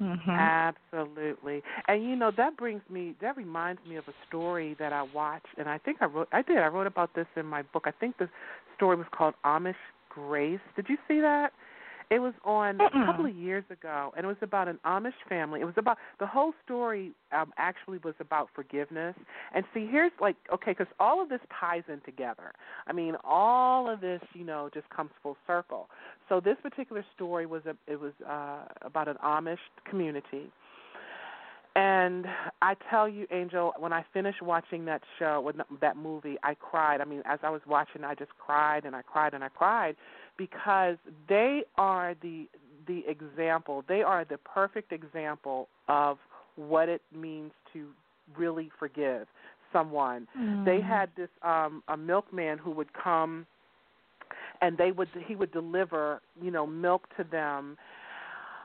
Mm-hmm. 0.00 0.30
Absolutely. 0.30 1.62
And 1.88 2.04
you 2.04 2.16
know 2.16 2.30
that 2.36 2.56
brings 2.56 2.82
me 2.90 3.14
that 3.22 3.36
reminds 3.36 3.80
me 3.86 3.96
of 3.96 4.06
a 4.08 4.12
story 4.28 4.76
that 4.78 4.92
I 4.92 5.02
watched 5.02 5.46
and 5.56 5.68
I 5.68 5.78
think 5.78 5.98
I 6.02 6.04
wrote 6.04 6.28
I 6.32 6.42
did 6.42 6.58
I 6.58 6.66
wrote 6.66 6.86
about 6.86 7.14
this 7.14 7.26
in 7.34 7.46
my 7.46 7.62
book. 7.62 7.84
I 7.86 7.92
think 7.92 8.18
the 8.18 8.28
story 8.76 8.96
was 8.96 9.06
called 9.10 9.34
Amish 9.44 9.74
Grace. 10.10 10.60
Did 10.76 10.86
you 10.90 10.98
see 11.08 11.20
that? 11.20 11.52
It 12.08 12.20
was 12.20 12.34
on 12.44 12.80
a 12.80 13.06
couple 13.06 13.26
of 13.26 13.34
years 13.34 13.64
ago 13.70 14.12
and 14.16 14.24
it 14.24 14.28
was 14.28 14.36
about 14.40 14.68
an 14.68 14.78
Amish 14.84 15.18
family. 15.28 15.60
It 15.60 15.64
was 15.64 15.74
about 15.76 15.98
the 16.20 16.26
whole 16.26 16.52
story 16.64 17.12
um 17.32 17.52
actually 17.58 17.98
was 17.98 18.14
about 18.20 18.48
forgiveness. 18.54 19.16
And 19.54 19.64
see 19.74 19.88
here's 19.90 20.12
like 20.20 20.36
okay 20.52 20.74
cuz 20.74 20.86
all 21.00 21.20
of 21.20 21.28
this 21.28 21.40
ties 21.58 21.82
in 21.88 22.00
together. 22.02 22.52
I 22.86 22.92
mean 22.92 23.16
all 23.24 23.90
of 23.90 24.00
this, 24.00 24.22
you 24.34 24.44
know, 24.44 24.70
just 24.72 24.88
comes 24.90 25.10
full 25.22 25.36
circle. 25.46 25.88
So 26.28 26.38
this 26.40 26.56
particular 26.62 27.04
story 27.14 27.46
was 27.46 27.66
a 27.66 27.76
it 27.86 27.98
was 27.98 28.12
uh 28.26 28.66
about 28.82 29.08
an 29.08 29.16
Amish 29.24 29.58
community. 29.84 30.52
And 31.76 32.24
I 32.62 32.74
tell 32.88 33.06
you, 33.06 33.26
Angel, 33.30 33.74
when 33.78 33.92
I 33.92 34.02
finished 34.14 34.40
watching 34.40 34.86
that 34.86 35.02
show, 35.18 35.52
that 35.82 35.96
movie, 35.98 36.38
I 36.42 36.54
cried. 36.54 37.02
I 37.02 37.04
mean, 37.04 37.22
as 37.26 37.38
I 37.42 37.50
was 37.50 37.60
watching, 37.66 38.02
I 38.02 38.14
just 38.14 38.30
cried 38.38 38.86
and 38.86 38.96
I 38.96 39.02
cried 39.02 39.34
and 39.34 39.44
I 39.44 39.50
cried 39.50 39.94
because 40.36 40.96
they 41.28 41.62
are 41.76 42.14
the 42.22 42.48
the 42.86 43.02
example. 43.08 43.84
They 43.88 44.02
are 44.02 44.24
the 44.24 44.38
perfect 44.38 44.92
example 44.92 45.68
of 45.88 46.18
what 46.56 46.88
it 46.88 47.02
means 47.14 47.50
to 47.72 47.88
really 48.36 48.70
forgive 48.78 49.26
someone. 49.72 50.26
They 50.64 50.80
had 50.80 51.10
this 51.16 51.28
um 51.42 51.82
a 51.88 51.96
milkman 51.96 52.58
who 52.58 52.70
would 52.72 52.92
come 52.92 53.46
and 54.60 54.76
they 54.78 54.92
would 54.92 55.08
he 55.26 55.34
would 55.34 55.52
deliver, 55.52 56.20
you 56.40 56.50
know, 56.50 56.66
milk 56.66 57.08
to 57.16 57.24
them 57.24 57.76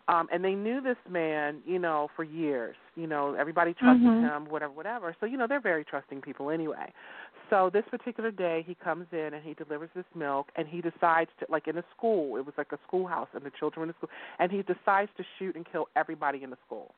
um, 0.07 0.27
and 0.31 0.43
they 0.43 0.55
knew 0.55 0.81
this 0.81 0.97
man, 1.09 1.61
you 1.65 1.79
know, 1.79 2.09
for 2.15 2.23
years. 2.23 2.75
You 2.95 3.07
know, 3.07 3.33
everybody 3.35 3.73
trusted 3.73 4.07
Mhm. 4.07 4.19
him, 4.19 4.45
whatever, 4.45 4.73
whatever. 4.73 5.15
So, 5.19 5.25
you 5.25 5.37
know, 5.37 5.47
they're 5.47 5.59
very 5.61 5.85
trusting 5.85 6.21
people 6.21 6.49
anyway. 6.49 6.91
So 7.51 7.69
this 7.71 7.83
particular 7.91 8.31
day, 8.31 8.63
he 8.65 8.75
comes 8.75 9.07
in 9.11 9.33
and 9.35 9.43
he 9.43 9.53
delivers 9.53 9.89
this 9.93 10.05
milk, 10.15 10.47
and 10.55 10.67
he 10.67 10.81
decides 10.81 11.29
to, 11.39 11.45
like 11.49 11.67
in 11.67 11.77
a 11.77 11.83
school, 11.95 12.37
it 12.37 12.45
was 12.45 12.55
like 12.57 12.71
a 12.71 12.79
schoolhouse, 12.87 13.27
and 13.35 13.43
the 13.43 13.51
children 13.59 13.83
in 13.83 13.87
the 13.89 13.93
school, 13.95 14.09
and 14.39 14.51
he 14.51 14.63
decides 14.63 15.11
to 15.17 15.23
shoot 15.37 15.55
and 15.57 15.65
kill 15.71 15.87
everybody 15.97 16.41
in 16.43 16.49
the 16.49 16.57
school. 16.65 16.95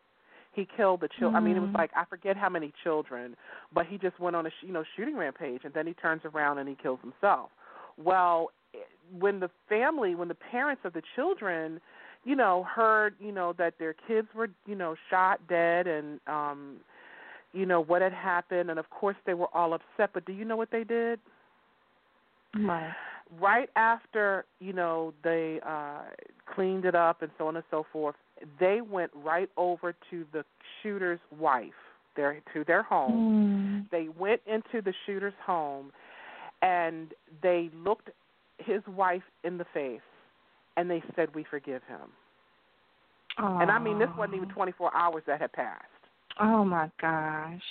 he 0.56 0.68
killed 0.78 1.02
the 1.02 1.10
children. 1.18 1.36
I 1.36 1.40
mean, 1.46 1.58
it 1.58 1.62
was 1.62 1.72
Mm. 1.72 1.80
like 1.80 1.92
I 1.96 2.06
forget 2.06 2.38
how 2.38 2.48
many 2.48 2.72
children, 2.84 3.36
but 3.74 3.88
he 3.88 3.98
just 3.98 4.20
went 4.20 4.36
on 4.36 4.46
a 4.46 4.52
sh- 4.52 4.62
you 4.68 4.72
know 4.72 4.84
shooting 4.96 5.18
rampage, 5.18 5.66
and 5.66 5.74
then 5.74 5.88
he 5.88 5.96
turns 5.96 6.24
around 6.26 6.60
and 6.60 6.70
he 6.70 6.76
kills 6.76 7.00
himself. 7.02 7.50
Well, 7.98 8.52
eh, 8.76 8.78
when 9.24 9.40
the 9.40 9.50
family, 9.68 10.14
when 10.14 10.28
the 10.28 10.36
parents 10.36 10.86
of 10.86 10.94
the 10.94 11.02
children, 11.16 11.82
you 12.24 12.36
know, 12.36 12.64
heard 12.66 13.16
you 13.20 13.32
know 13.32 13.54
that 13.54 13.80
their 13.80 13.94
kids 14.08 14.28
were 14.36 14.50
you 14.68 14.76
know 14.76 14.96
shot 15.10 15.40
dead 15.48 15.88
and 15.88 16.20
um, 16.28 16.60
you 17.54 17.66
know 17.66 17.82
what 17.82 18.02
had 18.02 18.14
happened, 18.14 18.70
and 18.70 18.80
of 18.80 18.90
course 18.90 19.16
they 19.26 19.34
were 19.34 19.48
all 19.54 19.74
upset. 19.74 20.10
But 20.14 20.26
do 20.26 20.34
you 20.34 20.46
know 20.46 20.58
what 20.58 20.72
they 20.72 20.84
did? 20.84 21.20
Right. 22.56 22.94
right 23.40 23.70
after 23.76 24.46
you 24.60 24.74
know 24.74 25.12
they 25.24 25.60
uh 25.66 26.02
cleaned 26.54 26.86
it 26.86 26.94
up 26.94 27.24
and 27.24 27.32
so 27.38 27.48
on 27.48 27.56
and 27.56 27.66
so 27.72 27.84
forth 27.92 28.16
they 28.60 28.82
went 28.82 29.10
right 29.16 29.50
over 29.58 29.96
to 30.12 30.26
the 30.34 30.46
shooter's 30.82 31.20
wife 31.40 31.72
their 32.16 32.42
to 32.54 32.64
their 32.66 32.84
home 32.84 33.24
Mm. 33.24 33.90
they 33.90 34.08
went 34.20 34.40
into 34.46 34.84
the 34.84 34.94
shooter's 35.06 35.34
home 35.44 35.92
and 36.62 37.14
they 37.42 37.72
looked 37.76 38.12
his 38.60 38.82
wife 38.86 39.24
in 39.44 39.58
the 39.58 39.66
face 39.74 40.02
and 40.78 40.88
they 40.88 41.02
said 41.16 41.34
we 41.34 41.44
forgive 41.50 41.82
him 41.88 42.12
and 43.40 43.72
i 43.72 43.80
mean 43.80 43.98
this 43.98 44.10
wasn't 44.16 44.36
even 44.36 44.50
24 44.50 44.96
hours 44.96 45.24
that 45.26 45.42
had 45.42 45.52
passed 45.54 45.86
Oh 46.40 46.66
my 46.66 46.90
gosh. 47.00 47.62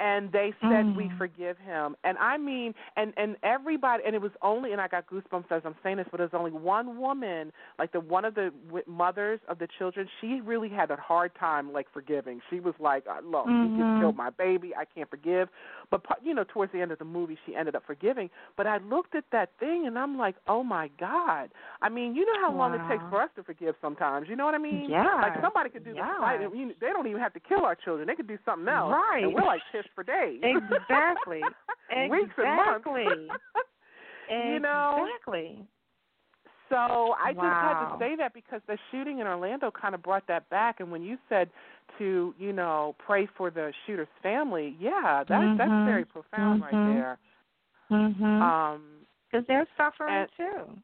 And 0.00 0.30
they 0.32 0.52
said 0.60 0.94
we 0.96 1.04
Mm. 1.08 1.16
forgive 1.18 1.56
him 1.58 1.96
and 2.04 2.18
i 2.18 2.36
mean 2.36 2.74
and 2.96 3.12
and 3.16 3.36
everybody 3.42 4.02
and 4.04 4.14
it 4.14 4.20
was 4.20 4.32
only 4.42 4.72
and 4.72 4.80
i 4.80 4.88
got 4.88 5.06
goosebumps 5.08 5.50
as 5.50 5.62
i'm 5.64 5.74
saying 5.82 5.96
this 5.96 6.06
but 6.10 6.18
there's 6.18 6.34
only 6.34 6.50
one 6.50 6.98
woman 6.98 7.52
like 7.78 7.92
the 7.92 8.00
one 8.00 8.24
of 8.24 8.34
the 8.34 8.52
w- 8.66 8.84
mothers 8.86 9.40
of 9.48 9.58
the 9.58 9.68
children 9.78 10.06
she 10.20 10.40
really 10.42 10.68
had 10.68 10.90
a 10.90 10.96
hard 10.96 11.32
time 11.38 11.72
like 11.72 11.86
forgiving 11.92 12.40
she 12.50 12.60
was 12.60 12.74
like 12.78 13.04
uh, 13.08 13.20
look 13.24 13.46
he 13.46 13.52
Mhm. 13.52 13.76
just 13.76 14.00
killed 14.00 14.16
my 14.16 14.30
baby 14.30 14.74
i 14.76 14.84
can't 14.84 15.08
forgive 15.08 15.48
but 15.90 16.02
you 16.22 16.34
know 16.34 16.44
towards 16.44 16.72
the 16.72 16.80
end 16.80 16.90
of 16.92 16.98
the 16.98 17.04
movie 17.04 17.38
she 17.46 17.54
ended 17.56 17.74
up 17.74 17.84
forgiving 17.86 18.28
but 18.56 18.66
i 18.66 18.78
looked 18.78 19.14
at 19.14 19.24
that 19.30 19.50
thing 19.58 19.86
and 19.86 19.98
i'm 19.98 20.18
like 20.18 20.34
oh 20.48 20.62
my 20.62 20.88
god 20.98 21.50
i 21.80 21.88
mean 21.88 22.14
you 22.14 22.26
know 22.26 22.40
how 22.42 22.52
long 22.52 22.74
it 22.74 22.80
takes 22.88 23.04
for 23.08 23.22
us 23.22 23.30
to 23.36 23.42
forgive 23.42 23.74
sometimes 23.80 24.28
you 24.28 24.36
know 24.36 24.44
what 24.44 24.54
i 24.54 24.58
mean 24.58 24.90
Yeah. 24.90 25.20
like 25.22 25.40
somebody 25.40 25.70
could 25.70 25.84
do 25.84 25.92
Yeah. 25.94 26.12
the 26.14 26.20
fight 26.20 26.40
you 26.42 26.74
they 26.80 26.88
don't 26.88 27.06
even 27.06 27.20
have 27.20 27.32
to 27.34 27.40
kill 27.40 27.64
our 27.64 27.74
children 27.74 28.06
they 28.06 28.14
could 28.14 28.26
do 28.26 28.38
something 28.44 28.68
else 28.68 28.92
Right. 28.92 29.24
and 29.24 29.32
we're 29.32 29.42
like 29.42 29.62
for 29.94 30.04
days 30.04 30.40
Exactly. 30.42 31.40
weeks 32.10 32.34
and 32.38 32.56
months. 32.56 32.84
Exactly. 32.86 33.28
You 34.28 34.58
know? 34.58 35.06
Exactly. 35.06 35.64
so 36.68 37.14
I 37.22 37.32
just 37.32 37.44
had 37.44 37.90
to 37.92 37.96
say 38.00 38.16
that 38.16 38.34
because 38.34 38.60
the 38.66 38.76
shooting 38.90 39.20
in 39.20 39.26
Orlando 39.28 39.70
kind 39.70 39.94
of 39.94 40.02
brought 40.02 40.26
that 40.26 40.48
back. 40.50 40.80
And 40.80 40.90
when 40.90 41.02
you 41.02 41.16
said 41.28 41.48
to, 41.98 42.34
you 42.36 42.52
know, 42.52 42.96
pray 43.06 43.28
for 43.36 43.50
the 43.50 43.72
shooter's 43.86 44.08
family, 44.24 44.76
yeah, 44.80 45.22
that 45.28 45.56
that's 45.58 45.70
Mhm. 45.70 45.84
very 45.86 46.04
profound 46.04 46.62
right 46.62 46.72
Mhm. 46.74 46.92
there. 46.92 47.18
Mhm. 47.90 48.42
Um, 48.42 49.06
Because 49.30 49.46
they're 49.46 49.66
suffering 49.76 50.12
and- 50.12 50.32
too. 50.32 50.82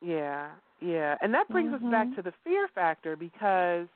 Yeah, 0.00 0.50
yeah. 0.80 1.18
And 1.22 1.34
that 1.34 1.48
brings 1.48 1.74
us 1.74 1.82
back 1.82 2.06
Mhm. 2.06 2.14
to 2.16 2.22
the 2.22 2.32
fear 2.44 2.68
factor 2.68 3.16
because 3.16 3.88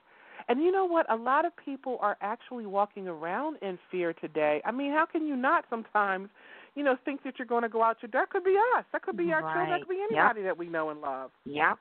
and 0.48 0.62
you 0.62 0.70
know 0.72 0.84
what? 0.84 1.10
A 1.10 1.16
lot 1.16 1.44
of 1.44 1.52
people 1.56 1.98
are 2.00 2.16
actually 2.20 2.66
walking 2.66 3.08
around 3.08 3.56
in 3.62 3.78
fear 3.90 4.12
today. 4.12 4.60
I 4.64 4.72
mean, 4.72 4.92
how 4.92 5.06
can 5.06 5.26
you 5.26 5.36
not 5.36 5.64
sometimes, 5.70 6.28
you 6.74 6.82
know, 6.82 6.96
think 7.04 7.22
that 7.24 7.34
you're 7.38 7.46
going 7.46 7.62
to 7.62 7.68
go 7.68 7.82
out 7.82 7.96
your 8.02 8.10
that 8.12 8.30
could 8.30 8.44
be 8.44 8.56
us. 8.76 8.84
That 8.92 9.02
could 9.02 9.16
be 9.16 9.32
our 9.32 9.40
children, 9.42 9.70
that 9.70 9.80
could 9.80 9.88
be 9.94 10.00
Yep. 10.10 10.18
anybody 10.18 10.42
that 10.42 10.56
we 10.58 10.66
know 10.68 10.90
and 10.90 11.00
love. 11.00 11.30
Yep. 11.44 11.78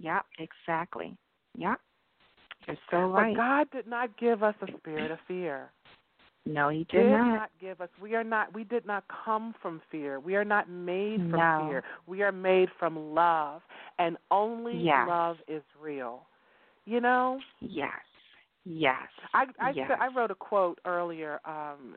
Yep. 0.00 0.24
Exactly. 0.38 1.16
Yep. 1.56 1.80
You're 2.66 2.76
so 2.90 2.98
right. 3.08 3.34
But. 3.34 3.42
God 3.42 3.70
did 3.72 3.86
not 3.86 4.16
give 4.18 4.42
us 4.42 4.54
a 4.62 4.66
spirit 4.78 5.10
of 5.10 5.18
fear. 5.26 5.70
no, 6.46 6.68
he 6.68 6.78
Did 6.78 7.04
did 7.04 7.10
not 7.10 7.50
give 7.60 7.80
us. 7.80 7.88
We 8.00 8.14
are 8.14 8.24
not. 8.24 8.52
We 8.54 8.64
did 8.64 8.86
not 8.86 9.04
come 9.24 9.54
from 9.60 9.80
fear. 9.90 10.18
We 10.20 10.34
are 10.36 10.44
not 10.44 10.68
made 10.68 11.20
from 11.30 11.30
No. 11.30 11.66
fear. 11.68 11.84
We 12.06 12.22
are 12.22 12.32
made 12.32 12.68
from 12.78 13.14
love, 13.14 13.62
and 13.98 14.16
only 14.30 14.82
Yes. 14.84 15.06
love 15.08 15.36
is 15.48 15.62
real. 15.80 16.26
You 16.84 17.00
know. 17.00 17.40
Yes. 17.60 17.90
Yes. 18.64 19.08
I 19.34 19.44
I, 19.60 19.70
yes. 19.70 19.90
I 20.00 20.08
wrote 20.14 20.30
a 20.30 20.34
quote 20.34 20.78
earlier 20.84 21.40
um, 21.44 21.96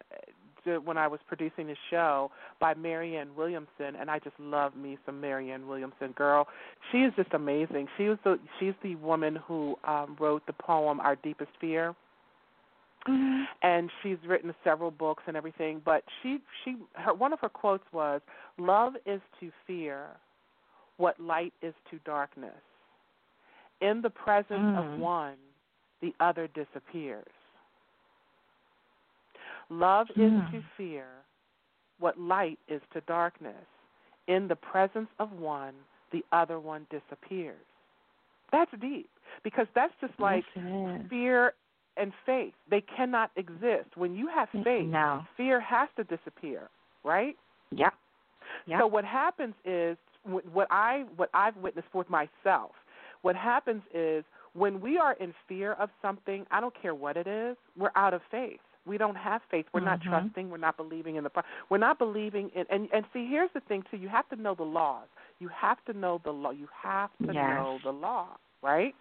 to, 0.63 0.79
when 0.79 0.97
I 0.97 1.07
was 1.07 1.19
producing 1.27 1.67
the 1.67 1.75
show 1.89 2.31
by 2.59 2.73
Marianne 2.73 3.35
Williamson, 3.35 3.95
and 3.99 4.09
I 4.09 4.19
just 4.19 4.39
love 4.39 4.75
me 4.75 4.97
some 5.05 5.21
Marianne 5.21 5.67
Williamson. 5.67 6.11
Girl, 6.13 6.47
she 6.91 6.99
is 6.99 7.13
just 7.15 7.33
amazing. 7.33 7.87
She 7.97 8.05
was 8.05 8.17
the 8.23 8.39
she's 8.59 8.73
the 8.83 8.95
woman 8.95 9.37
who 9.47 9.75
um, 9.83 10.17
wrote 10.19 10.45
the 10.47 10.53
poem 10.53 10.99
"Our 10.99 11.15
Deepest 11.17 11.51
Fear." 11.61 11.95
Mhm. 13.07 13.43
and 13.61 13.91
she's 14.01 14.17
written 14.25 14.51
several 14.63 14.89
books 14.89 15.21
and 15.27 15.37
everything 15.37 15.79
but 15.85 16.03
she 16.23 16.39
she 16.63 16.77
her 16.93 17.13
one 17.13 17.33
of 17.33 17.39
her 17.39 17.49
quotes 17.49 17.83
was 17.91 18.19
love 18.57 18.93
is 19.05 19.21
to 19.39 19.51
fear 19.67 20.07
what 20.97 21.19
light 21.19 21.53
is 21.61 21.75
to 21.91 21.99
darkness 21.99 22.55
in 23.81 24.01
the 24.01 24.09
presence 24.09 24.77
of 24.77 24.85
Mm. 24.85 24.99
one 24.99 25.38
the 26.01 26.13
other 26.19 26.47
disappears 26.47 27.31
love 29.69 30.09
is 30.11 30.31
Mm. 30.31 30.51
to 30.51 30.61
fear 30.77 31.07
what 31.99 32.19
light 32.19 32.59
is 32.67 32.81
to 32.91 33.01
darkness 33.01 33.65
in 34.27 34.47
the 34.47 34.55
presence 34.55 35.09
of 35.19 35.31
one 35.33 35.73
the 36.11 36.23
other 36.31 36.59
one 36.59 36.85
disappears 36.89 37.65
that's 38.51 38.71
deep 38.79 39.09
because 39.43 39.67
that's 39.73 39.93
just 39.99 40.17
like 40.19 40.45
yes, 40.55 41.01
fear 41.09 41.53
and 41.97 42.13
faith 42.25 42.53
they 42.69 42.81
cannot 42.81 43.31
exist 43.35 43.95
when 43.95 44.13
you 44.15 44.27
have 44.27 44.49
faith 44.63 44.89
No. 44.89 45.25
fear 45.35 45.59
has 45.59 45.89
to 45.95 46.03
disappear 46.05 46.69
right 47.03 47.38
Yep. 47.71 47.93
Yep. 48.67 48.79
so 48.79 48.88
what 48.88 49.05
happens 49.05 49.55
is 49.65 49.97
what 50.23 50.67
i 50.69 51.05
what 51.15 51.29
i've 51.33 51.55
witnessed 51.57 51.93
with 51.93 52.09
myself 52.09 52.71
what 53.25 53.35
happens 53.35 53.81
is 53.91 54.23
when 54.53 54.79
we 54.79 54.99
are 54.99 55.13
in 55.13 55.33
fear 55.47 55.73
of 55.73 55.89
something 56.01 56.45
i 56.51 56.61
don't 56.61 56.75
care 56.79 56.93
what 56.93 57.17
it 57.17 57.25
is 57.27 57.57
we're 57.75 57.95
out 57.95 58.13
of 58.13 58.21
faith 58.29 58.59
we 58.85 58.99
don't 58.99 59.15
have 59.15 59.41
faith 59.49 59.65
we're 59.73 59.79
not 59.91 59.99
Mhm. 59.99 60.09
trusting 60.11 60.45
we're 60.51 60.57
not 60.69 60.77
believing 60.77 61.15
in 61.15 61.23
the 61.23 61.29
pro- 61.31 61.41
we're 61.69 61.79
not 61.89 61.97
believing 61.97 62.49
in 62.49 62.65
and 62.69 62.88
and 62.93 63.03
see 63.13 63.25
here's 63.27 63.49
the 63.53 63.61
thing 63.61 63.81
too 63.89 63.97
you 63.97 64.07
have 64.09 64.27
to 64.29 64.35
know 64.35 64.53
the 64.53 64.69
laws 64.79 65.07
you 65.39 65.47
have 65.47 65.79
to 65.85 65.93
know 65.93 66.21
the 66.23 66.31
law 66.31 66.51
you 66.51 66.69
have 66.88 67.09
to 67.25 67.33
Yes. 67.33 67.49
know 67.55 67.79
the 67.83 67.91
law 68.07 68.27
right 68.61 68.93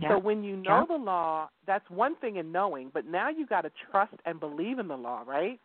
Yep. 0.00 0.10
so 0.10 0.18
when 0.18 0.44
you 0.44 0.56
know 0.56 0.80
Yep. 0.80 0.88
the 0.88 1.00
law, 1.12 1.50
that's 1.66 1.88
one 1.90 2.14
thing 2.22 2.36
in 2.36 2.52
knowing, 2.52 2.90
but 2.96 3.04
now 3.06 3.28
you 3.28 3.44
got 3.44 3.62
to 3.62 3.70
trust 3.90 4.14
and 4.24 4.38
believe 4.38 4.78
in 4.78 4.86
the 4.86 4.96
law, 4.96 5.20
right? 5.26 5.58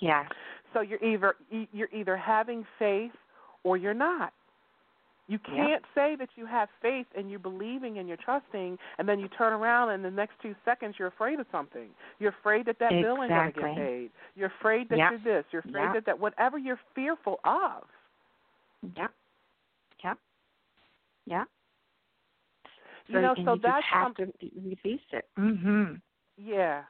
yes. 0.00 0.30
So 0.72 0.80
you're 0.80 1.02
either 1.04 1.34
you're 1.72 1.92
either 1.92 2.16
having 2.16 2.64
faith 2.78 3.12
or 3.64 3.76
you're 3.76 3.94
not. 3.94 4.32
You 5.28 5.40
can't 5.40 5.82
say 5.92 6.14
that 6.20 6.28
you 6.36 6.46
have 6.46 6.68
faith 6.80 7.06
and 7.16 7.28
you're 7.28 7.40
believing 7.40 7.98
and 7.98 8.06
you're 8.06 8.16
trusting, 8.16 8.78
and 8.98 9.08
then 9.08 9.18
you 9.18 9.26
turn 9.28 9.52
around 9.52 9.90
and 9.90 10.04
the 10.04 10.10
next 10.10 10.34
two 10.40 10.54
seconds 10.64 10.94
you're 10.98 11.08
afraid 11.08 11.40
of 11.40 11.46
something. 11.50 11.88
You're 12.20 12.30
afraid 12.30 12.66
that 12.66 12.78
that 12.78 12.90
bill 12.90 13.22
ain't 13.22 13.30
going 13.30 13.52
to 13.52 13.60
get 13.60 13.74
paid. 13.74 14.10
You're 14.36 14.52
afraid 14.60 14.88
that 14.90 14.98
Yep. 14.98 15.10
you're 15.10 15.20
this. 15.42 15.44
You're 15.50 15.60
afraid 15.66 15.82
Yep. 15.82 15.94
that 15.94 16.04
that 16.06 16.18
whatever 16.20 16.58
you're 16.58 16.78
fearful 16.94 17.40
of. 17.42 17.88
Yep. 18.96 19.10
Yep. 20.04 20.18
Yep. 21.26 21.48
You 23.08 23.20
know, 23.20 23.34
so 23.34 23.54
you 23.54 23.60
that's 23.60 23.82
just 23.84 23.86
have 23.86 24.12
some- 24.16 24.32
to 24.32 24.32
release 24.64 25.00
it. 25.12 25.28
Mhm. 25.36 26.00
Yeah. 26.36 26.84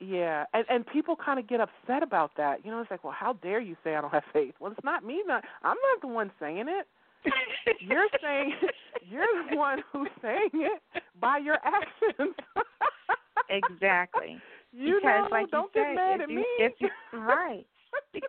Yeah, 0.00 0.46
and 0.52 0.64
and 0.68 0.86
people 0.86 1.16
kind 1.16 1.40
of 1.40 1.46
get 1.48 1.60
upset 1.60 2.02
about 2.04 2.34
that. 2.36 2.64
You 2.64 2.70
know, 2.70 2.80
it's 2.80 2.90
like, 2.90 3.02
well, 3.02 3.12
how 3.12 3.32
dare 3.32 3.58
you 3.60 3.76
say 3.82 3.96
I 3.96 4.00
don't 4.00 4.12
have 4.12 4.24
faith? 4.26 4.54
Well, 4.60 4.70
it's 4.70 4.84
not 4.84 5.02
me. 5.04 5.22
Not 5.26 5.44
I'm 5.62 5.76
not 5.76 6.00
the 6.02 6.06
one 6.06 6.30
saying 6.38 6.68
it. 6.68 6.86
You're 7.80 8.08
saying 8.22 8.54
you're 9.10 9.26
the 9.50 9.56
one 9.56 9.82
who's 9.92 10.08
saying 10.22 10.50
it 10.54 10.82
by 11.20 11.38
your 11.38 11.58
actions. 11.64 12.34
exactly. 13.48 14.40
You 14.72 14.96
because, 14.96 15.30
know, 15.30 15.36
like 15.36 15.50
don't 15.50 15.70
you 15.74 15.82
get 15.82 15.90
say, 15.90 15.94
mad 15.94 16.20
at 16.20 16.30
you, 16.30 16.36
me. 16.36 16.46
If 16.58 16.72
you, 16.78 16.88
right. 17.12 17.66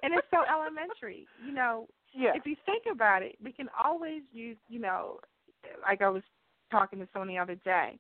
and 0.04 0.14
it's 0.14 0.28
so 0.32 0.44
elementary. 0.50 1.28
You 1.46 1.54
know, 1.54 1.88
yeah. 2.14 2.32
if 2.36 2.46
you 2.46 2.56
think 2.66 2.84
about 2.92 3.24
it, 3.24 3.36
we 3.44 3.52
can 3.52 3.68
always 3.84 4.22
use, 4.32 4.58
you 4.70 4.80
know, 4.80 5.20
like 5.82 6.02
I 6.02 6.10
was 6.10 6.24
talking 6.72 7.00
to 7.00 7.08
someone 7.12 7.28
the 7.28 7.38
other 7.38 7.56
day. 7.56 8.00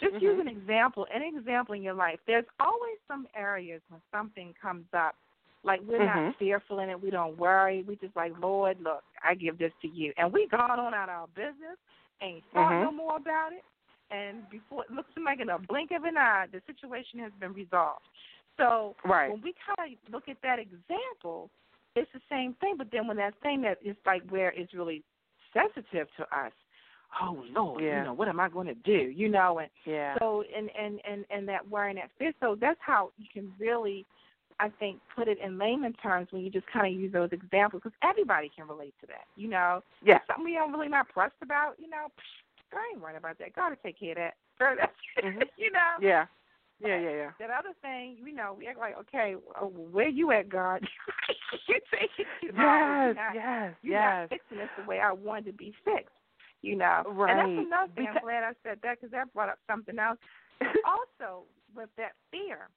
Just 0.00 0.14
Mhm. 0.14 0.22
use 0.22 0.40
an 0.40 0.48
example, 0.48 1.06
an 1.12 1.22
example 1.22 1.74
in 1.74 1.82
your 1.82 1.94
life. 1.94 2.20
There's 2.26 2.46
always 2.60 2.96
some 3.08 3.26
areas 3.34 3.82
when 3.88 4.00
something 4.12 4.54
comes 4.54 4.86
up, 4.94 5.16
like 5.64 5.80
we're 5.82 5.98
Mhm. 5.98 6.26
not 6.26 6.36
fearful 6.36 6.80
in 6.80 6.90
it, 6.90 7.00
we 7.00 7.10
don't 7.10 7.36
worry. 7.38 7.82
We 7.82 7.96
just 7.96 8.14
like, 8.16 8.32
Lord, 8.38 8.80
look, 8.80 9.04
I 9.22 9.34
give 9.34 9.58
this 9.58 9.72
to 9.82 9.88
you, 9.88 10.12
and 10.16 10.32
we 10.32 10.46
gone 10.48 10.78
on 10.78 10.94
out 10.94 11.08
our 11.08 11.26
business, 11.28 11.78
ain't 12.20 12.44
thought 12.52 12.72
Mhm. 12.72 12.82
no 12.82 12.92
more 12.92 13.16
about 13.16 13.52
it, 13.52 13.64
and 14.10 14.48
before 14.50 14.84
it 14.84 14.90
looks 14.90 15.10
like 15.16 15.40
in 15.40 15.50
a 15.50 15.58
blink 15.58 15.90
of 15.90 16.04
an 16.04 16.16
eye, 16.16 16.46
the 16.46 16.60
situation 16.62 17.18
has 17.20 17.32
been 17.34 17.52
resolved. 17.52 18.06
So 18.56 18.96
Right. 19.04 19.30
when 19.30 19.40
we 19.40 19.54
kind 19.54 19.92
of 19.92 20.12
look 20.12 20.28
at 20.28 20.40
that 20.42 20.58
example, 20.58 21.50
it's 21.94 22.10
the 22.12 22.20
same 22.28 22.54
thing. 22.54 22.76
But 22.76 22.90
then 22.90 23.06
when 23.06 23.16
that 23.18 23.34
thing 23.40 23.60
that 23.62 23.78
is 23.82 23.96
like 24.06 24.22
where 24.30 24.50
it's 24.50 24.72
really 24.74 25.02
sensitive 25.52 26.08
to 26.16 26.36
us, 26.36 26.52
oh 27.20 27.44
Lord, 27.54 27.82
Yeah. 27.82 27.98
you 27.98 28.04
know, 28.04 28.14
what 28.14 28.28
am 28.28 28.40
I 28.40 28.48
going 28.48 28.66
to 28.66 28.74
do? 28.74 29.10
You 29.10 29.28
know, 29.28 29.58
and 29.58 29.70
Yeah. 29.84 30.16
so 30.18 30.42
and 30.54 30.70
and 30.76 31.00
and 31.04 31.24
and 31.30 31.48
that 31.48 31.68
worry 31.68 31.90
and 31.90 31.98
that 31.98 32.10
fear. 32.18 32.32
So 32.40 32.54
that's 32.54 32.80
how 32.80 33.12
you 33.18 33.26
can 33.32 33.52
really, 33.58 34.06
I 34.60 34.68
think, 34.80 34.98
put 35.14 35.28
it 35.28 35.38
in 35.38 35.58
layman 35.58 35.92
terms 35.94 36.28
when 36.30 36.42
you 36.42 36.50
just 36.50 36.66
kind 36.72 36.86
of 36.92 37.00
use 37.00 37.12
those 37.12 37.30
examples 37.32 37.82
because 37.84 37.96
everybody 38.02 38.50
can 38.54 38.66
relate 38.66 38.94
to 39.00 39.06
that. 39.06 39.24
You 39.36 39.48
know, 39.48 39.82
yeah. 40.04 40.18
something 40.26 40.44
we 40.44 40.54
don't 40.54 40.72
really 40.72 40.88
not 40.88 41.08
pressed 41.08 41.40
about. 41.42 41.74
You 41.78 41.88
know, 41.88 42.06
psh, 42.18 42.76
I 42.76 42.90
ain't 42.92 43.00
worrying 43.02 43.18
about 43.18 43.38
that. 43.38 43.54
God 43.54 43.70
will 43.70 43.76
take 43.82 43.98
care 44.00 44.12
of 44.12 44.16
that. 44.16 44.34
Mhm. 45.22 45.42
you 45.56 45.70
know. 45.70 45.94
Yeah. 46.00 46.26
Yeah, 46.80 47.00
yeah, 47.00 47.10
yeah. 47.10 47.30
That 47.40 47.50
other 47.50 47.74
thing, 47.82 48.18
you 48.24 48.32
know, 48.32 48.54
we 48.56 48.68
act 48.68 48.78
like, 48.78 48.96
okay, 49.00 49.34
uh, 49.60 49.64
where 49.66 50.08
you 50.08 50.30
at, 50.30 50.48
God? 50.48 50.80
you 51.68 51.74
take 51.92 52.10
it 52.18 52.26
too 52.40 52.52
long. 52.56 52.56
You're 52.56 53.06
Yes, 53.08 53.16
not- 53.16 53.34
yes, 53.34 53.74
you're 53.82 53.92
yes. 53.94 54.20
not 54.20 54.28
fixing 54.30 54.58
this 54.58 54.68
the 54.78 54.84
way 54.84 55.00
I 55.00 55.10
wanted 55.12 55.46
to 55.46 55.52
be 55.54 55.74
fixed. 55.84 56.14
You 56.62 56.76
know, 56.76 57.02
Right. 57.06 57.30
And 57.36 57.58
that's 57.58 57.66
another 57.66 57.92
thing. 57.96 58.06
I'm 58.14 58.22
glad 58.22 58.44
I 58.44 58.52
said 58.62 58.78
that 58.84 59.00
because 59.00 59.10
that 59.10 59.32
brought 59.34 59.48
up 59.48 59.58
something 59.68 59.98
else. 59.98 60.18
also, 60.86 61.42
with 61.74 61.88
that 61.96 62.12
fear. 62.30 62.68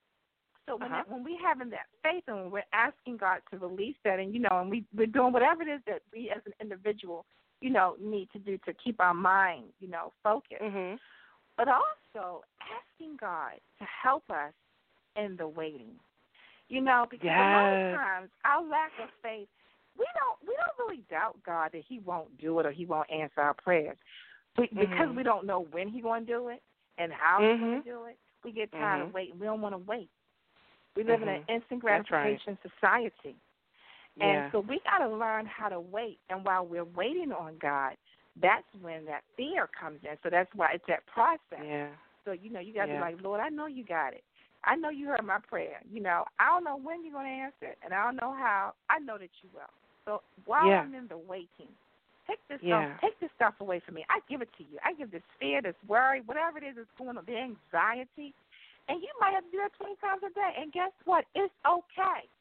So 0.72 0.78
when 0.78 0.90
Uh-huh. 0.94 1.04
that, 1.06 1.12
when 1.12 1.24
we 1.26 1.38
having 1.44 1.70
that 1.72 1.88
faith 2.02 2.24
and 2.28 2.38
when 2.38 2.52
we're 2.52 2.64
asking 2.72 3.18
God 3.18 3.42
to 3.52 3.58
release 3.58 3.98
that, 4.06 4.20
and 4.20 4.34
you 4.34 4.40
know, 4.40 4.62
and 4.62 4.70
we 4.70 4.86
we're 4.96 5.06
doing 5.06 5.34
whatever 5.34 5.64
it 5.64 5.68
is 5.68 5.82
that 5.86 6.02
we 6.14 6.32
as 6.34 6.42
an 6.46 6.54
individual, 6.62 7.26
you 7.60 7.70
know, 7.70 7.98
need 8.00 8.30
to 8.32 8.40
do 8.40 8.58
to 8.60 8.74
keep 8.74 9.02
our 9.02 9.14
mind, 9.14 9.66
you 9.82 9.90
know, 9.90 10.14
focused 10.24 10.62
Mhm. 10.62 10.98
but 11.58 11.68
also 11.68 12.46
asking 12.62 13.18
God 13.18 13.60
to 13.80 13.86
help 13.86 14.24
us 14.32 14.54
in 15.18 15.36
the 15.36 15.46
waiting. 15.46 16.00
You 16.70 16.80
know, 16.80 17.06
because 17.12 17.28
a 17.28 17.52
lot 17.52 17.74
of 17.74 17.80
times 18.00 18.30
our 18.46 18.64
lack 18.64 18.92
of 19.04 19.10
faith, 19.22 19.50
we 20.00 20.06
don't 20.16 20.40
we 20.48 20.56
don't 20.56 20.88
really 20.88 21.04
doubt 21.10 21.38
God 21.46 21.72
that 21.74 21.84
He 21.86 22.00
won't 22.00 22.38
do 22.38 22.58
it 22.62 22.66
or 22.66 22.72
He 22.72 22.86
won't 22.86 23.12
answer 23.12 23.42
our 23.42 23.56
prayers, 23.56 23.98
we, 24.58 24.68
because 24.68 25.10
Mhm. 25.10 25.16
we 25.16 25.24
don't 25.24 25.46
know 25.46 25.68
when 25.72 25.90
He's 25.90 26.04
going 26.04 26.26
to 26.26 26.32
do 26.32 26.48
it 26.48 26.64
and 26.98 27.12
how 27.12 27.42
He's 27.42 27.60
going 27.60 27.84
to 27.84 27.90
do 27.90 28.06
it. 28.06 28.18
We 28.46 28.54
get 28.54 28.72
tired 28.72 29.02
Mhm. 29.02 29.08
of 29.10 29.14
waiting. 29.14 29.38
We 29.38 29.46
don't 29.46 29.60
want 29.60 29.74
to 29.76 29.80
wait. 29.80 30.10
We 30.96 31.04
live 31.04 31.22
in 31.22 31.30
an 31.30 31.42
Mhm. 31.42 31.50
instant 31.50 31.84
That's 31.84 32.12
right. 32.12 32.40
gratification 32.40 32.58
society. 32.62 33.36
Yeah. 34.16 34.44
And 34.44 34.52
so 34.52 34.60
we 34.60 34.80
got 34.82 35.00
to 35.00 35.08
learn 35.10 35.46
how 35.46 35.70
to 35.70 35.80
wait. 35.80 36.20
And 36.30 36.44
while 36.46 36.66
we're 36.66 36.84
waiting 36.84 37.32
on 37.32 37.58
God, 37.58 37.98
that's 38.36 38.68
when 38.82 39.06
that 39.06 39.24
fear 39.38 39.68
comes 39.68 40.04
in. 40.04 40.18
So 40.24 40.30
that's 40.30 40.54
why 40.54 40.72
it's 40.74 40.86
that 40.88 41.06
process. 41.08 41.64
yeah. 41.64 41.88
So 42.26 42.32
you 42.34 42.50
know, 42.52 42.60
you 42.60 42.74
got 42.74 42.86
to 42.86 42.88
Yeah. 42.88 42.96
be 42.96 43.02
like, 43.02 43.22
Lord, 43.22 43.40
I 43.42 43.50
know 43.50 43.68
you 43.68 43.84
got 43.84 44.14
it. 44.14 44.24
I 44.64 44.76
know 44.76 44.90
you 44.90 45.08
heard 45.08 45.24
my 45.24 45.40
prayer. 45.40 45.82
You 45.92 46.02
know, 46.02 46.26
I 46.40 46.50
don't 46.50 46.64
know 46.64 46.78
when 46.78 47.04
you're 47.04 47.14
going 47.14 47.26
to 47.26 47.44
answer 47.44 47.66
it, 47.66 47.80
and 47.84 47.94
I 47.94 48.04
don't 48.04 48.18
know 48.22 48.34
how. 48.34 48.74
I 48.90 49.00
know 49.00 49.18
that 49.18 49.32
you 49.42 49.50
will. 49.54 49.62
So 50.06 50.22
while 50.46 50.68
Yeah. 50.68 50.82
I'm 50.82 50.94
in 50.94 51.08
the 51.08 51.18
waiting, 51.18 51.74
take 52.28 52.40
this 52.48 52.60
Yeah. 52.62 52.86
stuff, 52.86 53.02
take 53.02 53.20
this 53.20 53.32
stuff 53.36 53.56
away 53.60 53.80
from 53.80 53.96
me. 53.96 54.06
I 54.10 54.20
give 54.30 54.42
it 54.42 54.50
to 54.58 54.64
you. 54.64 54.78
I 54.84 54.94
give 54.94 55.10
this 55.12 55.24
fear, 55.40 55.62
this 55.62 55.76
worry, 55.88 56.22
whatever 56.26 56.60
it 56.60 56.64
is 56.64 56.76
that's 56.76 56.92
going 56.98 57.18
on, 57.18 57.26
the 57.26 57.38
anxiety, 57.38 58.34
and 58.92 59.02
you 59.02 59.08
might 59.20 59.34
have 59.34 59.46
to 59.46 59.52
do 59.52 59.58
that 59.64 59.72
20 59.78 59.96
times 60.04 60.22
a 60.28 60.34
day. 60.36 60.52
And 60.60 60.72
guess 60.74 60.92
what? 61.06 61.26
It's 61.36 61.54
okay. 61.66 62.28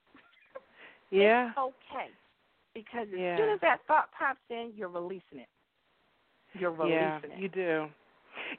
Yeah. 1.12 1.48
It's 1.48 1.58
okay. 1.58 2.10
Because 2.74 3.08
as 3.12 3.18
Yeah. 3.18 3.36
soon 3.36 3.48
as 3.54 3.60
that 3.62 3.78
thought 3.88 4.10
pops 4.16 4.38
in, 4.48 4.72
you're 4.76 4.88
releasing 4.88 5.38
it. 5.38 5.48
You're 6.54 6.70
Yeah, 6.70 7.16
releasing 7.16 7.32
it. 7.32 7.40
you 7.40 7.48
do. 7.48 7.86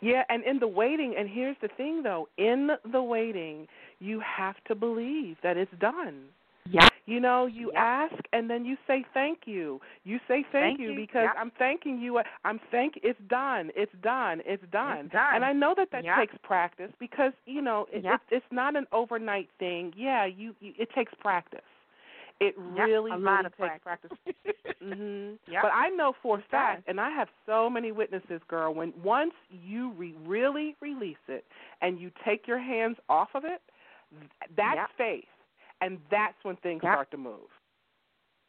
Yeah, 0.01 0.23
and 0.29 0.43
in 0.43 0.59
the 0.59 0.67
waiting, 0.67 1.15
and 1.17 1.29
here's 1.29 1.55
the 1.61 1.69
thing 1.77 2.03
though, 2.03 2.27
in 2.37 2.71
the 2.91 3.01
waiting, 3.01 3.67
you 3.99 4.19
have 4.19 4.55
to 4.67 4.75
believe 4.75 5.37
that 5.43 5.57
it's 5.57 5.71
done. 5.79 6.23
Yeah. 6.69 6.87
You 7.07 7.19
know, 7.19 7.45
you 7.47 7.71
Yeah. 7.73 7.83
ask 8.11 8.23
and 8.31 8.49
then 8.49 8.63
you 8.63 8.77
say 8.87 9.03
thank 9.13 9.47
you. 9.47 9.81
You 10.03 10.19
say 10.27 10.43
thank, 10.51 10.77
Thank 10.77 10.79
you 10.79 10.91
you. 10.91 10.95
because 10.95 11.23
Yeah. 11.33 11.39
I'm 11.41 11.51
thanking 11.51 11.99
you. 11.99 12.21
I'm 12.45 12.59
thank 12.69 12.97
it's 13.03 13.19
done. 13.27 13.71
It's 13.75 13.91
done. 14.01 14.41
It's 14.45 14.63
done. 14.71 15.07
done. 15.09 15.35
And 15.35 15.43
I 15.43 15.51
know 15.53 15.73
that 15.75 15.89
that 15.91 16.03
Yeah. 16.03 16.15
takes 16.17 16.37
practice 16.43 16.91
because, 16.99 17.33
you 17.45 17.61
know, 17.61 17.87
it, 17.91 18.05
it, 18.05 18.19
it's 18.29 18.51
not 18.51 18.75
an 18.75 18.85
overnight 18.91 19.49
thing. 19.59 19.93
Yeah, 19.97 20.25
you, 20.25 20.55
you 20.59 20.73
it 20.77 20.89
takes 20.93 21.13
practice. 21.15 21.61
It 22.39 22.55
Yep, 22.57 22.87
really 22.87 23.11
a 23.11 23.15
really 23.15 23.23
lot 23.23 23.45
of 23.45 23.55
takes 23.57 23.79
practice. 23.83 24.11
Mhm. 24.81 25.37
Yep. 25.47 25.61
But 25.63 25.71
I 25.73 25.89
know 25.89 26.13
for 26.23 26.39
a 26.39 26.41
fact, 26.49 26.83
and 26.87 26.99
I 26.99 27.09
have 27.11 27.29
so 27.45 27.69
many 27.69 27.91
witnesses, 27.91 28.41
girl. 28.47 28.73
When 28.73 28.93
once 29.03 29.33
you 29.51 29.91
re- 29.91 30.15
really 30.25 30.75
release 30.81 31.17
it 31.27 31.45
and 31.81 31.99
you 31.99 32.11
take 32.25 32.47
your 32.47 32.57
hands 32.57 32.97
off 33.09 33.29
of 33.35 33.45
it, 33.45 33.61
that's 34.55 34.75
Yep. 34.77 34.89
faith, 34.97 35.25
and 35.81 35.99
that's 36.09 36.37
when 36.43 36.55
things 36.57 36.81
Yep. 36.83 36.93
start 36.93 37.11
to 37.11 37.17
move. 37.17 37.49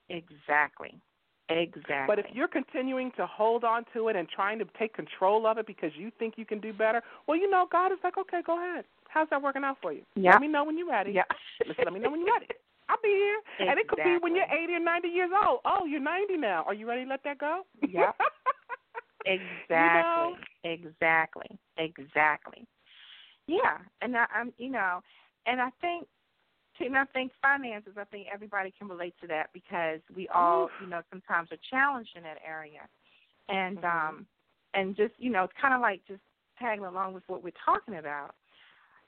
Exactly. 0.09 1.01
Exactly. 1.49 2.07
But 2.07 2.19
if 2.19 2.27
you're 2.33 2.49
continuing 2.49 3.11
to 3.13 3.27
hold 3.27 3.65
on 3.65 3.85
to 3.93 4.09
it 4.09 4.17
and 4.17 4.29
trying 4.29 4.59
to 4.59 4.65
take 4.79 4.95
control 4.95 5.47
of 5.47 5.59
it 5.59 5.67
because 5.67 5.91
you 5.97 6.11
think 6.19 6.39
you 6.39 6.47
can 6.47 6.61
do 6.61 6.73
better, 6.73 7.03
well, 7.27 7.37
you 7.37 7.51
know, 7.51 7.67
God 7.71 7.93
is 7.93 7.99
like, 8.03 8.17
okay, 8.17 8.41
go 8.47 8.57
ahead. 8.59 8.85
How's 9.09 9.29
that 9.31 9.43
working 9.43 9.65
out 9.65 9.77
for 9.83 9.93
you? 9.93 10.03
Yeah. 10.15 10.33
Let 10.33 10.41
me 10.41 10.49
know 10.49 10.65
when 10.65 10.79
you're 10.79 10.89
ready. 10.89 11.13
yeah. 11.13 11.25
Let 11.67 11.93
me 11.93 11.99
know 12.01 12.11
when 12.11 12.21
you're 12.21 12.33
ready. 12.33 12.47
I'll 12.89 12.97
be 13.03 13.09
here. 13.09 13.69
And 13.69 13.79
it 13.79 13.89
could 13.89 14.03
be 14.03 14.17
when 14.21 14.35
you're 14.35 14.47
80 14.47 14.75
or 14.75 14.81
90 14.81 15.09
years 15.09 15.31
old. 15.47 15.61
Oh, 15.65 15.85
you're 15.85 16.01
90 16.01 16.37
now. 16.39 16.65
Are 16.67 16.75
you 16.75 16.87
ready 16.89 17.05
to 17.05 17.11
let 17.11 17.23
that 17.25 17.39
go? 17.39 17.63
Yep. 17.81 18.17
Exactly. 19.25 19.69
know? 19.71 20.37
Exactly. 20.65 21.59
Exactly. 21.79 22.67
Yeah, 23.47 23.79
and 24.01 24.17
I, 24.17 24.27
I'm, 24.35 24.53
you 24.59 24.71
know, 24.71 25.01
and 25.47 25.61
I 25.61 25.71
think, 25.81 26.07
and 26.81 26.97
I 26.97 27.05
think 27.07 27.33
finances. 27.41 27.95
I 27.99 28.05
think 28.05 28.27
everybody 28.33 28.73
can 28.77 28.89
relate 28.89 29.15
to 29.21 29.27
that 29.29 29.51
because 29.53 30.01
we 30.15 30.29
all, 30.29 30.71
you 30.83 30.89
know, 30.89 31.03
sometimes 31.11 31.51
are 31.53 31.59
challenged 31.71 32.11
in 32.17 32.23
that 32.23 32.39
area, 32.47 32.89
and 33.49 33.79
Mhm. 33.79 33.85
um, 33.85 34.27
and 34.75 34.97
just 34.97 35.15
you 35.19 35.31
know, 35.31 35.45
it's 35.45 35.53
kind 35.61 35.75
of 35.75 35.81
like 35.81 36.05
just 36.07 36.23
tagging 36.59 36.85
along 36.85 37.15
with 37.15 37.29
what 37.29 37.43
we're 37.43 37.53
talking 37.65 37.97
about. 37.97 38.35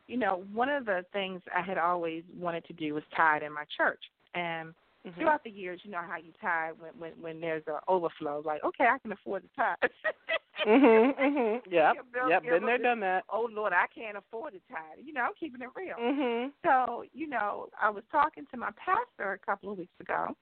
You 0.07 0.18
know, 0.18 0.44
one 0.53 0.68
of 0.68 0.85
the 0.85 1.05
things 1.12 1.42
I 1.55 1.62
had 1.62 1.79
always 1.79 2.24
wanted 2.37 2.64
to 2.66 2.72
do 2.74 2.94
was 2.94 3.05
tithe 3.16 3.42
in 3.42 3.53
my 3.53 3.64
church, 3.77 4.03
and 4.35 4.74
Mhm. 5.07 5.16
throughout 5.16 5.44
the 5.44 5.50
years, 5.50 5.81
you 5.85 5.90
know 5.90 6.03
how 6.03 6.16
you 6.16 6.33
tithe 6.40 6.77
when 6.79 6.92
when 6.98 7.12
when 7.20 7.40
there's 7.40 7.66
an 7.66 7.81
overflow. 7.88 8.40
Like, 8.44 8.62
okay, 8.64 8.87
I 8.87 8.98
can 8.98 9.12
afford 9.12 9.42
to 9.42 9.48
tithe. 9.57 9.90
Mhm. 10.60 11.14
Mhm. 11.16 11.62
Yep. 11.70 11.94
Your 11.94 12.04
bills 12.04 12.30
Yep. 12.30 12.42
get 12.42 12.50
Been 12.50 12.66
there, 12.66 12.78
done 12.78 13.00
that. 13.00 13.24
oh 13.28 13.48
Lord, 13.50 13.72
I 13.72 13.86
can't 13.88 14.16
afford 14.16 14.52
to 14.54 14.60
tithe. 14.72 14.98
You 15.02 15.12
know, 15.12 15.22
I'm 15.22 15.34
keeping 15.34 15.60
it 15.62 15.68
real. 15.74 15.96
Mhm. 15.96 16.52
So, 16.64 17.04
you 17.12 17.26
know, 17.26 17.68
I 17.80 17.90
was 17.90 18.04
talking 18.10 18.46
to 18.46 18.56
my 18.56 18.70
pastor 18.72 19.32
a 19.32 19.38
couple 19.38 19.70
of 19.72 19.78
weeks 19.78 19.98
ago, 20.00 20.36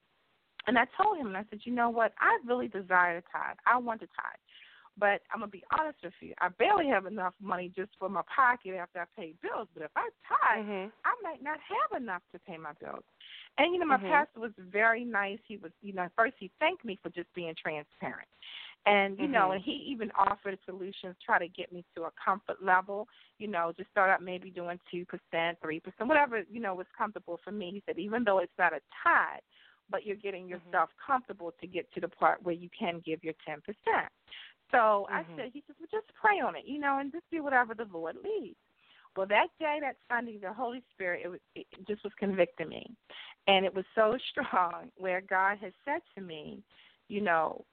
and 0.67 0.79
I 0.79 0.85
told 0.97 1.19
him, 1.19 1.29
and 1.29 1.37
I 1.37 1.45
said, 1.51 1.61
you 1.65 1.73
know 1.73 1.91
what? 1.91 2.13
I 2.19 2.39
really 2.45 2.69
desire 2.69 3.21
to 3.21 3.29
tithe. 3.33 3.57
I 3.67 3.77
want 3.79 4.01
to 4.01 4.07
tithe. 4.09 4.39
But 4.99 5.23
I'm 5.33 5.41
going 5.41 5.51
to 5.51 5.57
be 5.57 5.65
honest 5.73 6.03
with 6.05 6.13
you. 6.21 6.35
I 6.39 6.51
barely 6.51 6.87
have 6.89 7.07
enough 7.07 7.33
money 7.41 7.73
just 7.75 7.93
for 7.99 8.11
my 8.11 8.21
pocket 8.29 8.75
after 8.77 9.01
I 9.01 9.07
pay 9.17 9.33
bills. 9.41 9.67
But 9.73 9.85
if 9.85 9.91
I 9.97 10.11
tithe, 10.29 10.67
Mhm. 10.67 10.93
I 11.07 11.15
might 11.23 11.43
not 11.43 11.59
have 11.61 12.01
enough 12.03 12.23
to 12.33 12.39
pay 12.41 12.59
my 12.59 12.73
bills. 12.75 13.03
And, 13.57 13.73
you 13.73 13.79
know, 13.81 13.87
my 13.87 13.97
Mhm. 13.97 14.09
pastor 14.11 14.41
was 14.41 14.53
very 14.59 15.03
nice. 15.05 15.41
He 15.47 15.57
was, 15.57 15.73
you 15.81 15.95
know, 15.95 16.11
first 16.15 16.37
he 16.39 16.49
thanked 16.61 16.85
me 16.85 16.97
for 16.97 17.09
just 17.09 17.33
being 17.33 17.55
transparent. 17.55 18.29
And, 18.85 19.17
you 19.19 19.29
know, 19.29 19.51
Mhm. 19.51 19.55
and 19.55 19.65
he 19.65 19.73
even 19.73 20.11
offered 20.13 20.59
solutions, 20.65 21.17
try 21.25 21.39
to 21.39 21.47
get 21.47 21.73
me 21.73 21.85
to 21.95 22.05
a 22.05 22.11
comfort 22.23 22.63
level, 22.63 23.07
you 23.39 23.47
know, 23.47 23.73
just 23.77 23.91
start 23.91 24.11
out 24.11 24.23
maybe 24.23 24.51
doing 24.51 24.81
2%, 24.91 25.61
3%, 25.61 26.09
whatever, 26.09 26.43
you 26.51 26.61
know, 26.61 26.75
was 26.75 26.89
comfortable 26.97 27.39
for 27.45 27.53
me. 27.53 27.71
He 27.71 27.83
said, 27.87 27.99
even 27.99 28.25
though 28.25 28.39
it's 28.39 28.59
not 28.59 28.73
a 28.73 28.81
tithe, 29.05 29.41
but 29.89 30.05
you're 30.05 30.17
getting 30.17 30.49
yourself 30.49 30.91
comfortable 31.05 31.53
to 31.61 31.67
get 31.67 31.93
to 31.93 32.01
the 32.01 32.09
part 32.09 32.43
where 32.43 32.55
you 32.55 32.69
can 32.77 33.01
give 33.05 33.23
your 33.23 33.35
10%. 33.47 33.63
So 34.73 35.07
I 35.11 35.23
Mhm. 35.23 35.37
said, 35.37 35.51
he 35.53 35.63
says, 35.67 35.77
well, 35.79 35.89
just 35.93 36.13
pray 36.15 36.41
on 36.41 36.57
it, 36.57 36.65
you 36.65 36.81
know, 36.81 36.99
and 36.99 37.13
just 37.13 37.31
do 37.31 37.43
whatever 37.45 37.75
the 37.75 37.85
Lord 37.85 38.17
leads. 38.17 38.59
Well, 39.15 39.27
that 39.27 39.49
day, 39.59 39.79
that 39.81 39.97
Sunday, 40.09 40.39
the 40.39 40.53
Holy 40.53 40.83
Spirit 40.95 41.23
it, 41.25 41.29
was, 41.29 41.41
it 41.55 41.67
just 41.87 42.03
was 42.03 42.15
convicting 42.19 42.71
me, 42.71 42.97
and 43.47 43.67
it 43.67 43.75
was 43.75 43.85
so 43.95 44.17
strong. 44.31 44.91
Where 44.97 45.21
God 45.21 45.59
has 45.59 45.73
said 45.85 46.01
to 46.15 46.23
me, 46.23 46.63
you 47.09 47.21
know, 47.21 47.65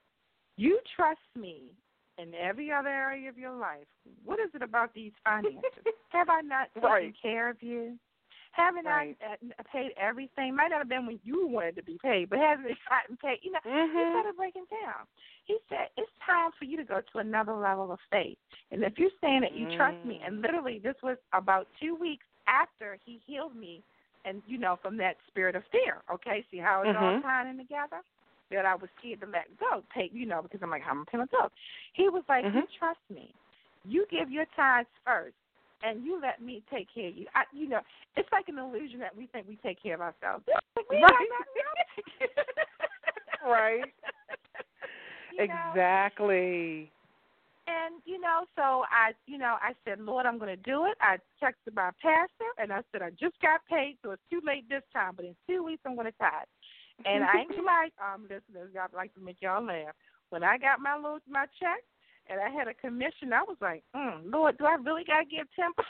you 0.60 0.80
trust 0.96 1.20
me 1.40 1.72
in 2.18 2.34
every 2.36 2.72
other 2.72 2.90
area 2.90 3.30
of 3.30 3.38
your 3.38 3.56
life. 3.56 3.88
What 4.26 4.40
is 4.40 4.50
it 4.54 4.62
about 4.62 4.94
these 4.94 5.14
finances? 5.24 5.64
Have 6.10 6.30
I 6.30 6.42
not 6.42 6.68
taken 6.76 6.90
Right. 6.90 7.16
care 7.22 7.50
of 7.50 7.62
you? 7.62 7.98
Haven't 8.52 8.86
Right. 8.86 9.16
I 9.22 9.34
uh, 9.34 9.64
paid 9.72 9.92
everything? 9.96 10.56
Might 10.56 10.70
not 10.70 10.80
have 10.80 10.90
been 10.90 11.06
when 11.06 11.20
you 11.24 11.48
wanted 11.48 11.76
to 11.78 11.84
be 11.84 11.98
paid, 12.02 12.30
but 12.30 12.40
hasn't 12.40 12.68
it 12.68 12.78
gotten 12.90 13.16
paid? 13.18 13.40
You 13.44 13.52
know, 13.52 13.60
he 13.64 13.70
Mhm. 13.70 14.12
started 14.12 14.36
breaking 14.36 14.66
down. 14.70 15.06
He 15.46 15.58
said, 15.70 15.90
It's 15.96 16.12
time 16.26 16.52
for 16.58 16.66
you 16.66 16.76
to 16.78 16.84
go 16.84 17.00
to 17.00 17.18
another 17.20 17.54
level 17.54 17.92
of 17.92 18.00
faith. 18.12 18.38
And 18.72 18.84
if 18.84 18.98
you're 18.98 19.16
saying 19.22 19.42
that 19.42 19.54
you 19.54 19.68
trust 19.78 20.04
me, 20.04 20.20
and 20.26 20.40
Mm. 20.40 20.42
literally 20.42 20.80
this 20.80 20.96
was 21.04 21.18
about 21.32 21.68
two 21.80 21.96
weeks 21.96 22.26
after 22.48 22.98
he 23.06 23.22
healed 23.26 23.56
me 23.56 23.84
and 24.26 24.42
you 24.46 24.58
know, 24.58 24.76
from 24.82 24.98
that 24.98 25.16
spirit 25.28 25.56
of 25.56 25.64
fear. 25.72 26.02
Okay, 26.12 26.46
see 26.52 26.58
how 26.58 26.82
it's 26.82 26.98
all 26.98 27.14
Mhm. 27.14 27.22
tying 27.22 27.50
in 27.50 27.58
together? 27.58 28.02
That 28.52 28.66
I 28.66 28.76
was 28.76 28.90
scared 29.00 29.22
to 29.22 29.28
let 29.28 29.46
go, 29.60 29.84
take 29.96 30.12
you 30.14 30.26
know, 30.26 30.42
because 30.42 30.60
I'm 30.64 30.72
like, 30.72 30.82
how 30.82 30.92
am 30.92 31.06
I 31.14 31.18
my 31.18 31.26
bills? 31.26 31.52
He 31.94 32.10
was 32.10 32.24
like, 32.28 32.46
You 32.46 32.52
Mhm. 32.52 32.68
trust 32.78 33.00
me. 33.10 33.34
You 33.86 34.06
give 34.10 34.32
your 34.32 34.46
tithes 34.56 34.90
first 35.06 35.36
and 35.84 36.04
you 36.04 36.20
let 36.20 36.42
me 36.42 36.64
take 36.70 36.88
care 36.94 37.08
of 37.08 37.18
you. 37.18 37.28
I, 37.36 37.44
you 37.54 37.68
know, 37.70 37.82
it's 38.16 38.30
like 38.32 38.50
an 38.50 38.58
illusion 38.58 39.00
that 39.00 39.16
we 39.16 39.28
think 39.28 39.48
we 39.48 39.56
take 39.58 39.82
care 39.82 39.96
of 39.96 40.02
ourselves. 40.02 40.44
Right. 40.90 41.30
Right. 43.46 43.94
You 45.32 45.48
know? 45.48 45.54
Exactly. 45.72 46.92
and 47.68 48.02
you 48.06 48.20
know, 48.20 48.44
so 48.56 48.84
I, 48.92 49.14
you 49.28 49.38
know, 49.38 49.56
I 49.62 49.74
said, 49.86 50.02
Lord, 50.02 50.26
I'm 50.26 50.38
going 50.38 50.50
to 50.56 50.62
do 50.62 50.86
it. 50.86 50.98
I 51.00 51.18
texted 51.42 51.74
my 51.74 51.92
pastor, 52.02 52.50
and 52.58 52.74
I 52.74 52.82
said, 52.92 53.02
I 53.02 53.12
just 53.12 53.40
got 53.42 53.62
paid, 53.70 53.98
so 54.04 54.12
it's 54.12 54.22
too 54.30 54.42
late 54.46 54.68
this 54.68 54.84
time, 54.92 55.14
but 55.16 55.24
in 55.26 55.36
two 55.48 55.64
weeks 55.64 55.84
I'm 55.86 55.96
going 55.96 56.08
to 56.08 56.18
tithe. 56.18 56.48
And 57.06 57.24
I 57.24 57.48
ain't 57.48 57.64
like, 57.66 57.94
um, 58.00 58.24
listeners, 58.24 58.76
I 58.76 58.88
like 58.96 59.14
to 59.16 59.22
make 59.22 59.38
y'all 59.42 59.64
laugh. 59.64 59.96
When 60.30 60.44
I 60.44 60.58
got 60.58 60.80
my 60.80 60.96
little 60.96 61.20
my 61.28 61.46
check, 61.60 61.82
and 62.30 62.40
I 62.40 62.50
had 62.50 62.68
a 62.68 62.78
commission, 62.78 63.34
I 63.34 63.42
was 63.42 63.58
like, 63.60 63.84
mm, 63.96 64.22
Lord, 64.26 64.58
do 64.58 64.66
I 64.66 64.78
really 64.78 65.04
got 65.04 65.26
to 65.26 65.26
give 65.26 65.50
ten 65.58 65.74
percent? 65.74 65.90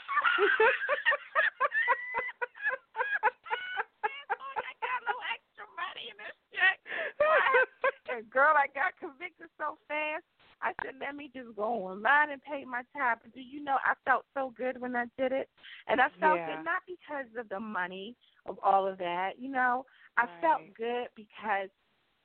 I 4.40 4.72
got 4.80 5.00
no 5.04 5.16
extra 5.28 5.68
money 5.76 6.08
in 6.08 6.16
this 6.16 6.36
check. 6.56 6.80
and 8.16 8.24
girl, 8.32 8.56
I 8.56 8.72
got 8.72 8.96
convicted 8.96 9.52
so 9.60 9.76
fast. 9.84 10.24
I 10.62 10.72
said, 10.84 10.96
let 11.00 11.16
me 11.16 11.30
just 11.32 11.56
go 11.56 11.88
online 11.88 12.32
and 12.32 12.42
pay 12.42 12.64
my 12.64 12.82
tab. 12.96 13.18
But 13.22 13.32
do 13.32 13.40
you 13.40 13.64
know, 13.64 13.76
I 13.84 13.94
felt 14.04 14.24
so 14.34 14.52
good 14.56 14.80
when 14.80 14.94
I 14.94 15.06
did 15.16 15.32
it. 15.32 15.48
And 15.88 16.00
I 16.00 16.08
felt 16.20 16.36
yeah. 16.36 16.56
good 16.56 16.64
not 16.64 16.84
because 16.84 17.28
of 17.38 17.48
the 17.48 17.60
money 17.60 18.14
of 18.46 18.58
all 18.62 18.86
of 18.86 18.98
that. 18.98 19.32
You 19.38 19.50
know, 19.50 19.84
I 20.16 20.22
right. 20.22 20.30
felt 20.40 20.62
good 20.76 21.08
because 21.16 21.68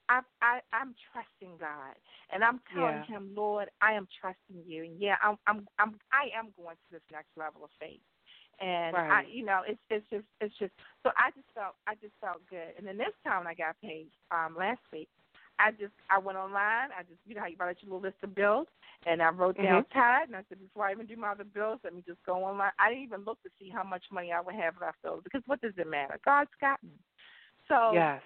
I, 0.10 0.22
I 0.42 0.60
I'm 0.74 0.94
trusting 1.12 1.58
God, 1.60 1.96
and 2.32 2.44
I'm 2.44 2.62
telling 2.74 3.04
yeah. 3.10 3.18
Him, 3.18 3.32
Lord, 3.36 3.70
I 3.82 3.94
am 3.94 4.08
trusting 4.22 4.64
you, 4.68 4.84
and 4.84 5.00
yeah, 5.00 5.16
I'm 5.24 5.38
I'm 5.48 5.68
I'm 5.80 6.00
I 6.12 6.30
am 6.38 6.54
going 6.58 6.76
to 6.76 6.90
this 6.92 7.02
next 7.12 7.30
level 7.38 7.64
of 7.64 7.70
faith, 7.80 8.02
and 8.60 8.96
right. 8.96 9.26
I, 9.26 9.32
you 9.32 9.44
know, 9.44 9.62
it's 9.68 9.80
it's 9.90 10.06
just 10.10 10.26
it's 10.42 10.54
just 10.60 10.74
so 11.04 11.10
I 11.18 11.32
just 11.32 11.48
felt 11.56 11.76
I 11.88 11.96
just 11.96 12.14
felt 12.22 12.42
good, 12.50 12.78
and 12.78 12.86
then 12.86 12.98
this 12.98 13.16
time 13.24 13.48
I 13.48 13.54
got 13.56 13.76
paid 13.82 14.08
um 14.32 14.56
last 14.58 14.82
week, 14.94 15.10
I 15.60 15.72
just 15.72 15.94
I 16.10 16.20
went 16.20 16.38
online. 16.38 16.92
I 16.98 17.04
just 17.08 17.20
you 17.26 17.36
know 17.36 17.42
how 17.42 17.48
you 17.48 17.56
write 17.60 17.78
your 17.82 17.94
little 17.94 18.08
list 18.08 18.24
of 18.24 18.36
bills, 18.36 18.68
and 19.06 19.22
I 19.22 19.30
wrote 19.30 19.58
down 19.58 19.84
mm-hmm. 19.84 20.00
tithe, 20.00 20.28
and 20.28 20.36
I 20.36 20.44
said 20.50 20.60
before 20.60 20.86
I 20.86 20.92
even 20.92 21.06
do 21.06 21.16
my 21.16 21.30
other 21.30 21.44
bills, 21.44 21.80
let 21.84 21.96
me 21.96 22.04
just 22.06 22.20
go 22.26 22.44
online. 22.44 22.72
I 22.80 22.90
didn't 22.90 23.04
even 23.04 23.24
look 23.26 23.42
to 23.44 23.50
see 23.60 23.70
how 23.70 23.84
much 23.84 24.04
money 24.12 24.32
I 24.32 24.42
would 24.42 24.56
have 24.56 24.76
left 24.82 25.06
over 25.06 25.22
because 25.22 25.44
what 25.46 25.62
does 25.62 25.74
it 25.78 25.90
matter? 25.90 26.20
God's 26.26 26.50
got 26.60 26.84
me. 26.84 26.92
So 27.68 27.92
yes. 27.94 28.22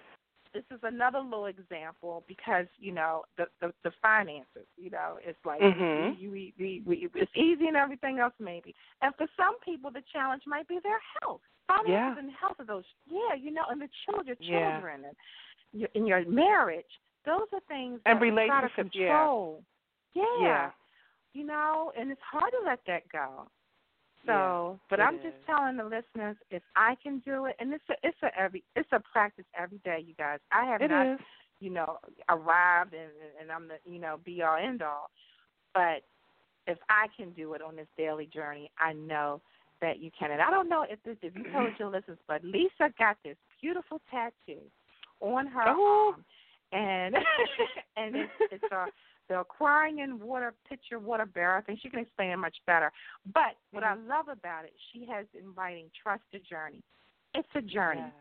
this 0.52 0.64
is 0.70 0.80
another 0.82 1.20
little 1.20 1.46
example 1.46 2.24
because 2.26 2.66
you 2.78 2.92
know 2.92 3.24
the 3.38 3.46
the, 3.60 3.72
the 3.84 3.92
finances. 4.02 4.66
You 4.76 4.90
know, 4.90 5.18
it's 5.24 5.38
like 5.44 5.60
mm-hmm. 5.60 6.20
we, 6.20 6.52
we, 6.58 6.82
we, 6.84 7.08
we, 7.14 7.20
it's 7.20 7.32
easy 7.36 7.68
and 7.68 7.76
everything 7.76 8.18
else 8.18 8.34
maybe, 8.40 8.74
and 9.02 9.14
for 9.16 9.26
some 9.36 9.54
people 9.64 9.90
the 9.90 10.02
challenge 10.12 10.42
might 10.46 10.66
be 10.68 10.78
their 10.82 11.00
health. 11.20 11.40
Finances 11.68 11.92
yeah. 11.92 12.18
and 12.18 12.30
health 12.32 12.58
of 12.58 12.66
those, 12.66 12.82
yeah, 13.06 13.36
you 13.40 13.52
know, 13.52 13.62
and 13.70 13.80
the 13.80 13.88
children, 14.04 14.36
yeah. 14.40 14.72
children, 14.72 15.04
and 15.04 15.14
your, 15.72 15.88
in 15.94 16.04
your 16.04 16.28
marriage 16.28 16.84
those 17.24 17.46
are 17.52 17.60
things 17.68 18.00
and 18.06 18.18
that 18.18 18.22
relationships, 18.22 18.74
control. 18.74 19.62
Yeah. 20.14 20.22
yeah. 20.40 20.46
yeah. 20.46 20.70
You 21.32 21.46
know, 21.46 21.92
and 21.98 22.10
it's 22.10 22.20
hard 22.28 22.52
to 22.52 22.68
let 22.68 22.80
that 22.86 23.02
go. 23.12 23.46
So, 24.26 24.32
yeah, 24.32 24.86
but 24.90 25.00
I'm 25.00 25.14
is. 25.16 25.22
just 25.22 25.36
telling 25.46 25.76
the 25.76 25.84
listeners 25.84 26.36
if 26.50 26.62
I 26.76 26.96
can 27.02 27.22
do 27.24 27.46
it, 27.46 27.56
and 27.58 27.72
it's 27.72 27.84
a 27.88 27.94
it's 28.02 28.18
a 28.22 28.38
every 28.38 28.62
it's 28.76 28.88
a 28.92 29.00
practice 29.12 29.46
every 29.58 29.78
day, 29.78 30.04
you 30.06 30.14
guys. 30.18 30.40
I 30.52 30.64
have 30.64 30.82
it 30.82 30.90
not, 30.90 31.14
is. 31.14 31.20
you 31.60 31.70
know, 31.70 31.98
arrived 32.28 32.92
and 32.92 33.10
and 33.40 33.50
I'm 33.50 33.68
the 33.68 33.76
you 33.90 33.98
know 33.98 34.18
be 34.24 34.42
all 34.42 34.56
end 34.56 34.82
all, 34.82 35.10
but 35.72 36.02
if 36.66 36.78
I 36.90 37.06
can 37.16 37.30
do 37.30 37.54
it 37.54 37.62
on 37.62 37.76
this 37.76 37.86
daily 37.96 38.26
journey, 38.26 38.70
I 38.78 38.92
know 38.92 39.40
that 39.80 40.00
you 40.00 40.10
can. 40.18 40.30
And 40.30 40.42
I 40.42 40.50
don't 40.50 40.68
know 40.68 40.84
if 40.88 40.98
this 41.04 41.16
if 41.22 41.34
you 41.34 41.44
told 41.52 41.70
your 41.78 41.90
listeners, 41.90 42.18
but 42.28 42.44
Lisa 42.44 42.92
got 42.98 43.16
this 43.24 43.36
beautiful 43.62 44.00
tattoo 44.10 44.60
on 45.20 45.46
her 45.46 45.64
oh. 45.66 46.12
arm 46.14 46.24
and 46.72 47.14
and 47.96 48.16
it's, 48.16 48.32
it's 48.52 48.72
a 48.72 48.86
the 49.28 49.40
Aquarian 49.40 50.18
water 50.18 50.52
pitcher 50.68 50.98
water 50.98 51.24
bearer. 51.24 51.56
I 51.56 51.60
think 51.62 51.78
she 51.80 51.88
can 51.88 52.00
explain 52.00 52.30
it 52.30 52.36
much 52.36 52.56
better. 52.66 52.90
But 53.32 53.54
what 53.70 53.84
mm-hmm. 53.84 54.10
I 54.10 54.16
love 54.16 54.26
about 54.26 54.64
it, 54.64 54.72
she 54.92 55.06
has 55.06 55.24
inviting 55.40 55.86
trust 56.02 56.24
a 56.34 56.38
journey. 56.38 56.82
It's 57.34 57.48
a 57.54 57.62
journey. 57.62 58.02
Yes. 58.02 58.12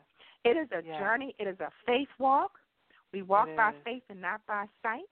It 0.46 0.58
is 0.58 0.70
a 0.72 0.86
yes. 0.86 1.00
journey. 1.00 1.36
It 1.40 1.48
is 1.48 1.60
a 1.60 1.70
faith 1.86 2.08
walk. 2.20 2.52
We 3.12 3.24
walk 3.24 3.50
it 3.50 3.58
by 3.58 3.70
is. 3.70 3.76
faith 3.84 4.04
and 4.10 4.22
not 4.22 4.42
by 4.48 4.66
sight. 4.84 5.10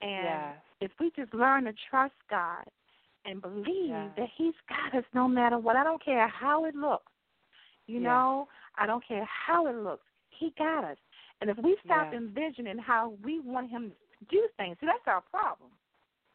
And 0.00 0.24
yes. 0.24 0.56
if 0.80 0.90
we 0.98 1.12
just 1.14 1.34
learn 1.34 1.64
to 1.64 1.74
trust 1.90 2.14
God 2.30 2.64
and 3.26 3.42
believe 3.42 3.92
that 4.16 4.28
He's 4.36 4.54
got 4.68 4.98
us 4.98 5.04
no 5.14 5.28
matter 5.28 5.58
what, 5.58 5.76
I 5.76 5.84
don't 5.84 6.02
care 6.02 6.26
how 6.28 6.64
it 6.64 6.74
looks. 6.74 7.12
You 7.86 8.00
know, 8.00 8.48
I 8.76 8.86
don't 8.86 9.06
care 9.06 9.26
how 9.46 9.66
it 9.66 9.74
looks. 9.74 10.04
He 10.30 10.52
got 10.58 10.84
us. 10.84 10.98
And 11.40 11.50
if 11.50 11.56
we 11.58 11.76
stop 11.84 12.08
yes. 12.12 12.20
envisioning 12.20 12.78
how 12.78 13.14
we 13.22 13.40
want 13.40 13.70
him 13.70 13.90
to 13.90 14.24
do 14.28 14.48
things, 14.56 14.76
see, 14.80 14.86
that's 14.86 15.06
our 15.06 15.22
problem. 15.30 15.70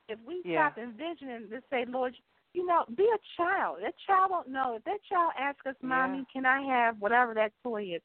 If 0.08 0.20
we 0.26 0.42
yeah. 0.46 0.70
stop 0.70 0.78
envisioning 0.78 1.50
to 1.50 1.62
say, 1.70 1.86
Lord, 1.88 2.16
you 2.54 2.66
know, 2.66 2.86
be 2.96 3.04
a 3.04 3.20
child. 3.36 3.78
That 3.82 3.96
child 4.06 4.32
won't 4.32 4.48
know. 4.48 4.76
If 4.78 4.84
that 4.86 5.00
child 5.10 5.34
asks 5.40 5.66
us, 5.66 5.76
Mommy, 5.82 6.20
yeah. 6.20 6.32
can 6.32 6.46
I 6.46 6.62
have 6.62 6.96
whatever 7.00 7.34
that 7.34 7.52
toy 7.64 7.84
is? 7.96 8.02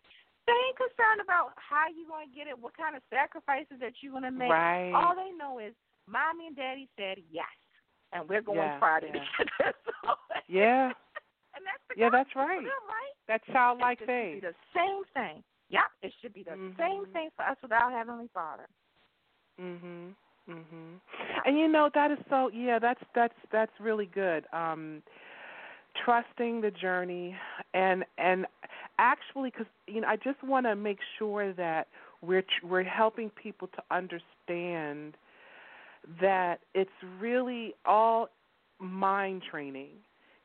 They 0.46 0.56
ain't 0.56 0.80
concerned 0.80 1.20
about 1.22 1.52
how 1.60 1.92
you're 1.92 2.08
going 2.08 2.32
to 2.32 2.34
get 2.34 2.48
it, 2.48 2.56
what 2.56 2.74
kind 2.74 2.96
of 2.96 3.02
sacrifices 3.12 3.76
that 3.80 4.00
you're 4.00 4.12
going 4.16 4.24
to 4.24 4.32
make. 4.32 4.48
Right. 4.48 4.92
All 4.96 5.14
they 5.14 5.36
know 5.36 5.60
is, 5.60 5.76
Mommy 6.08 6.48
and 6.48 6.56
Daddy 6.56 6.88
said 6.96 7.18
yes, 7.30 7.52
and 8.14 8.26
we're 8.26 8.40
going 8.40 8.56
yeah. 8.56 8.78
Friday 8.78 9.12
yeah. 9.12 9.20
together. 9.36 9.76
so, 9.84 10.16
yeah. 10.48 10.86
and 11.54 11.62
that's 11.68 11.84
the 11.92 12.00
yeah, 12.00 12.08
that's 12.08 12.32
right. 12.34 12.64
them, 12.64 12.84
right? 12.88 13.14
That 13.28 13.44
childlike 13.52 14.00
it 14.00 14.06
faith. 14.06 14.40
The 14.40 14.56
same 14.72 15.04
thing. 15.12 15.44
Yep, 15.70 15.82
it 16.02 16.12
should 16.20 16.32
be 16.32 16.42
the 16.42 16.52
mm-hmm. 16.52 16.80
same 16.80 17.06
thing 17.12 17.28
for 17.36 17.44
us 17.44 17.56
with 17.62 17.72
our 17.72 17.90
Heavenly 17.90 18.28
Father. 18.32 18.66
Mhm. 19.60 20.14
Mhm. 20.48 21.00
And 21.44 21.58
you 21.58 21.68
know 21.68 21.90
that 21.94 22.10
is 22.10 22.18
so 22.30 22.48
yeah, 22.48 22.78
that's 22.78 23.02
that's 23.14 23.34
that's 23.50 23.72
really 23.80 24.06
good. 24.06 24.46
Um 24.52 25.02
trusting 26.04 26.60
the 26.60 26.70
journey 26.70 27.36
and 27.74 28.04
and 28.18 28.46
actually 28.98 29.50
cuz 29.50 29.66
you 29.86 30.00
know 30.00 30.08
I 30.08 30.16
just 30.16 30.42
want 30.42 30.66
to 30.66 30.74
make 30.76 31.00
sure 31.18 31.52
that 31.54 31.88
we're 32.22 32.44
we're 32.62 32.82
helping 32.82 33.30
people 33.30 33.68
to 33.68 33.82
understand 33.90 35.16
that 36.20 36.60
it's 36.74 36.90
really 37.20 37.74
all 37.84 38.30
mind 38.78 39.42
training 39.42 39.96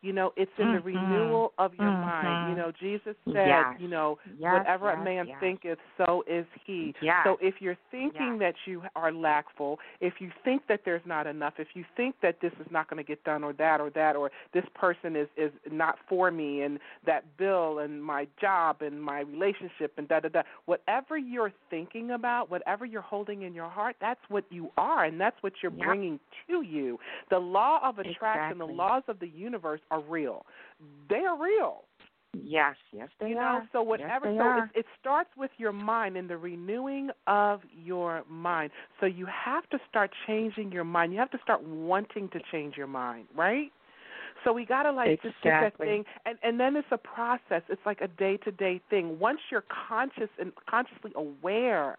you 0.04 0.12
know, 0.12 0.34
it's 0.36 0.52
in 0.60 0.66
mm-hmm. 0.66 0.76
the 0.76 0.82
renewal 0.82 1.54
of 1.58 1.74
your 1.76 1.88
mm-hmm. 1.88 2.02
mind. 2.02 2.50
You 2.52 2.62
know, 2.62 2.72
Jesus 2.78 3.16
said, 3.26 3.48
yes. 3.48 3.66
you 3.80 3.88
know, 3.88 4.20
yes, 4.38 4.54
whatever 4.54 4.88
yes, 4.88 4.98
a 5.00 5.04
man 5.04 5.28
thinketh, 5.39 5.80
so 5.98 6.24
is 6.28 6.46
he. 6.66 6.94
So 7.24 7.38
if 7.42 7.56
you're 7.60 7.78
thinking 7.89 8.38
that 8.39 8.56
you 8.66 8.84
are 8.98 9.13
lackful, 9.13 9.80
if 10.02 10.16
you 10.20 10.30
think 10.44 10.63
that 10.68 10.82
there's 10.84 11.02
not 11.06 11.26
enough, 11.26 11.54
if 11.58 11.70
you 11.74 11.86
think 11.96 12.16
that 12.22 12.42
this 12.42 12.52
is 12.60 12.68
not 12.70 12.89
going 12.89 12.98
to 12.98 13.08
get 13.08 13.24
done 13.24 13.46
or 13.46 13.54
that 13.54 13.80
or 13.80 13.89
that 13.92 14.18
or 14.18 14.30
this 14.54 14.66
person 14.76 15.16
is 15.16 15.28
is 15.38 15.52
not 15.72 15.96
for 16.10 16.32
me 16.32 16.62
and 16.62 16.80
that 17.06 17.24
bill 17.38 17.80
and 17.80 18.04
my 18.04 18.28
job 18.42 18.82
and 18.82 19.02
my 19.02 19.22
relationship 19.22 19.94
and 19.98 20.10
da 20.10 20.20
da 20.20 20.28
da, 20.28 20.42
whatever 20.66 21.18
you're 21.18 21.54
thinking 21.70 22.12
about, 22.12 22.52
whatever 22.52 22.86
you're 22.86 23.02
holding 23.02 23.44
in 23.44 23.54
your 23.54 23.70
heart, 23.70 23.96
that's 24.02 24.20
what 24.28 24.44
you 24.50 24.70
are 24.78 25.06
and 25.06 25.20
that's 25.20 25.38
what 25.42 25.54
you're 25.62 25.72
bringing 25.72 26.20
to 26.48 26.62
you. 26.62 27.00
The 27.30 27.39
law 27.39 27.80
of 27.82 28.00
attraction, 28.00 28.58
exactly. 28.58 28.68
the 28.68 28.74
laws 28.74 29.04
of 29.08 29.20
the 29.20 29.30
universe 29.30 29.80
are 29.93 30.01
real. 30.01 30.45
They 31.10 31.17
are 31.17 31.41
real. 31.41 31.84
Yes, 32.36 32.75
yes, 32.91 33.10
they 33.19 33.29
you 33.29 33.38
are. 33.38 33.67
so 33.71 33.84
whatever. 33.84 34.25
yes, 34.32 34.39
so 34.39 34.43
are. 34.43 34.63
it, 34.73 34.79
it 34.79 34.86
starts 34.99 35.29
with 35.38 35.51
your 35.58 35.71
mind 35.71 36.17
and 36.17 36.27
the 36.27 36.38
renewing 36.38 37.12
of 37.27 37.62
your 37.86 38.23
mind. 38.27 38.71
So 38.99 39.06
you 39.06 39.27
have 39.27 39.69
to 39.69 39.77
start 39.88 40.10
changing 40.25 40.71
your 40.71 40.84
mind. 40.84 41.13
You 41.13 41.19
have 41.19 41.29
to 41.32 41.38
start 41.43 41.63
wanting 41.63 42.29
to 42.29 42.39
change 42.51 42.75
your 42.75 42.88
mind, 42.88 43.27
right? 43.36 43.71
So 44.43 44.51
we 44.51 44.65
gotta 44.65 44.91
like 44.91 45.10
exactly. 45.10 45.29
just 45.29 45.43
get 45.43 45.62
that 45.62 45.77
thing, 45.77 46.06
and 46.25 46.39
and 46.41 46.60
then 46.60 46.75
it's 46.75 46.88
a 46.91 46.97
process. 46.97 47.62
It's 47.69 47.86
like 47.86 48.01
a 48.01 48.08
day 48.08 48.38
to 48.38 48.51
day 48.51 48.82
thing. 48.89 49.19
Once 49.19 49.39
you're 49.51 49.63
conscious 49.88 50.29
and 50.39 50.51
consciously 50.67 51.12
aware 51.15 51.97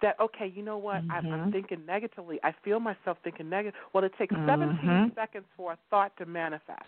that 0.00 0.14
okay, 0.20 0.52
you 0.54 0.62
know 0.62 0.78
what, 0.78 1.02
mm-hmm. 1.02 1.10
I'm, 1.10 1.32
I'm 1.32 1.52
thinking 1.52 1.84
negatively. 1.86 2.38
I 2.44 2.54
feel 2.64 2.78
myself 2.78 3.18
thinking 3.24 3.50
negative. 3.50 3.74
Well, 3.92 4.04
it 4.04 4.12
takes 4.16 4.34
mm-hmm. 4.34 4.48
17 4.48 5.12
seconds 5.16 5.44
for 5.56 5.72
a 5.72 5.78
thought 5.90 6.16
to 6.18 6.26
manifest. 6.26 6.86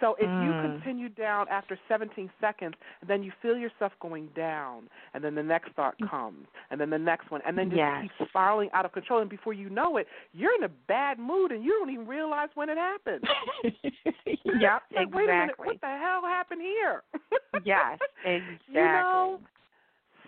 So 0.00 0.16
if 0.18 0.26
mm. 0.26 0.44
you 0.44 0.70
continue 0.70 1.08
down 1.08 1.46
after 1.50 1.78
17 1.88 2.30
seconds, 2.40 2.74
then 3.06 3.22
you 3.22 3.32
feel 3.40 3.56
yourself 3.56 3.92
going 4.00 4.28
down, 4.36 4.84
and 5.14 5.22
then 5.22 5.34
the 5.34 5.42
next 5.42 5.72
thought 5.74 5.94
comes, 6.10 6.46
and 6.70 6.80
then 6.80 6.90
the 6.90 6.98
next 6.98 7.30
one, 7.30 7.40
and 7.46 7.56
then 7.56 7.70
just 7.70 7.78
yes. 7.78 8.02
keeps 8.02 8.30
spiraling 8.30 8.70
out 8.72 8.84
of 8.84 8.92
control. 8.92 9.20
And 9.20 9.30
before 9.30 9.52
you 9.52 9.70
know 9.70 9.96
it, 9.96 10.06
you're 10.32 10.54
in 10.56 10.64
a 10.64 10.70
bad 10.88 11.18
mood, 11.18 11.52
and 11.52 11.64
you 11.64 11.70
don't 11.78 11.90
even 11.90 12.06
realize 12.06 12.48
when 12.54 12.68
it 12.68 12.78
happened. 12.78 13.24
yep, 13.64 14.82
like, 14.94 15.06
exactly. 15.06 15.06
Wait 15.12 15.28
a 15.28 15.32
minute, 15.32 15.58
what 15.58 15.80
the 15.80 15.86
hell 15.86 16.22
happened 16.24 16.60
here? 16.60 17.02
yes, 17.64 17.98
exactly. 18.24 18.58
You 18.74 18.80
know, 18.80 19.40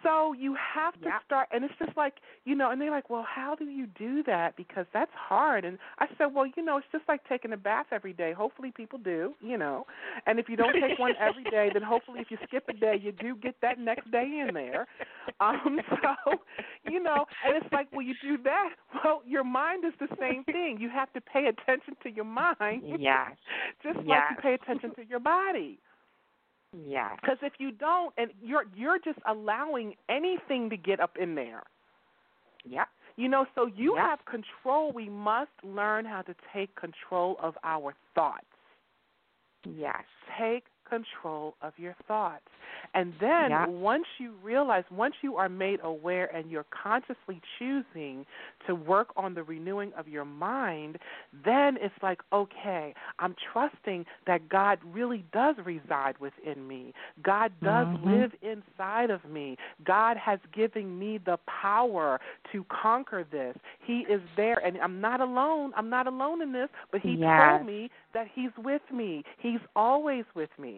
So 0.07 0.33
you 0.35 0.55
have 0.75 0.95
to 1.03 1.11
Yep. 1.11 1.23
start, 1.27 1.49
and 1.53 1.65
it's 1.65 1.75
just 1.79 1.97
like 1.97 2.15
you 2.45 2.55
know, 2.55 2.71
and 2.71 2.81
they're 2.81 2.91
like, 2.93 3.11
"Well, 3.11 3.27
how 3.29 3.57
do 3.57 3.65
you 3.65 3.87
do 3.87 4.23
that? 4.25 4.57
Because 4.57 4.87
that's 4.93 5.11
hard." 5.15 5.65
And 5.65 5.79
I 5.99 6.07
said, 6.17 6.27
"Well, 6.33 6.47
you 6.47 6.63
know, 6.65 6.77
it's 6.79 6.87
just 6.93 7.05
like 7.09 7.27
taking 7.29 7.53
a 7.53 7.57
bath 7.57 7.87
every 7.91 8.13
day. 8.13 8.33
Hopefully, 8.33 8.71
people 8.71 8.99
do, 9.01 9.35
you 9.41 9.59
know. 9.59 9.87
And 10.27 10.39
if 10.39 10.49
you 10.49 10.57
don't 10.57 10.79
take 10.79 10.99
one 10.99 11.15
every 11.19 11.45
day, 11.45 11.71
then 11.73 11.83
hopefully, 11.83 12.21
if 12.21 12.31
you 12.31 12.39
skip 12.47 12.69
a 12.69 12.73
day, 12.73 12.97
you 13.03 13.13
do 13.13 13.37
get 13.37 13.57
that 13.63 13.79
next 13.81 14.11
day 14.13 14.41
in 14.47 14.55
there. 14.55 14.87
Um, 15.41 15.81
so, 16.03 16.41
you 16.85 17.03
know, 17.03 17.27
and 17.43 17.55
it's 17.57 17.73
like, 17.73 17.89
well, 17.93 18.05
you 18.05 18.15
do 18.15 18.39
that. 18.45 18.71
Well, 19.05 19.23
your 19.27 19.45
mind 19.45 19.85
is 19.85 19.93
the 20.01 20.09
same 20.19 20.45
thing. 20.45 20.79
You 20.81 20.89
have 20.91 21.13
to 21.13 21.21
pay 21.21 21.47
attention 21.47 21.95
to 22.03 22.11
your 22.11 22.25
mind, 22.25 22.83
Yes. 22.83 23.37
just 23.83 23.99
like 24.07 24.25
you 24.29 24.37
pay 24.37 24.55
attention 24.55 24.93
to 24.97 25.05
your 25.07 25.21
body. 25.21 25.79
Yes. 26.85 27.17
Because 27.21 27.39
if 27.43 27.55
you 27.59 27.73
don't, 27.73 28.13
and 28.19 28.31
you're 28.43 28.65
you're 28.75 28.99
just 28.99 29.19
allowing 29.27 29.95
anything 30.09 30.69
to 30.71 30.77
get 30.77 31.01
up 31.01 31.17
in 31.21 31.35
there. 31.35 31.63
Yep. 32.65 32.89
You 33.17 33.29
know, 33.29 33.47
so 33.55 33.67
you 33.67 33.97
Yep. 33.97 34.05
have 34.05 34.25
control. 34.27 34.93
We 34.93 35.09
must 35.09 35.53
learn 35.63 36.05
how 36.05 36.23
to 36.23 36.35
take 36.53 36.75
control 36.75 37.37
of 37.41 37.57
our 37.65 37.95
thoughts. 38.15 38.45
Yes. 39.65 40.05
Take 40.39 40.65
control 40.89 41.55
of 41.63 41.73
your 41.77 41.95
thoughts. 42.07 42.45
And 42.95 43.13
then 43.21 43.51
Yep. 43.51 43.71
once 43.81 44.05
you 44.19 44.35
realize, 44.43 44.85
once 44.91 45.15
you 45.23 45.37
are 45.37 45.49
made 45.49 45.81
aware 45.83 46.35
and 46.35 46.51
you're 46.51 46.67
consciously 46.83 47.41
choosing 47.59 48.25
to 48.67 48.75
work 48.75 49.09
on 49.17 49.35
the 49.35 49.43
renewing 49.43 49.93
of 49.99 50.09
your 50.09 50.25
mind, 50.25 50.99
then 51.45 51.77
it's 51.81 51.95
like, 52.03 52.21
okay, 52.33 52.95
I'm 53.19 53.35
trusting 53.53 54.05
that 54.27 54.49
God 54.49 54.79
really 54.85 55.25
does 55.33 55.57
reside 55.65 56.19
within 56.19 56.67
me. 56.67 56.93
God 57.23 57.53
does 57.63 57.87
Mhm. 57.95 58.05
live 58.05 58.31
inside 58.43 59.11
of 59.11 59.25
me. 59.25 59.57
God 59.85 60.17
has 60.17 60.39
given 60.55 60.99
me 60.99 61.19
the 61.19 61.39
power 61.47 62.21
to 62.53 62.65
conquer 62.65 63.25
this. 63.31 63.57
He 63.85 64.01
is 64.11 64.21
there 64.37 64.65
and 64.65 64.77
I'm 64.79 65.01
not 65.01 65.21
alone. 65.21 65.73
I'm 65.77 65.91
not 65.91 66.07
alone 66.07 66.43
in 66.43 66.53
this, 66.53 66.69
but 66.91 67.01
he 67.01 67.17
Yes. 67.17 67.37
told 67.37 67.67
me 67.67 67.91
that 68.15 68.27
he's 68.35 68.51
with 68.59 68.83
me. 68.93 69.25
He's 69.39 69.61
always 69.75 70.25
with 70.35 70.51
me. 70.59 70.76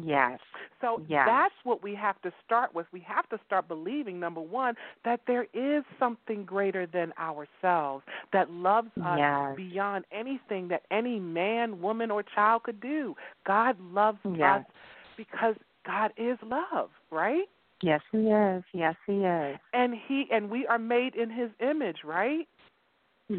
Yes. 0.00 0.40
So 0.80 1.02
Yes. 1.06 1.26
that's 1.26 1.54
what 1.64 1.82
we 1.82 1.94
have 1.94 2.20
to 2.22 2.32
start 2.44 2.74
with. 2.74 2.86
We 2.92 3.00
have 3.00 3.28
to 3.28 3.38
start 3.46 3.68
believing, 3.68 4.18
number 4.18 4.40
one, 4.40 4.74
that 5.04 5.20
there 5.26 5.46
is 5.52 5.84
something 5.98 6.44
greater 6.44 6.86
than 6.86 7.12
ourselves 7.18 8.04
that 8.32 8.50
loves 8.50 8.90
us 9.04 9.18
Yes. 9.18 9.56
beyond 9.56 10.06
anything 10.10 10.68
that 10.68 10.84
any 10.90 11.20
man, 11.20 11.80
woman, 11.80 12.10
or 12.10 12.22
child 12.22 12.62
could 12.64 12.80
do. 12.80 13.16
God 13.44 13.78
loves 13.80 14.18
Yes. 14.24 14.64
us 14.64 14.72
because 15.16 15.56
God 15.84 16.12
is 16.16 16.38
love, 16.42 16.90
right? 17.10 17.48
Yes, 17.82 18.00
he 18.12 18.30
is. 18.30 18.64
Yes, 18.72 18.96
he 19.06 19.24
is. 19.24 19.58
And 19.72 19.94
he 19.94 20.30
and 20.30 20.48
we 20.48 20.66
are 20.66 20.78
made 20.78 21.14
in 21.16 21.28
his 21.30 21.50
image, 21.60 22.04
right? 22.04 22.48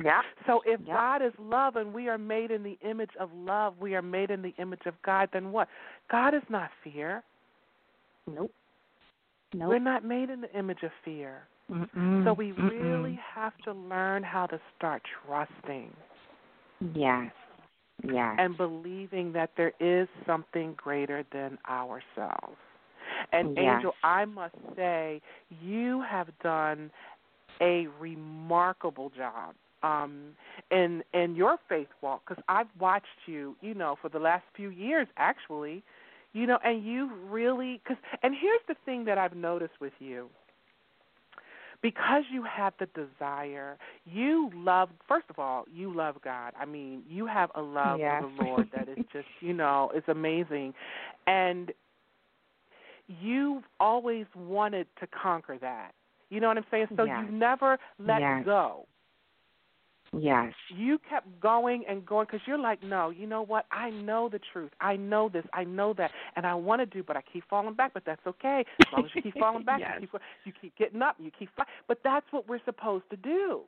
Yep. 0.04 0.24
So 0.48 0.62
if. 0.66 0.86
God 0.86 1.22
is 1.22 1.34
love 1.39 1.76
and 1.76 1.94
we 1.94 2.08
are 2.08 2.18
made 2.18 2.52
in 2.52 2.64
the 2.64 2.78
image 2.88 3.12
of 3.20 3.30
love, 3.36 3.76
we 3.80 3.96
are 3.96 4.02
made 4.02 4.32
in 4.32 4.41
the 4.41 4.54
image 4.58 4.86
of 4.86 4.94
God, 5.06 5.30
then 5.34 5.52
what? 5.52 5.68
God 6.10 6.34
is 6.34 6.41
not 6.50 6.70
fear. 6.84 7.24
Nope. 8.28 8.52
Nope. 9.54 9.70
We're 9.70 9.80
not 9.80 10.04
made 10.04 10.30
in 10.30 10.41
the 10.41 10.58
image 10.58 10.84
of 10.84 10.91
fear. 11.06 11.44
Mm-mm. 11.72 12.26
So 12.26 12.34
we 12.34 12.52
Mm-mm. 12.52 12.70
really 12.70 13.20
have 13.36 13.54
to 13.66 13.74
learn 13.74 14.24
how 14.24 14.46
to 14.48 14.60
start 14.78 15.02
trusting 15.26 15.91
Yes. 16.94 17.32
Yes. 18.04 18.36
and 18.39 18.58
believing 18.58 19.32
that 19.34 19.52
there 19.56 19.72
is 19.80 20.08
something 20.26 20.74
greater 20.76 21.24
than 21.32 21.58
ourselves. 21.70 22.58
And 23.32 23.56
Yes. 23.56 23.76
Angel, 23.78 23.94
I 24.04 24.26
must 24.26 24.56
say, 24.76 25.22
you 25.62 26.02
have 26.02 26.28
done 26.41 26.91
a 27.62 27.88
remarkable 28.00 29.10
job 29.12 29.56
um, 29.84 30.29
in 30.71 31.03
in 31.13 31.36
your 31.36 31.57
faith 31.69 31.88
walk 32.01 32.23
because 32.27 32.43
I've 32.47 32.67
watched 32.79 33.05
you, 33.27 33.55
you 33.61 33.73
know, 33.73 33.97
for 34.01 34.09
the 34.09 34.19
last 34.19 34.43
few 34.55 34.69
years 34.69 35.07
actually, 35.17 35.84
you 36.34 36.47
know, 36.47 36.57
and 36.63 36.84
you 36.86 37.11
really 37.29 37.81
because 37.84 38.01
and 38.23 38.34
here's 38.39 38.61
the 38.67 38.75
thing 38.86 39.05
that 39.05 39.17
I've 39.17 39.36
noticed 39.36 39.73
with 39.79 39.93
you 39.99 40.29
because 41.81 42.23
you 42.31 42.43
have 42.43 42.73
the 42.79 42.88
desire, 42.88 43.77
you 44.05 44.49
love, 44.55 44.89
first 45.07 45.25
of 45.29 45.38
all, 45.38 45.65
you 45.71 45.93
love 45.93 46.15
God. 46.23 46.53
I 46.59 46.65
mean, 46.65 47.03
you 47.07 47.27
have 47.27 47.51
a 47.55 47.61
love 47.61 48.01
for 48.07 48.15
the 48.15 48.25
Lord 48.25 48.69
that 48.73 48.88
is 48.88 48.97
just, 49.11 49.27
you 49.41 49.53
know, 49.53 49.91
it's 49.93 50.07
amazing. 50.07 50.73
And 51.27 51.71
you've 53.07 53.63
always 53.79 54.25
wanted 54.36 54.88
to 54.99 55.07
conquer 55.07 55.57
that. 55.59 55.91
You 56.29 56.39
know 56.39 56.47
what 56.47 56.57
I'm 56.57 56.65
saying? 56.71 56.88
So 56.95 57.03
Yes. 57.03 57.25
you 57.27 57.31
never 57.31 57.77
let 57.99 58.19
Yes. 58.19 58.43
go. 58.43 58.88
Yes. 60.18 60.53
You 60.76 60.99
kept 61.09 61.28
going 61.39 61.84
and 61.88 62.05
going 62.05 62.28
because 62.30 62.41
you're 62.47 62.57
like, 62.57 62.84
no, 62.84 63.09
you 63.09 63.28
know 63.28 63.43
what? 63.43 63.66
I 63.72 63.89
know 63.89 64.30
the 64.30 64.39
truth. 64.51 64.72
I 64.82 64.95
know 64.95 65.30
this. 65.30 65.45
I 65.53 65.64
know 65.64 65.93
that, 65.97 66.11
and 66.36 66.45
I 66.45 66.53
want 66.55 66.82
to 66.82 66.86
do, 66.86 67.03
but 67.03 67.18
I 67.18 67.22
keep 67.32 67.43
falling 67.49 67.74
back. 67.74 67.93
But 67.93 68.03
that's 68.05 68.26
okay 68.28 68.64
as 68.82 68.88
long 68.93 69.05
as 69.05 69.11
you 69.16 69.22
keep 69.22 69.38
falling 69.38 69.64
back. 69.66 69.80
Yes. 69.80 69.97
You 70.01 70.07
keep 70.07 70.22
you 70.45 70.53
keep 70.61 70.76
getting 70.78 71.01
up. 71.01 71.16
You 71.20 71.32
keep. 71.38 71.49
Fi- 71.55 71.66
but 71.88 71.99
that's 72.03 72.26
what 72.32 72.47
we're 72.47 72.64
supposed 72.66 73.05
to 73.11 73.18
do. 73.18 73.61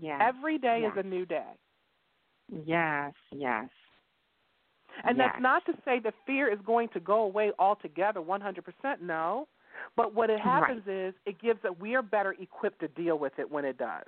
Yes. 0.00 0.20
Every 0.22 0.58
day 0.58 0.80
yes. 0.82 0.92
is 0.92 1.04
a 1.04 1.08
new 1.08 1.24
day. 1.24 1.52
Yes. 2.66 3.12
Yes. 3.32 3.68
And 5.04 5.16
Yes. 5.16 5.30
that's 5.32 5.42
not 5.42 5.64
to 5.66 5.72
say 5.84 6.00
that 6.00 6.14
fear 6.26 6.52
is 6.52 6.58
going 6.66 6.88
to 6.90 7.00
go 7.00 7.22
away 7.22 7.52
altogether, 7.58 8.20
100%. 8.20 9.00
No. 9.00 9.46
But 9.96 10.14
what 10.14 10.30
it 10.30 10.40
happens 10.40 10.82
is 10.86 11.14
it 11.24 11.40
gives 11.40 11.62
that 11.62 11.80
we 11.80 11.94
are 11.94 12.02
better 12.02 12.34
equipped 12.38 12.80
to 12.80 12.88
deal 12.88 13.18
with 13.18 13.32
it 13.38 13.50
when 13.50 13.64
it 13.64 13.78
does. 13.78 14.04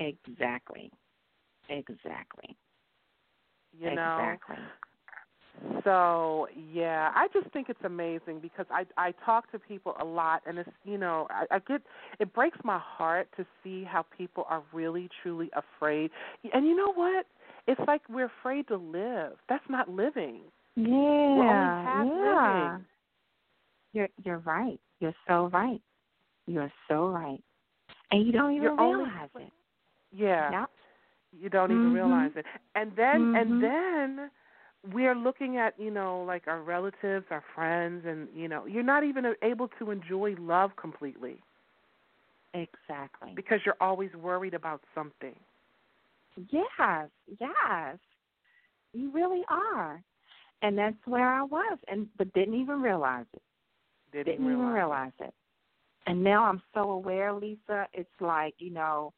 Exactly. 0.00 0.90
Exactly. 1.68 2.56
You 3.78 3.94
know. 3.94 4.16
Exactly. 4.18 4.56
So 5.84 6.48
yeah, 6.72 7.10
I 7.14 7.28
just 7.34 7.52
think 7.52 7.68
it's 7.68 7.84
amazing 7.84 8.38
because 8.40 8.66
I 8.70 8.86
I 8.96 9.12
talk 9.24 9.50
to 9.52 9.58
people 9.58 9.94
a 10.00 10.04
lot, 10.04 10.42
and 10.46 10.58
it's 10.58 10.70
you 10.84 10.96
know 10.96 11.26
I, 11.30 11.56
I 11.56 11.58
get 11.58 11.82
it 12.18 12.32
breaks 12.32 12.58
my 12.64 12.78
heart 12.78 13.28
to 13.36 13.44
see 13.62 13.84
how 13.84 14.04
people 14.16 14.46
are 14.48 14.62
really 14.72 15.08
truly 15.22 15.50
afraid. 15.54 16.10
And 16.54 16.66
you 16.66 16.74
know 16.74 16.92
what? 16.92 17.26
It's 17.66 17.80
like 17.86 18.00
we're 18.08 18.30
afraid 18.40 18.68
to 18.68 18.76
live. 18.76 19.32
That's 19.48 19.64
not 19.68 19.90
living. 19.90 20.40
Yeah. 20.76 20.86
only 20.86 22.16
yeah. 22.16 22.72
living. 22.72 22.86
You're 23.92 24.08
you're 24.24 24.38
right. 24.38 24.80
You're 25.00 25.14
so 25.28 25.50
right. 25.52 25.80
You're 26.46 26.72
so 26.88 27.08
right. 27.08 27.42
And 28.12 28.26
you 28.26 28.32
don't 28.32 28.52
even 28.52 28.62
You're 28.62 28.80
only 28.80 29.04
realize 29.04 29.28
it. 29.36 29.52
Yeah. 30.12 30.66
You 31.32 31.48
don't 31.48 31.70
even 31.72 31.88
Mhm. 31.88 31.92
realize 31.92 32.32
it. 32.36 32.46
And 32.74 32.92
then 32.96 33.28
Mhm. 33.34 33.34
and 33.34 33.60
then 33.60 34.30
we're 34.92 35.14
looking 35.14 35.58
at, 35.58 35.78
you 35.78 35.90
know, 35.90 36.22
like 36.22 36.48
our 36.48 36.62
relatives, 36.62 37.26
our 37.30 37.44
friends 37.54 38.04
and 38.06 38.28
you 38.34 38.48
know, 38.48 38.66
you're 38.66 38.82
not 38.82 39.04
even 39.04 39.34
able 39.42 39.68
to 39.78 39.90
enjoy 39.90 40.34
love 40.38 40.76
completely 40.76 41.42
Exactly. 42.54 43.32
because 43.34 43.60
you're 43.64 43.76
always 43.80 44.12
worried 44.14 44.54
about 44.54 44.82
something. 44.94 45.36
Yes, 46.50 47.10
yes. 47.38 47.98
You 48.92 49.10
really 49.10 49.44
are. 49.48 50.02
And 50.62 50.76
that's 50.76 50.96
where 51.06 51.32
I 51.32 51.42
was 51.42 51.78
and 51.88 52.08
but 52.18 52.32
didn't 52.32 52.54
even 52.54 52.82
realize 52.82 53.26
it. 53.32 53.42
Didn't, 54.12 54.32
Didn't 54.32 54.52
even 54.52 54.66
realize 54.66 55.12
it. 55.20 55.32
And 56.06 56.22
now 56.24 56.44
I'm 56.44 56.62
so 56.74 56.90
aware, 56.90 57.32
Lisa, 57.32 57.86
it's 57.92 58.08
like, 58.20 58.54
you 58.58 58.70
know, 58.70 59.12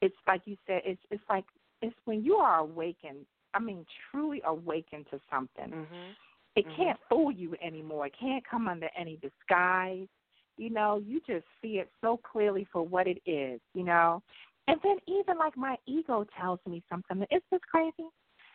it's 0.00 0.16
like 0.26 0.42
you 0.44 0.56
said, 0.66 0.82
it's 0.84 1.00
it's 1.10 1.24
like 1.28 1.44
it's 1.82 1.96
when 2.04 2.22
you 2.24 2.36
are 2.36 2.60
awakened, 2.60 3.26
I 3.54 3.60
mean 3.60 3.84
truly 4.10 4.42
awakened 4.44 5.06
to 5.10 5.20
something. 5.30 5.72
Mhm. 5.72 6.16
It 6.56 6.66
Mhm. 6.66 6.76
can't 6.76 7.00
fool 7.08 7.30
you 7.30 7.54
anymore. 7.62 8.06
It 8.06 8.14
can't 8.18 8.44
come 8.46 8.68
under 8.68 8.88
any 8.96 9.16
disguise. 9.16 10.08
You 10.56 10.70
know, 10.70 10.98
you 10.98 11.20
just 11.26 11.46
see 11.60 11.78
it 11.78 11.90
so 12.00 12.16
clearly 12.16 12.64
for 12.72 12.82
what 12.82 13.06
it 13.06 13.20
is, 13.26 13.60
you 13.74 13.84
know. 13.84 14.22
And 14.68 14.80
then 14.82 14.96
even 15.06 15.38
like 15.38 15.56
my 15.56 15.76
ego 15.86 16.24
tells 16.38 16.60
me 16.66 16.82
something. 16.88 17.22
Is 17.30 17.42
this 17.50 17.60
crazy? 17.70 18.08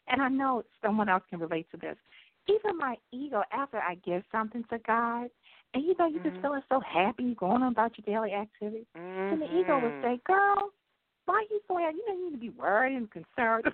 And 0.08 0.22
I 0.22 0.30
know 0.30 0.64
someone 0.82 1.10
else 1.10 1.24
can 1.30 1.40
relate 1.40 1.70
to 1.72 1.78
this. 1.78 1.98
Even 2.48 2.78
my 2.78 2.98
ego, 3.12 3.44
after 3.52 3.78
I 3.78 3.96
give 3.96 4.24
something 4.32 4.64
to 4.66 4.80
God, 4.80 5.30
and 5.74 5.84
you 5.84 5.96
know, 5.98 6.08
you're 6.08 6.20
just 6.24 6.38
Mhm. 6.38 6.42
feeling 6.42 6.64
so 6.70 6.80
happy 6.82 7.36
going 7.36 7.62
on 7.62 7.72
about 7.72 7.98
your 7.98 8.06
daily 8.06 8.34
activities, 8.34 8.88
Mhm. 8.96 9.32
and 9.32 9.42
the 9.42 9.56
ego 9.56 9.80
will 9.80 9.94
say, 10.02 10.20
Girl, 10.26 10.74
why 11.32 11.46
you 11.50 11.60
so? 11.68 11.80
You 11.80 11.86
know, 12.08 12.14
you 12.14 12.26
need 12.26 12.36
to 12.36 12.38
be 12.42 12.50
worried 12.50 12.96
and 12.98 13.10
concerned. 13.10 13.66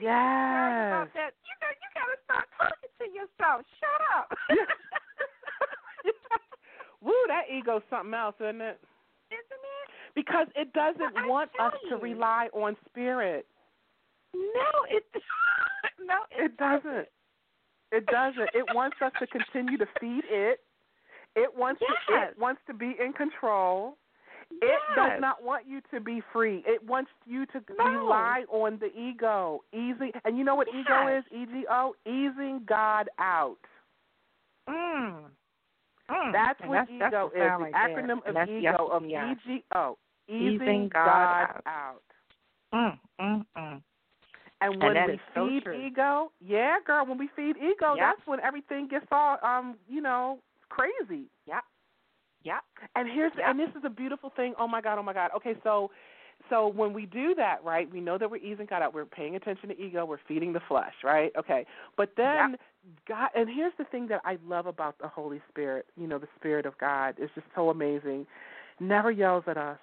Yes. 0.00 0.10
about 0.10 1.14
that. 1.14 1.30
You 1.46 1.54
know, 1.62 1.70
you 1.70 1.88
gotta 1.94 2.18
start 2.26 2.46
talking 2.58 2.90
to 2.98 3.06
yourself. 3.14 3.62
Shut 3.78 4.02
up. 4.18 4.26
Woo, 7.00 7.14
that 7.28 7.44
ego's 7.48 7.82
something 7.88 8.12
else, 8.12 8.34
isn't 8.40 8.60
it? 8.60 8.80
Isn't 9.30 9.62
it? 9.62 9.86
Because 10.16 10.48
it 10.56 10.72
doesn't 10.72 11.14
Well, 11.14 11.28
want 11.28 11.50
us 11.60 11.74
to 11.90 11.96
rely 11.96 12.48
on 12.52 12.76
spirit. 12.90 13.46
No, 14.34 14.66
it 14.90 15.04
no, 16.04 16.16
It 16.32 16.56
doesn't. 16.56 17.06
It 17.92 18.06
doesn't. 18.06 18.50
It 18.52 18.66
wants 18.74 18.96
us 19.00 19.12
to 19.20 19.28
continue 19.28 19.78
to 19.78 19.86
feed 20.00 20.24
it. 20.28 20.58
It 21.36 21.56
wants 21.56 21.80
yes. 21.80 21.90
to 22.08 22.14
it 22.30 22.38
wants 22.38 22.60
to 22.66 22.74
be 22.74 22.96
in 22.98 23.12
control. 23.12 23.96
It 24.62 24.80
yes. 24.96 24.96
does 24.96 25.20
not 25.20 25.42
want 25.42 25.66
you 25.68 25.80
to 25.92 26.00
be 26.00 26.22
free. 26.32 26.62
It 26.66 26.82
wants 26.86 27.10
you 27.26 27.46
to 27.46 27.62
no. 27.78 27.84
rely 27.84 28.44
on 28.50 28.78
the 28.80 28.90
ego. 28.98 29.62
Easy 29.72 30.12
and 30.24 30.38
you 30.38 30.44
know 30.44 30.54
what 30.54 30.68
yes. 30.72 30.84
ego 30.86 31.18
is? 31.18 31.24
E 31.32 31.46
G 31.46 31.64
O, 31.70 31.94
easing 32.06 32.62
God 32.66 33.08
out. 33.18 33.56
Mm. 34.68 35.24
Mm. 36.10 36.32
That's 36.32 36.60
and 36.60 36.68
what 36.68 36.86
that's, 36.88 36.90
ego 36.90 37.30
that's 37.34 37.60
the 37.60 37.66
is. 37.66 37.72
The 37.72 37.78
acronym 37.78 38.18
of 38.26 38.48
ego 38.48 38.60
yes, 38.60 38.76
of. 38.90 39.02
E 39.04 39.34
G 39.46 39.64
O. 39.74 39.98
Easing, 40.26 40.54
Easing 40.54 40.90
God, 40.92 41.04
God 41.04 41.62
out. 41.66 41.66
out. 41.66 42.02
Mm, 42.74 42.98
mm, 43.20 43.44
mm. 43.56 43.82
And 44.60 44.82
when 44.82 44.96
and 44.96 45.12
we 45.12 45.20
so 45.34 45.46
feed 45.48 45.64
true. 45.64 45.86
ego, 45.86 46.32
yeah, 46.40 46.76
girl, 46.86 47.04
when 47.04 47.18
we 47.18 47.28
feed 47.36 47.56
ego, 47.58 47.94
Yep. 47.94 47.98
that's 47.98 48.26
when 48.26 48.40
everything 48.40 48.88
gets 48.88 49.06
all 49.12 49.36
um, 49.42 49.76
you 49.86 50.00
know, 50.00 50.38
crazy. 50.70 51.26
Yep. 51.46 51.62
Yep. 52.44 52.62
And 52.94 53.08
here's 53.08 53.32
Yep. 53.36 53.46
and 53.48 53.58
this 53.58 53.70
is 53.76 53.84
a 53.84 53.90
beautiful 53.90 54.30
thing. 54.30 54.54
Oh 54.58 54.68
my 54.68 54.80
God, 54.80 54.98
oh 54.98 55.02
my 55.02 55.12
God. 55.12 55.30
Okay, 55.36 55.56
so 55.64 55.90
so 56.50 56.68
when 56.68 56.92
we 56.92 57.06
do 57.06 57.34
that, 57.36 57.64
right, 57.64 57.90
we 57.90 58.00
know 58.00 58.18
that 58.18 58.30
we're 58.30 58.36
easing 58.36 58.66
God 58.66 58.82
out. 58.82 58.92
We're 58.92 59.06
paying 59.06 59.36
attention 59.36 59.68
to 59.70 59.80
ego. 59.80 60.04
We're 60.04 60.18
feeding 60.28 60.52
the 60.52 60.60
flesh, 60.68 60.94
right? 61.02 61.32
Okay. 61.38 61.64
But 61.96 62.10
then 62.16 62.50
Yep. 62.52 62.60
God, 63.08 63.30
and 63.34 63.48
here's 63.48 63.72
the 63.78 63.84
thing 63.84 64.06
that 64.08 64.20
I 64.24 64.36
love 64.46 64.66
about 64.66 64.98
the 64.98 65.08
Holy 65.08 65.40
Spirit. 65.48 65.86
You 65.96 66.06
know, 66.06 66.18
the 66.18 66.28
Spirit 66.36 66.66
of 66.66 66.76
God 66.78 67.14
is 67.18 67.30
just 67.34 67.46
so 67.54 67.70
amazing. 67.70 68.26
Never 68.78 69.10
yells 69.10 69.44
at 69.46 69.56
us. 69.56 69.78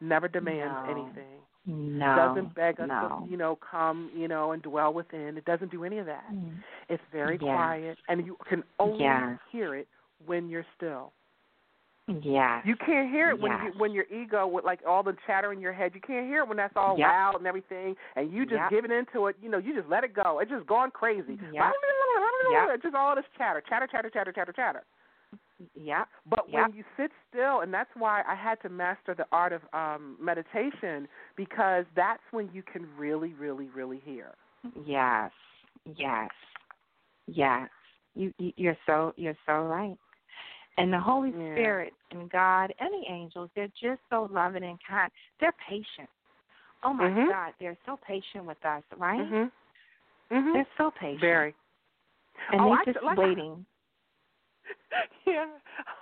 Never 0.00 0.28
demands 0.28 0.76
No. 0.86 0.90
anything. 0.92 1.40
No. 1.66 2.14
Doesn't 2.14 2.54
beg 2.54 2.80
us 2.80 2.88
no. 2.88 3.22
to, 3.24 3.30
you 3.30 3.36
know, 3.36 3.56
come, 3.56 4.10
you 4.14 4.28
know, 4.28 4.52
and 4.52 4.62
dwell 4.62 4.94
within. 4.94 5.36
It 5.36 5.44
doesn't 5.44 5.70
do 5.70 5.84
any 5.84 5.98
of 5.98 6.06
that. 6.06 6.30
Mm. 6.32 6.52
It's 6.88 7.02
very 7.12 7.38
Yes. 7.40 7.52
quiet, 7.52 7.98
and 8.08 8.24
you 8.24 8.36
can 8.48 8.62
only 8.78 9.04
Yes. 9.04 9.38
hear 9.50 9.74
it 9.74 9.88
when 10.24 10.48
you're 10.48 10.66
still. 10.76 11.12
Yes. 12.08 12.62
You 12.64 12.76
can't 12.76 13.10
hear 13.10 13.30
it 13.30 13.40
when 13.40 13.50
Yes. 13.52 13.60
you 13.74 13.80
when 13.80 13.92
your 13.92 14.04
ego 14.04 14.46
with 14.46 14.64
like 14.64 14.80
all 14.86 15.02
the 15.02 15.16
chatter 15.26 15.52
in 15.52 15.60
your 15.60 15.72
head. 15.72 15.92
You 15.94 16.00
can't 16.00 16.26
hear 16.26 16.42
it 16.42 16.48
when 16.48 16.56
that's 16.56 16.76
all 16.76 16.96
Yep. 16.96 17.08
loud 17.08 17.34
and 17.36 17.46
everything, 17.46 17.96
and 18.14 18.32
you 18.32 18.44
just 18.46 18.60
Yep. 18.60 18.70
giving 18.70 18.90
into 18.92 19.26
it. 19.26 19.36
You 19.42 19.48
know, 19.48 19.58
you 19.58 19.74
just 19.74 19.88
let 19.88 20.04
it 20.04 20.14
go. 20.14 20.38
It's 20.38 20.50
just 20.50 20.66
going 20.66 20.92
crazy. 20.92 21.34
Yep. 21.52 21.52
Yep. 21.52 22.70
It's 22.74 22.82
just 22.84 22.94
all 22.94 23.16
this 23.16 23.24
chatter, 23.36 23.60
chatter, 23.60 23.88
chatter, 23.88 24.08
chatter, 24.10 24.30
chatter, 24.32 24.52
chatter. 24.52 24.84
Yep. 25.74 26.08
But 26.26 26.50
when 26.50 26.72
you 26.74 26.84
sit 26.96 27.10
still, 27.28 27.62
and 27.62 27.72
that's 27.74 27.90
why 27.96 28.22
I 28.28 28.34
had 28.36 28.60
to 28.62 28.68
master 28.68 29.14
the 29.14 29.26
art 29.32 29.52
of 29.52 29.62
um 29.72 30.16
meditation 30.20 31.08
because 31.34 31.86
that's 31.96 32.22
when 32.30 32.48
you 32.52 32.62
can 32.62 32.86
really, 32.96 33.32
really, 33.34 33.68
really 33.68 33.98
hear. 34.04 34.32
Yes. 34.84 35.32
Yes. 35.96 36.30
Yes. 37.26 37.68
You 38.14 38.32
you- 38.38 38.52
you're 38.56 38.76
so 38.86 39.12
you're 39.16 39.36
so 39.44 39.62
right. 39.64 39.96
And 40.78 40.92
the 40.92 41.00
Holy 41.00 41.30
Yeah. 41.30 41.54
Spirit 41.54 41.94
and 42.10 42.30
God 42.30 42.72
and 42.78 42.92
the 42.92 43.04
angels, 43.10 43.50
they're 43.54 43.68
just 43.80 44.00
so 44.10 44.28
loving 44.30 44.62
and 44.64 44.78
kind. 44.86 45.10
They're 45.40 45.54
patient. 45.68 46.08
Oh 46.82 46.92
my 46.92 47.08
Mhm. 47.08 47.28
God, 47.30 47.54
they're 47.58 47.78
so 47.86 47.96
patient 47.96 48.44
with 48.44 48.62
us, 48.64 48.82
right? 48.96 49.20
Mhm. 49.20 49.50
Mhm. 50.30 50.52
They're 50.52 50.66
so 50.76 50.90
patient. 50.90 51.20
Very. 51.20 51.54
And 52.52 52.60
Oh, 52.60 52.70
they're 52.70 52.78
I- 52.80 52.84
just 52.84 53.02
like- 53.02 53.16
waiting. 53.18 53.64
yeah, 55.26 55.46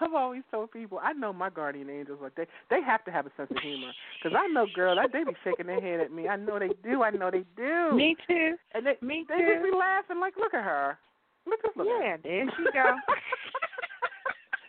I've 0.01 0.15
always 0.15 0.43
told 0.51 0.71
people 0.73 0.99
I 1.03 1.13
know 1.13 1.33
my 1.33 1.51
guardian 1.51 1.89
angels 1.91 2.21
like 2.21 2.35
they 2.35 2.47
they 2.71 2.81
have 2.83 3.05
to 3.05 3.11
have 3.13 3.27
a 3.27 3.31
sense 3.37 3.51
of 3.51 3.59
humor 3.59 3.93
because 4.23 4.37
I 4.37 4.47
know 4.49 4.67
girl 4.75 4.97
that 4.97 5.13
they 5.13 5.23
be 5.25 5.35
shaking 5.45 5.67
their 5.67 5.81
head 5.81 6.01
at 6.01 6.11
me. 6.11 6.29
I 6.29 6.37
know 6.37 6.59
they 6.59 6.69
do. 6.83 7.03
I 7.03 7.11
know 7.11 7.31
they 7.31 7.45
do. 7.57 7.93
Me 7.95 8.17
too. 8.27 8.59
and 8.73 8.87
they 8.87 8.97
Me 9.01 9.25
they 9.29 9.39
just 9.39 9.63
too. 9.63 9.71
be 9.71 9.77
laughing 9.77 10.19
like 10.19 10.37
look 10.37 10.55
at 10.55 10.65
her. 10.65 10.99
Look 11.47 11.61
at 11.65 11.77
look 11.77 11.87
at 11.87 11.93
her. 11.93 12.03
Yeah, 12.03 12.17
there 12.17 12.51
she 12.57 12.65
go. 12.73 12.97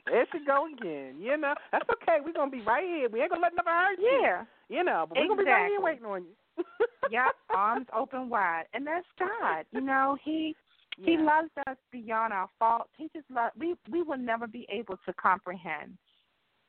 there 0.05 0.25
she 0.31 0.39
go 0.45 0.67
again. 0.67 1.15
You 1.19 1.37
know 1.37 1.53
that's 1.71 1.89
okay. 2.01 2.17
We're 2.23 2.33
gonna 2.33 2.51
be 2.51 2.61
right 2.61 2.83
here. 2.83 3.09
We 3.09 3.21
ain't 3.21 3.29
gonna 3.29 3.41
let 3.41 3.55
nothing 3.55 3.71
hurt 3.71 3.99
you. 3.99 4.19
yeah. 4.21 4.43
You 4.69 4.83
know, 4.83 5.05
but 5.07 5.17
we're 5.17 5.27
gonna 5.27 5.43
be 5.43 5.49
right 5.49 5.69
here 5.69 5.81
waiting 5.81 6.05
on 6.05 6.23
you. 6.23 6.63
Yep, 7.11 7.35
arms 7.53 7.85
open 7.95 8.29
wide. 8.29 8.63
And 8.73 8.85
that's 8.87 9.05
God. 9.19 9.65
You 9.71 9.81
know, 9.81 10.17
He 10.23 10.55
He 10.97 11.17
Yeah. 11.17 11.23
loves 11.23 11.51
us 11.67 11.77
beyond 11.91 12.33
our 12.33 12.49
faults. 12.57 12.89
He 12.97 13.09
just 13.13 13.29
love 13.29 13.51
we 13.57 13.75
we 13.91 14.01
will 14.01 14.17
never 14.17 14.47
be 14.47 14.65
able 14.69 14.97
to 15.05 15.13
comprehend 15.13 15.97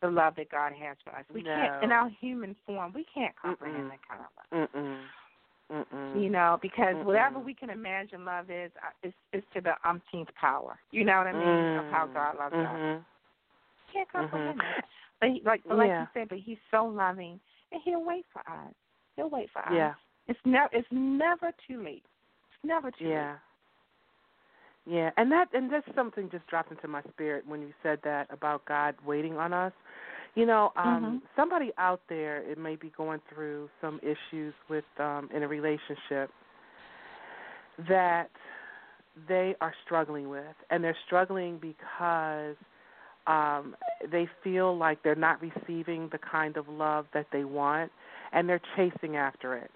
the 0.02 0.08
love 0.10 0.34
that 0.36 0.50
God 0.50 0.72
has 0.72 0.96
for 1.04 1.10
us. 1.16 1.24
We 1.32 1.42
can't 1.42 1.82
in 1.82 1.90
our 1.92 2.10
human 2.20 2.54
form, 2.66 2.92
we 2.94 3.06
can't 3.14 3.34
comprehend 3.40 3.84
Mm-mm. 3.84 3.90
that 3.90 4.00
kind 4.08 4.20
of 4.22 4.28
love. 4.36 4.68
Mm-mm. 4.74 4.96
Mm-mm. 5.72 6.22
You 6.22 6.30
know, 6.30 6.58
because 6.62 6.94
whatever 7.02 7.38
Mm-mm. 7.38 7.44
we 7.44 7.54
can 7.54 7.70
imagine 7.70 8.24
love 8.24 8.50
is, 8.50 8.70
uh, 8.82 9.08
is 9.08 9.12
is 9.32 9.42
to 9.54 9.60
the 9.60 9.72
umpteenth 9.88 10.28
power. 10.40 10.78
You 10.90 11.04
know 11.04 11.18
what 11.18 11.26
I 11.26 11.32
mean? 11.32 11.78
Of 11.78 11.86
how 11.90 12.06
Mm. 12.06 12.14
God 12.14 12.36
loves 12.38 12.54
us. 12.54 13.04
Can't 13.92 14.10
comprehend 14.10 14.60
Mhm. 14.60 14.78
it. 14.78 14.84
But 15.20 15.30
he, 15.30 15.42
like, 15.44 15.62
but 15.66 15.78
like 15.78 15.88
Yeah. 15.88 16.00
you 16.00 16.06
said, 16.14 16.28
but 16.28 16.38
He's 16.38 16.58
so 16.70 16.84
loving, 16.84 17.40
and 17.72 17.80
He'll 17.84 18.04
wait 18.04 18.26
for 18.32 18.40
us. 18.40 18.74
He'll 19.16 19.30
wait 19.30 19.50
for 19.52 19.60
us. 19.60 19.72
Yeah. 19.74 19.94
It's 20.28 20.40
never 20.44 20.68
it's 20.72 20.88
never 20.90 21.52
too 21.66 21.82
late. 21.82 22.04
It's 22.04 22.64
never 22.64 22.90
too 22.90 23.08
Yeah. 23.08 23.30
late. 23.30 23.38
Yeah, 24.88 25.10
and 25.16 25.30
that 25.32 25.48
and 25.52 25.72
that's 25.72 25.86
something 25.94 26.30
just 26.30 26.46
dropped 26.46 26.70
into 26.70 26.86
my 26.86 27.02
spirit 27.12 27.44
when 27.46 27.60
you 27.60 27.72
said 27.82 27.98
that 28.04 28.28
about 28.30 28.64
God 28.66 28.94
waiting 29.04 29.36
on 29.36 29.52
us. 29.52 29.72
You 30.34 30.46
know, 30.46 30.72
um 30.76 31.20
Mhm. 31.22 31.22
somebody 31.34 31.72
out 31.78 32.02
there 32.08 32.38
it 32.48 32.58
may 32.58 32.76
be 32.76 32.90
going 32.96 33.20
through 33.32 33.68
some 33.80 34.00
issues 34.02 34.54
with 34.68 34.84
um 34.98 35.28
in 35.34 35.42
a 35.42 35.48
relationship 35.48 36.30
that 37.88 38.30
they 39.28 39.56
are 39.60 39.74
struggling 39.84 40.28
with 40.28 40.54
and 40.70 40.84
they're 40.84 40.96
struggling 41.06 41.58
because 41.58 42.56
um 43.26 43.74
they 44.10 44.28
feel 44.44 44.76
like 44.76 45.02
they're 45.02 45.14
not 45.14 45.40
receiving 45.40 46.08
the 46.12 46.18
kind 46.18 46.56
of 46.56 46.68
love 46.68 47.06
that 47.14 47.26
they 47.32 47.44
want 47.44 47.90
and 48.32 48.48
they're 48.48 48.60
chasing 48.76 49.16
after 49.16 49.56
it. 49.56 49.70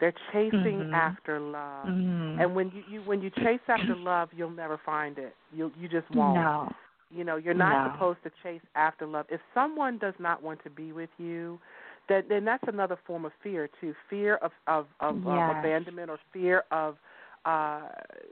They're 0.00 0.14
chasing 0.32 0.80
Mhm. 0.80 0.92
after 0.94 1.38
love. 1.38 1.86
Mm-hmm. 1.86 2.40
And 2.40 2.54
when 2.56 2.70
you, 2.74 2.82
you 2.88 3.00
when 3.02 3.22
you 3.22 3.30
chase 3.30 3.60
after 3.68 3.94
love, 3.94 4.30
you'll 4.32 4.50
never 4.50 4.78
find 4.78 5.18
it. 5.18 5.34
You 5.52 5.70
you 5.78 5.88
just 5.88 6.10
won't. 6.10 6.34
No. 6.34 6.68
You 7.10 7.24
know, 7.24 7.36
you're 7.36 7.54
not 7.54 7.86
No. 7.86 7.92
supposed 7.92 8.22
to 8.24 8.30
chase 8.42 8.62
after 8.74 9.06
love. 9.06 9.26
If 9.28 9.40
someone 9.54 9.98
does 9.98 10.14
not 10.18 10.42
want 10.42 10.62
to 10.64 10.70
be 10.70 10.92
with 10.92 11.10
you, 11.18 11.60
then 12.08 12.24
then 12.28 12.44
that's 12.44 12.64
another 12.66 12.96
form 13.06 13.24
of 13.24 13.32
fear 13.42 13.68
too. 13.80 13.94
Fear 14.10 14.36
of 14.36 14.50
of, 14.66 14.86
of, 15.00 15.16
of 15.26 15.56
abandonment 15.56 16.10
or 16.10 16.18
fear 16.32 16.64
of 16.70 16.96
uh 17.44 17.82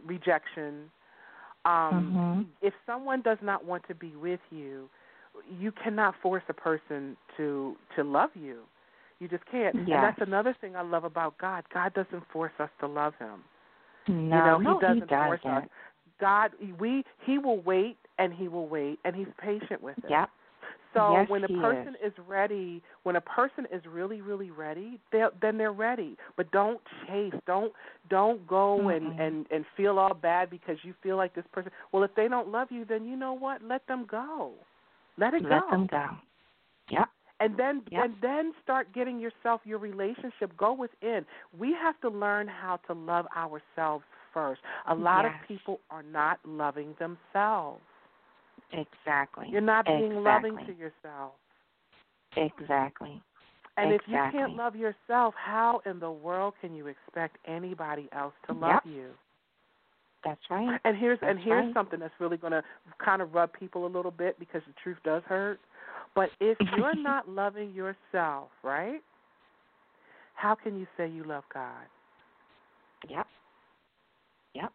rejection. 0.05 0.91
Um 1.65 2.13
Mhm. 2.13 2.47
if 2.63 2.75
someone 2.87 3.23
does 3.23 3.39
not 3.43 3.65
want 3.65 3.87
to 3.89 3.95
be 3.95 4.15
with 4.17 4.41
you, 4.51 4.89
you 5.59 5.73
cannot 5.73 6.15
force 6.17 6.43
a 6.49 6.55
person 6.55 7.17
to 7.37 7.77
to 7.97 8.05
love 8.05 8.31
you. 8.35 8.65
You 9.19 9.29
just 9.29 9.45
can't. 9.47 9.75
And 9.75 9.89
that's 10.03 10.21
another 10.21 10.55
thing 10.55 10.75
I 10.77 10.81
love 10.81 11.05
about 11.05 11.37
God. 11.39 11.65
God 11.73 11.93
doesn't 11.95 12.27
force 12.33 12.53
us 12.59 12.71
to 12.81 12.87
love 12.87 13.15
him. 13.17 13.45
No, 14.09 14.37
you 14.37 14.43
know, 14.43 14.59
no, 14.59 14.75
he 14.75 14.81
doesn't 14.81 15.09
doesn't. 15.09 15.43
force 15.43 15.45
us. 15.45 15.65
God, 16.19 16.53
we 16.79 17.05
he 17.25 17.39
will 17.39 17.61
wait 17.61 17.97
and 18.19 18.33
he 18.33 18.49
will 18.49 18.69
wait 18.69 18.99
and 19.05 19.15
he's 19.15 19.29
patient 19.39 19.83
with 19.83 19.99
it. 19.99 20.11
Yep. 20.11 20.31
So 20.95 21.13
Yes, 21.13 21.29
when 21.29 21.45
a 21.45 21.49
person 21.49 21.95
is. 22.05 22.13
ready, 22.27 22.83
when 23.03 23.17
a 23.17 23.21
person 23.21 23.67
is 23.73 23.83
really 23.87 24.21
really 24.21 24.51
ready, 24.51 24.99
they 25.13 25.25
then 25.41 25.59
they're 25.59 25.73
ready. 25.73 26.17
But 26.37 26.51
don't 26.51 26.81
chase. 27.07 27.35
Don't 27.47 27.73
don't 28.09 28.47
go 28.47 28.89
and 28.89 29.07
Mm-mm. 29.07 29.19
and 29.19 29.47
and 29.51 29.65
feel 29.77 29.99
all 29.99 30.15
bad 30.15 30.51
because 30.51 30.77
you 30.83 30.95
feel 31.03 31.17
like 31.17 31.35
this 31.35 31.45
person. 31.53 31.71
Well, 31.93 32.03
if 32.03 32.15
they 32.15 32.29
don't 32.29 32.49
love 32.49 32.69
you, 32.71 32.85
then 32.85 33.05
you 33.05 33.17
know 33.17 33.33
what? 33.33 33.63
Let 33.63 33.87
them 33.87 34.07
go. 34.11 34.53
Let 35.19 35.35
it 35.35 35.43
Let 35.43 35.63
go. 35.63 35.71
them 35.71 35.87
go. 35.91 36.07
Yep. 36.91 37.09
And 37.41 37.57
then 37.57 37.83
Yep. 37.91 38.05
and 38.05 38.15
then 38.21 38.53
start 38.63 38.93
getting 38.93 39.19
yourself 39.19 39.61
your 39.65 39.79
relationship 39.79 40.57
go 40.57 40.73
within. 40.73 41.25
We 41.59 41.73
have 41.73 42.01
to 42.03 42.09
learn 42.09 42.49
how 42.49 42.77
to 42.87 42.93
love 42.93 43.27
ourselves 43.37 44.05
first. 44.33 44.61
A 44.89 44.95
lot 44.95 45.25
Yes. 45.25 45.35
of 45.35 45.49
people 45.49 45.81
are 45.91 46.03
not 46.03 46.39
loving 46.45 46.95
themselves. 46.99 47.83
Exactly. 48.73 49.47
You're 49.51 49.61
not 49.61 49.85
being 49.85 50.23
loving 50.23 50.57
to 50.67 50.73
yourself. 50.73 51.33
Exactly. 52.37 53.21
And 53.77 53.93
if 53.93 54.03
you 54.07 54.19
can't 54.31 54.57
love 54.57 54.77
yourself, 54.77 55.35
how 55.37 55.81
in 55.87 55.99
the 56.01 56.11
world 56.11 56.55
can 56.61 56.75
you 56.75 56.87
expect 56.87 57.39
anybody 57.47 58.09
else 58.13 58.35
to 58.47 58.53
love 58.53 58.83
Yep. 58.85 58.95
you? 58.95 59.11
That's 60.23 60.41
right. 60.51 60.79
And 60.85 60.97
here's 60.97 61.19
and 61.23 61.39
here's 61.39 61.67
right. 61.67 61.75
something 61.75 61.99
that's 61.99 62.13
really 62.21 62.37
going 62.37 62.53
to 62.53 62.63
kind 62.99 63.23
of 63.23 63.35
rub 63.35 63.53
people 63.55 63.87
a 63.87 63.89
little 63.89 64.11
bit 64.11 64.39
because 64.39 64.61
the 64.67 64.75
truth 64.83 64.99
does 65.03 65.23
hurt. 65.25 65.61
But 66.15 66.31
if 66.41 66.59
you're 66.77 66.95
not 66.95 67.29
loving 67.29 67.73
yourself, 67.73 68.51
right? 68.63 69.01
How 70.35 70.55
can 70.55 70.79
you 70.79 70.87
say 70.97 71.09
you 71.09 71.25
love 71.25 71.45
God? 71.53 71.87
Yep. 73.09 73.27
Yep. 74.55 74.73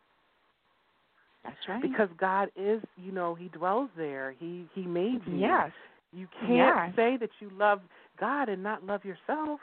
That's 1.45 1.57
right. 1.69 1.81
Because 1.81 2.09
God 2.17 2.49
is, 2.55 2.81
you 2.97 3.11
know, 3.11 3.35
He 3.35 3.47
dwells 3.49 3.89
there. 3.95 4.35
He 4.39 4.65
He 4.73 4.81
made 4.83 5.21
you. 5.25 5.37
yes, 5.37 5.71
You 6.11 6.27
can't 6.39 6.53
Yes. 6.53 6.95
say 6.95 7.17
that 7.17 7.29
you 7.39 7.49
love 7.51 7.81
God 8.19 8.49
and 8.49 8.63
not 8.63 8.83
love 8.85 9.03
yourself. 9.05 9.59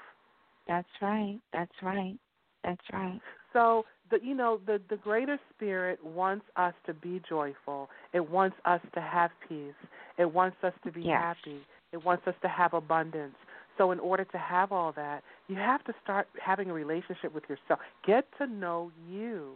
that's 0.67 0.89
right. 1.01 1.39
That's 1.53 1.83
right. 1.83 2.17
That's 2.65 2.93
right. 2.93 3.21
So 3.53 3.85
the 4.11 4.19
you 4.23 4.35
know 4.35 4.61
the 4.67 4.81
the 4.89 4.97
greater 4.97 5.39
spirit 5.55 6.03
wants 6.05 6.45
us 6.57 6.75
to 6.87 6.95
be 6.95 7.21
joyful. 7.29 7.91
It 8.13 8.31
wants 8.31 8.57
us 8.65 8.81
to 8.95 9.01
have 9.01 9.31
peace. 9.49 9.75
It 10.19 10.33
wants 10.33 10.57
us 10.63 10.73
to 10.85 10.93
be 10.93 11.03
yes. 11.03 11.21
happy. 11.21 11.61
It 11.93 12.05
wants 12.05 12.27
us 12.27 12.35
to 12.43 12.49
have 12.49 12.75
abundance. 12.75 13.35
So 13.79 13.91
in 13.91 13.99
order 13.99 14.25
to 14.25 14.39
have 14.39 14.71
all 14.71 14.93
that, 14.93 15.23
you 15.49 15.57
have 15.57 15.83
to 15.85 15.95
start 16.03 16.29
having 16.41 16.71
a 16.71 16.73
relationship 16.75 17.35
with 17.35 17.45
yourself. 17.49 17.81
Get 18.07 18.27
to 18.39 18.47
know 18.47 18.93
you. 19.09 19.55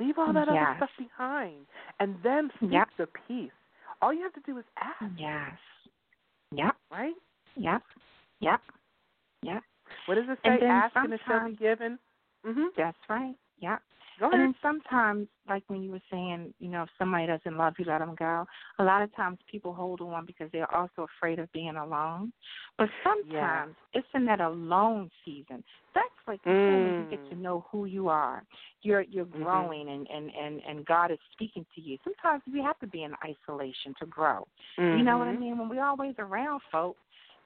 Leave 0.00 0.18
all 0.18 0.32
that 0.32 0.48
yes. 0.52 0.66
other 0.68 0.76
stuff 0.76 0.90
behind, 0.98 1.66
and 2.00 2.16
then 2.24 2.50
seek 2.60 2.72
yep. 2.72 2.88
the 2.98 3.06
peace. 3.28 3.50
All 4.00 4.12
you 4.12 4.22
have 4.22 4.32
to 4.34 4.40
do 4.44 4.58
is 4.58 4.64
ask. 4.78 5.12
Yes. 5.16 5.52
Yep. 6.50 6.74
Right. 6.90 7.14
Yep. 7.56 7.82
Yep. 8.40 8.60
Yep. 9.42 9.62
What 10.06 10.14
does 10.16 10.24
it 10.28 10.38
say? 10.44 10.66
Ask 10.66 10.96
and 10.96 11.12
it 11.12 11.20
shall 11.26 11.48
be 11.48 11.56
given. 11.56 11.98
Mm-hmm. 12.46 12.64
That's 12.76 12.96
right. 13.08 13.34
Yep. 13.60 13.80
And 14.30 14.40
then 14.40 14.54
sometimes, 14.62 15.26
like 15.48 15.64
when 15.66 15.82
you 15.82 15.90
were 15.90 16.02
saying, 16.10 16.54
you 16.60 16.68
know, 16.68 16.82
if 16.84 16.88
somebody 16.98 17.26
doesn't 17.26 17.56
love 17.56 17.74
you, 17.78 17.84
let 17.86 17.98
them 17.98 18.14
go. 18.16 18.46
A 18.78 18.84
lot 18.84 19.02
of 19.02 19.14
times 19.16 19.38
people 19.50 19.72
hold 19.72 20.00
on 20.00 20.26
because 20.26 20.48
they're 20.52 20.72
also 20.74 21.06
afraid 21.16 21.38
of 21.38 21.50
being 21.52 21.76
alone. 21.76 22.32
But 22.78 22.88
sometimes 23.02 23.74
yeah. 23.92 23.98
it's 24.00 24.06
in 24.14 24.24
that 24.26 24.40
alone 24.40 25.10
season. 25.24 25.64
That's 25.94 26.06
like 26.26 26.42
mm. 26.44 27.10
you 27.10 27.16
get 27.16 27.30
to 27.30 27.36
know 27.36 27.66
who 27.70 27.86
you 27.86 28.08
are. 28.08 28.44
You're 28.82 29.02
you're 29.02 29.26
mm-hmm. 29.26 29.42
growing 29.42 29.88
and, 29.88 30.06
and, 30.08 30.30
and, 30.34 30.60
and 30.68 30.86
God 30.86 31.10
is 31.10 31.18
speaking 31.32 31.66
to 31.74 31.80
you. 31.80 31.98
Sometimes 32.04 32.42
we 32.52 32.60
have 32.62 32.78
to 32.80 32.86
be 32.86 33.02
in 33.02 33.12
isolation 33.24 33.94
to 34.00 34.06
grow. 34.06 34.46
Mm-hmm. 34.78 34.98
You 34.98 35.04
know 35.04 35.18
what 35.18 35.28
I 35.28 35.36
mean? 35.36 35.58
When 35.58 35.68
we're 35.68 35.84
always 35.84 36.14
around 36.18 36.60
folks, 36.70 36.98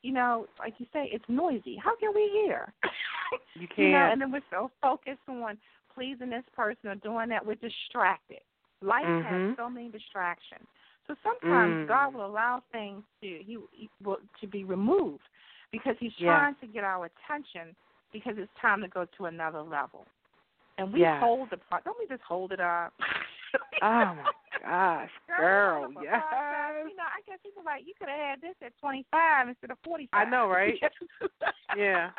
you 0.02 0.12
know, 0.12 0.46
like 0.58 0.74
you 0.78 0.86
say, 0.92 1.08
it's 1.12 1.24
noisy. 1.28 1.76
How 1.82 1.96
can 1.96 2.12
we 2.14 2.30
hear? 2.32 2.72
You 3.58 3.66
can't. 3.66 3.78
You 3.78 3.90
know, 3.90 4.08
and 4.12 4.20
then 4.20 4.32
we're 4.32 4.40
so 4.50 4.70
focused 4.80 5.18
on 5.28 5.58
pleasing 5.96 6.30
this 6.30 6.44
person 6.54 6.90
or 6.90 6.94
doing 6.96 7.28
that, 7.30 7.44
we're 7.44 7.54
distracted. 7.54 8.40
Life 8.82 9.04
mm-hmm. 9.06 9.48
has 9.48 9.56
so 9.56 9.70
many 9.70 9.88
distractions. 9.88 10.66
So 11.06 11.14
sometimes 11.22 11.72
mm. 11.72 11.88
God 11.88 12.14
will 12.14 12.26
allow 12.26 12.62
things 12.72 13.02
to 13.22 13.26
he, 13.26 13.58
he 13.72 13.88
will, 14.02 14.18
to 14.40 14.46
be 14.46 14.64
removed 14.64 15.22
because 15.72 15.94
He's 16.00 16.12
yeah. 16.18 16.26
trying 16.26 16.56
to 16.60 16.66
get 16.66 16.84
our 16.84 17.08
attention 17.08 17.74
because 18.12 18.34
it's 18.36 18.50
time 18.60 18.80
to 18.82 18.88
go 18.88 19.06
to 19.16 19.26
another 19.26 19.62
level. 19.62 20.06
And 20.78 20.92
we 20.92 21.00
yes. 21.00 21.20
hold 21.22 21.48
the 21.50 21.56
part 21.56 21.84
don't 21.84 21.96
we 21.98 22.06
just 22.06 22.22
hold 22.22 22.52
it 22.52 22.60
up? 22.60 22.92
oh 23.82 24.14
my 24.14 24.24
gosh, 24.62 25.10
girl, 25.26 25.88
girl 25.88 26.02
yes. 26.02 26.22
You 26.84 26.96
know, 26.96 27.08
I 27.08 27.22
guess 27.26 27.38
people 27.42 27.62
like 27.64 27.84
you 27.86 27.94
could 27.98 28.08
have 28.08 28.18
had 28.18 28.40
this 28.40 28.54
at 28.64 28.72
twenty 28.80 29.06
five 29.10 29.48
instead 29.48 29.70
of 29.70 29.78
forty 29.84 30.08
five. 30.12 30.26
I 30.26 30.30
know, 30.30 30.48
right? 30.48 30.74
yeah. 31.76 32.10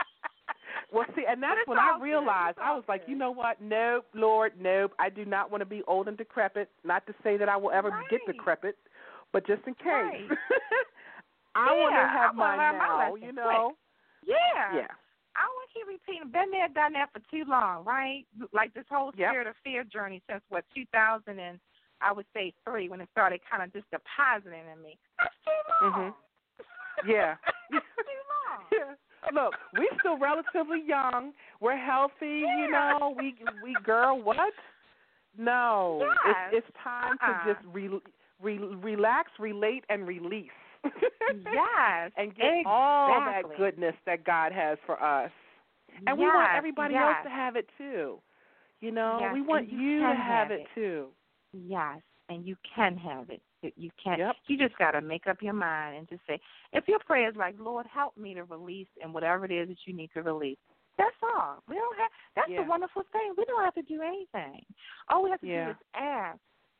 Well, 0.91 1.05
see, 1.15 1.23
and 1.27 1.43
that's 1.43 1.59
when 1.65 1.77
I 1.77 1.99
realized 2.01 2.57
I 2.61 2.73
was 2.73 2.83
like, 2.87 3.03
you 3.07 3.15
know 3.15 3.31
what? 3.31 3.61
Nope, 3.61 4.05
Lord, 4.13 4.53
nope. 4.59 4.93
I 4.99 5.09
do 5.09 5.25
not 5.25 5.51
want 5.51 5.61
to 5.61 5.65
be 5.65 5.83
old 5.85 6.07
and 6.07 6.17
decrepit. 6.17 6.69
Not 6.85 7.05
to 7.07 7.13
say 7.23 7.35
that 7.37 7.49
I 7.49 7.57
will 7.57 7.71
ever 7.71 7.89
right. 7.89 8.09
get 8.09 8.21
decrepit, 8.25 8.77
but 9.33 9.45
just 9.45 9.61
in 9.67 9.73
case. 9.73 9.83
Right. 9.85 10.27
I 11.55 11.73
yeah, 11.73 11.81
want 11.81 11.95
to 11.95 12.07
have 12.07 12.35
mine 12.35 12.57
now. 12.57 13.11
My 13.11 13.17
you 13.19 13.33
know. 13.33 13.73
Quick. 13.73 14.35
Yeah. 14.37 14.75
Yeah. 14.75 14.93
I 15.37 15.45
want 15.45 15.69
to 15.69 15.73
keep 15.73 15.87
repeating. 15.87 16.31
Been 16.31 16.51
there, 16.51 16.69
done 16.69 16.93
that 16.93 17.11
for 17.13 17.21
too 17.29 17.43
long, 17.47 17.83
right? 17.83 18.25
Like 18.53 18.73
this 18.73 18.85
whole 18.89 19.11
yep. 19.17 19.31
spirit 19.31 19.47
of 19.47 19.55
fear 19.63 19.83
journey 19.83 20.21
since 20.29 20.41
what 20.49 20.65
2000 20.73 21.39
and 21.39 21.59
I 22.01 22.13
would 22.13 22.25
say 22.33 22.53
three 22.63 22.89
when 22.89 23.01
it 23.01 23.09
started 23.11 23.41
kind 23.49 23.63
of 23.63 23.73
just 23.73 23.85
depositing 23.89 24.65
in 24.71 24.81
me. 24.81 24.97
That's 25.17 25.35
too 25.43 25.61
long. 25.85 25.93
Mm-hmm. 25.93 26.11
Yeah. 27.05 27.35
too 27.69 27.77
long. 27.77 28.65
Yeah. 28.71 28.93
Look, 29.33 29.53
we 29.77 29.89
still 29.99 30.17
relatively 30.17 30.83
young. 30.85 31.33
We're 31.59 31.77
healthy, 31.77 32.43
yeah. 32.45 32.57
you 32.57 32.71
know. 32.71 33.15
We 33.17 33.35
we 33.63 33.75
girl, 33.83 34.21
what? 34.21 34.53
No, 35.37 35.99
yes. 36.01 36.35
it's 36.53 36.65
it's 36.65 36.77
time 36.83 37.17
uh-uh. 37.21 37.45
to 37.45 37.53
just 37.53 37.65
re, 37.73 37.89
re, 38.41 38.57
relax, 38.57 39.31
relate, 39.39 39.83
and 39.89 40.07
release. 40.07 40.49
yes, 40.83 42.11
and 42.17 42.35
get 42.35 42.45
exactly. 42.45 42.63
all 42.65 43.19
that 43.19 43.43
goodness 43.57 43.95
that 44.05 44.23
God 44.23 44.51
has 44.51 44.77
for 44.85 45.01
us. 45.01 45.31
And 46.05 46.07
yes, 46.07 46.17
we 46.17 46.25
want 46.25 46.49
everybody 46.55 46.93
yes. 46.93 47.03
else 47.03 47.17
to 47.25 47.29
have 47.29 47.55
it 47.55 47.67
too. 47.77 48.19
You 48.79 48.91
know, 48.91 49.29
we 49.33 49.41
want 49.41 49.71
you, 49.71 49.79
you, 49.79 49.99
to 50.01 50.05
have, 50.05 50.49
have 50.49 50.51
it, 50.51 50.67
too. 50.75 51.07
Yes, 51.51 51.99
and 52.29 52.45
you 52.45 52.55
can 52.75 52.95
have 52.95 53.29
it. 53.29 53.41
You 53.61 53.89
can. 54.01 54.19
Yep. 54.19 54.35
You 54.47 54.57
just 54.57 54.77
got 54.77 54.91
to 54.91 55.01
make 55.01 55.27
up 55.27 55.41
your 55.41 55.53
mind 55.53 55.97
and 55.97 56.09
just 56.09 56.21
say, 56.27 56.39
if 56.73 56.87
your 56.87 56.99
prayer 56.99 57.29
is 57.29 57.35
like, 57.35 57.55
Lord, 57.59 57.85
help 57.91 58.15
me 58.17 58.33
to 58.35 58.43
release, 58.43 58.87
and 59.01 59.13
whatever 59.13 59.45
it 59.45 59.51
is 59.51 59.67
that 59.69 59.77
you 59.85 59.93
need 59.93 60.09
to 60.13 60.21
release, 60.21 60.57
that's 60.97 61.15
all. 61.23 61.63
We 61.67 61.75
don't 61.75 61.97
have. 61.97 62.11
That's 62.35 62.49
yeah. 62.49 62.63
the 62.63 62.69
wonderful 62.69 63.03
thing. 63.11 63.33
We 63.37 63.45
don't 63.45 63.63
have 63.63 63.75
to 63.75 63.81
do 63.83 64.01
anything. 64.01 64.63
All 65.09 65.23
we 65.23 65.29
have 65.29 65.41
to 65.41 65.47
yeah. 65.47 65.65
do 65.65 65.71
is 65.71 65.77
ask 65.95 66.39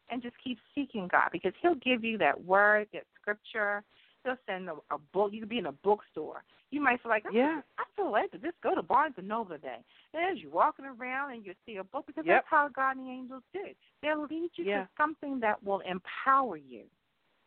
and 0.09 0.21
just 0.21 0.35
keep 0.43 0.57
seeking 0.73 1.07
God 1.11 1.29
because 1.31 1.53
He'll 1.61 1.75
give 1.75 2.03
you 2.03 2.17
that 2.19 2.43
word, 2.43 2.87
that 2.93 3.03
scripture. 3.19 3.83
He'll 4.23 4.35
send 4.45 4.69
a, 4.69 4.73
a 4.93 4.97
book. 5.13 5.31
You 5.33 5.41
could 5.41 5.49
be 5.49 5.59
in 5.59 5.67
a 5.67 5.71
bookstore. 5.71 6.43
You 6.69 6.81
might 6.81 7.01
feel 7.01 7.09
like, 7.09 7.23
oh, 7.27 7.31
yeah, 7.33 7.61
I 7.77 7.83
feel 7.95 8.11
like 8.11 8.31
to 8.31 8.37
just 8.37 8.59
go 8.61 8.75
to 8.75 8.81
Barnes 8.81 9.15
and 9.17 9.27
Noble 9.27 9.55
today. 9.55 9.77
And 10.13 10.31
as 10.37 10.41
you're 10.41 10.51
walking 10.51 10.85
around 10.85 11.31
and 11.31 11.45
you 11.45 11.53
see 11.65 11.77
a 11.77 11.83
book, 11.83 12.05
because 12.07 12.25
yep. 12.25 12.37
that's 12.37 12.47
how 12.49 12.67
God 12.67 12.97
and 12.97 13.05
the 13.05 13.11
angels 13.11 13.43
do. 13.53 13.61
They'll 14.01 14.27
lead 14.29 14.49
you 14.55 14.65
yeah. 14.65 14.81
to 14.81 14.89
something 14.97 15.39
that 15.39 15.63
will 15.63 15.81
empower 15.89 16.57
you. 16.57 16.83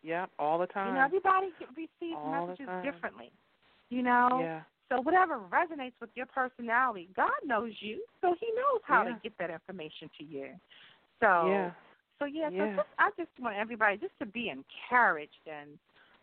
Yeah, 0.02 0.26
all 0.38 0.58
the 0.58 0.66
time. 0.66 0.88
You 0.88 0.94
know, 0.94 1.04
everybody 1.04 1.48
receives 1.76 2.16
all 2.16 2.46
messages 2.46 2.68
differently. 2.82 3.30
You 3.90 4.02
know, 4.02 4.38
yeah. 4.40 4.60
so 4.88 5.02
whatever 5.02 5.38
resonates 5.52 5.92
with 6.00 6.10
your 6.14 6.26
personality, 6.26 7.10
God 7.14 7.28
knows 7.44 7.72
you, 7.80 8.02
so 8.22 8.34
He 8.40 8.46
knows 8.56 8.80
how 8.84 9.02
yeah. 9.02 9.12
to 9.12 9.20
get 9.22 9.34
that 9.38 9.50
information 9.50 10.08
to 10.18 10.24
you. 10.24 10.46
So, 11.20 11.48
yeah. 11.48 11.70
so 12.18 12.24
yeah, 12.24 12.48
yeah. 12.50 12.70
so 12.70 12.76
just, 12.76 12.88
I 12.98 13.10
just 13.18 13.30
want 13.38 13.56
everybody 13.56 13.98
just 13.98 14.14
to 14.20 14.26
be 14.26 14.48
encouraged 14.48 15.44
and 15.46 15.78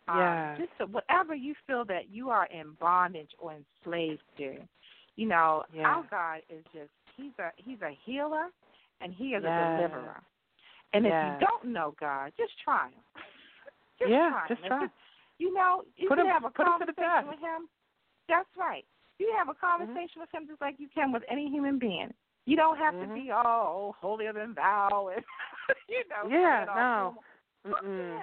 um, 0.07 0.17
yeah. 0.17 0.55
just 0.57 0.69
to, 0.79 0.85
whatever 0.85 1.35
you 1.35 1.53
feel 1.65 1.85
that 1.85 2.09
you 2.11 2.29
are 2.29 2.47
in 2.47 2.75
bondage 2.79 3.31
or 3.39 3.53
enslaved 3.53 4.21
to. 4.37 4.55
You 5.15 5.27
know, 5.27 5.63
yeah. 5.73 5.83
our 5.83 6.07
God 6.09 6.41
is 6.49 6.63
just 6.73 6.91
He's 7.15 7.33
a 7.39 7.49
He's 7.57 7.81
a 7.81 7.97
healer 8.05 8.47
and 9.01 9.13
He 9.13 9.29
is 9.29 9.43
yes. 9.43 9.51
a 9.51 9.77
deliverer. 9.77 10.21
And 10.93 11.05
yes. 11.05 11.13
if 11.13 11.41
you 11.41 11.47
don't 11.47 11.73
know 11.73 11.95
God, 11.99 12.31
just 12.37 12.53
try 12.63 12.87
Him. 12.87 13.03
Just 13.99 14.11
yeah, 14.11 14.29
try 14.29 14.47
just 14.47 14.61
him. 14.61 14.67
try. 14.67 14.81
Just, 14.85 14.93
you 15.39 15.51
know, 15.55 15.81
you 15.97 16.07
put 16.07 16.19
can 16.19 16.27
him, 16.27 16.31
have 16.31 16.45
a 16.45 16.51
conversation 16.51 16.85
him 16.85 16.85
to 16.85 16.93
the 16.93 17.01
test. 17.01 17.27
with 17.27 17.39
him. 17.41 17.65
That's 18.29 18.49
right. 18.55 18.85
You 19.17 19.33
have 19.35 19.49
a 19.49 19.57
Mm-hmm. 19.57 19.65
conversation 19.65 20.21
mm-hmm. 20.21 20.21
with 20.21 20.33
him 20.33 20.47
just 20.47 20.61
like 20.61 20.75
you 20.77 20.87
can 20.93 21.11
with 21.11 21.23
any 21.29 21.49
human 21.49 21.79
being. 21.79 22.13
You 22.45 22.55
don't 22.55 22.77
have 22.77 22.93
mm-hmm. 22.93 23.09
to 23.09 23.21
be 23.21 23.31
all 23.31 23.95
holier 23.99 24.33
than 24.33 24.53
thou 24.53 25.09
and 25.15 25.25
you 25.89 26.03
know. 26.09 26.29
Yeah, 26.29 26.65
no. 26.65 27.17
Talk 27.71 27.81
to 27.81 27.87
him. 27.87 28.21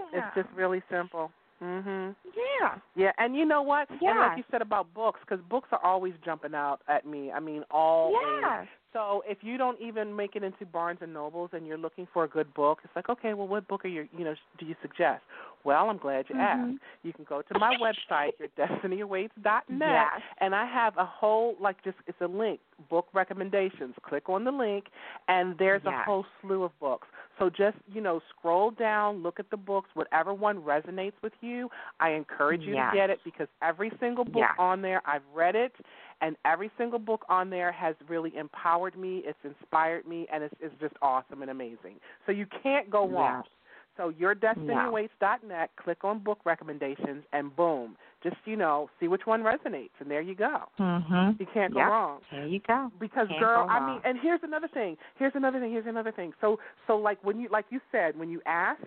Talk 0.00 0.10
to 0.12 0.16
him. 0.16 0.24
It's 0.24 0.46
just 0.46 0.56
really 0.56 0.82
simple. 0.90 1.30
Mhm. 1.62 2.14
Yeah. 2.34 2.78
Yeah, 2.94 3.12
and 3.18 3.36
you 3.36 3.44
know 3.44 3.62
what? 3.62 3.88
Yeah. 4.00 4.10
And 4.10 4.18
like 4.18 4.38
you 4.38 4.44
said 4.50 4.62
about 4.62 4.92
books, 4.94 5.20
because 5.20 5.44
books 5.50 5.68
are 5.72 5.84
always 5.84 6.14
jumping 6.24 6.54
out 6.54 6.80
at 6.88 7.04
me. 7.04 7.30
I 7.30 7.40
mean, 7.40 7.64
always. 7.70 8.16
Yes. 8.40 8.66
So 8.92 9.22
if 9.26 9.38
you 9.42 9.56
don't 9.56 9.80
even 9.80 10.16
make 10.16 10.34
it 10.34 10.42
into 10.42 10.66
Barnes 10.66 10.98
and 11.00 11.14
Nobles 11.14 11.50
and 11.52 11.66
you're 11.66 11.78
looking 11.78 12.08
for 12.12 12.24
a 12.24 12.28
good 12.28 12.52
book, 12.54 12.78
it's 12.82 12.96
like, 12.96 13.08
okay, 13.08 13.34
well, 13.34 13.46
what 13.46 13.68
book 13.68 13.84
are 13.84 13.88
you, 13.88 14.08
you 14.16 14.24
know, 14.24 14.34
do 14.58 14.66
you 14.66 14.74
suggest? 14.82 15.22
Well, 15.62 15.88
I'm 15.88 15.98
glad 15.98 16.24
you 16.28 16.34
mm-hmm. 16.34 16.72
asked. 16.72 16.82
You 17.02 17.12
can 17.12 17.24
go 17.28 17.42
to 17.42 17.58
my 17.58 17.76
website, 17.76 18.30
yourdestinyawaits.net, 18.40 19.78
yes. 19.78 20.22
and 20.40 20.54
I 20.54 20.66
have 20.66 20.96
a 20.96 21.04
whole, 21.04 21.54
like, 21.60 21.84
just 21.84 21.98
it's 22.06 22.20
a 22.20 22.26
link, 22.26 22.60
book 22.88 23.06
recommendations. 23.12 23.94
Click 24.02 24.28
on 24.28 24.44
the 24.44 24.50
link, 24.50 24.86
and 25.28 25.54
there's 25.58 25.82
yes. 25.84 25.94
a 25.94 26.04
whole 26.04 26.24
slew 26.40 26.64
of 26.64 26.72
books. 26.80 27.06
So 27.40 27.48
just, 27.48 27.78
you 27.90 28.02
know, 28.02 28.20
scroll 28.36 28.70
down, 28.70 29.22
look 29.22 29.40
at 29.40 29.50
the 29.50 29.56
books, 29.56 29.88
whatever 29.94 30.34
one 30.34 30.60
resonates 30.60 31.14
with 31.22 31.32
you. 31.40 31.70
I 31.98 32.10
encourage 32.10 32.60
you 32.60 32.74
yes. 32.74 32.92
to 32.92 32.96
get 32.98 33.08
it 33.08 33.18
because 33.24 33.48
every 33.62 33.90
single 33.98 34.24
book 34.24 34.42
yes. 34.42 34.50
on 34.58 34.82
there, 34.82 35.00
I've 35.06 35.22
read 35.34 35.56
it, 35.56 35.72
and 36.20 36.36
every 36.44 36.70
single 36.76 36.98
book 36.98 37.24
on 37.30 37.48
there 37.48 37.72
has 37.72 37.94
really 38.08 38.36
empowered 38.36 38.94
me. 38.94 39.22
It's 39.24 39.38
inspired 39.42 40.06
me, 40.06 40.26
and 40.30 40.44
it's, 40.44 40.54
it's 40.60 40.74
just 40.80 40.94
awesome 41.00 41.40
and 41.40 41.50
amazing. 41.50 41.96
So 42.26 42.32
you 42.32 42.46
can't 42.62 42.90
go 42.90 43.08
wrong. 43.08 43.42
Yes. 43.42 43.52
So 44.00 44.12
yourdestinyawaits.net, 44.12 45.70
click 45.76 46.04
on 46.04 46.20
book 46.20 46.38
recommendations, 46.46 47.22
and 47.34 47.54
boom, 47.54 47.96
just 48.22 48.36
you 48.46 48.56
know, 48.56 48.88
see 48.98 49.08
which 49.08 49.26
one 49.26 49.42
resonates, 49.42 49.90
and 49.98 50.10
there 50.10 50.22
you 50.22 50.34
go. 50.34 50.62
Mhm. 50.78 51.38
You 51.38 51.46
can't 51.52 51.74
go 51.74 51.80
yep. 51.80 51.88
wrong. 51.90 52.20
There 52.30 52.46
you 52.46 52.60
go. 52.60 52.90
Because 52.98 53.28
can't 53.28 53.40
girl, 53.40 53.66
go 53.66 53.70
I 53.70 53.86
mean, 53.86 54.00
and 54.04 54.18
here's 54.18 54.40
another 54.42 54.68
thing. 54.68 54.96
Here's 55.18 55.34
another 55.34 55.60
thing. 55.60 55.70
Here's 55.70 55.86
another 55.86 56.12
thing. 56.12 56.32
So 56.40 56.58
so 56.86 56.96
like 56.96 57.22
when 57.22 57.38
you 57.40 57.50
like 57.50 57.66
you 57.68 57.78
said 57.92 58.18
when 58.18 58.30
you 58.30 58.40
ask, 58.46 58.80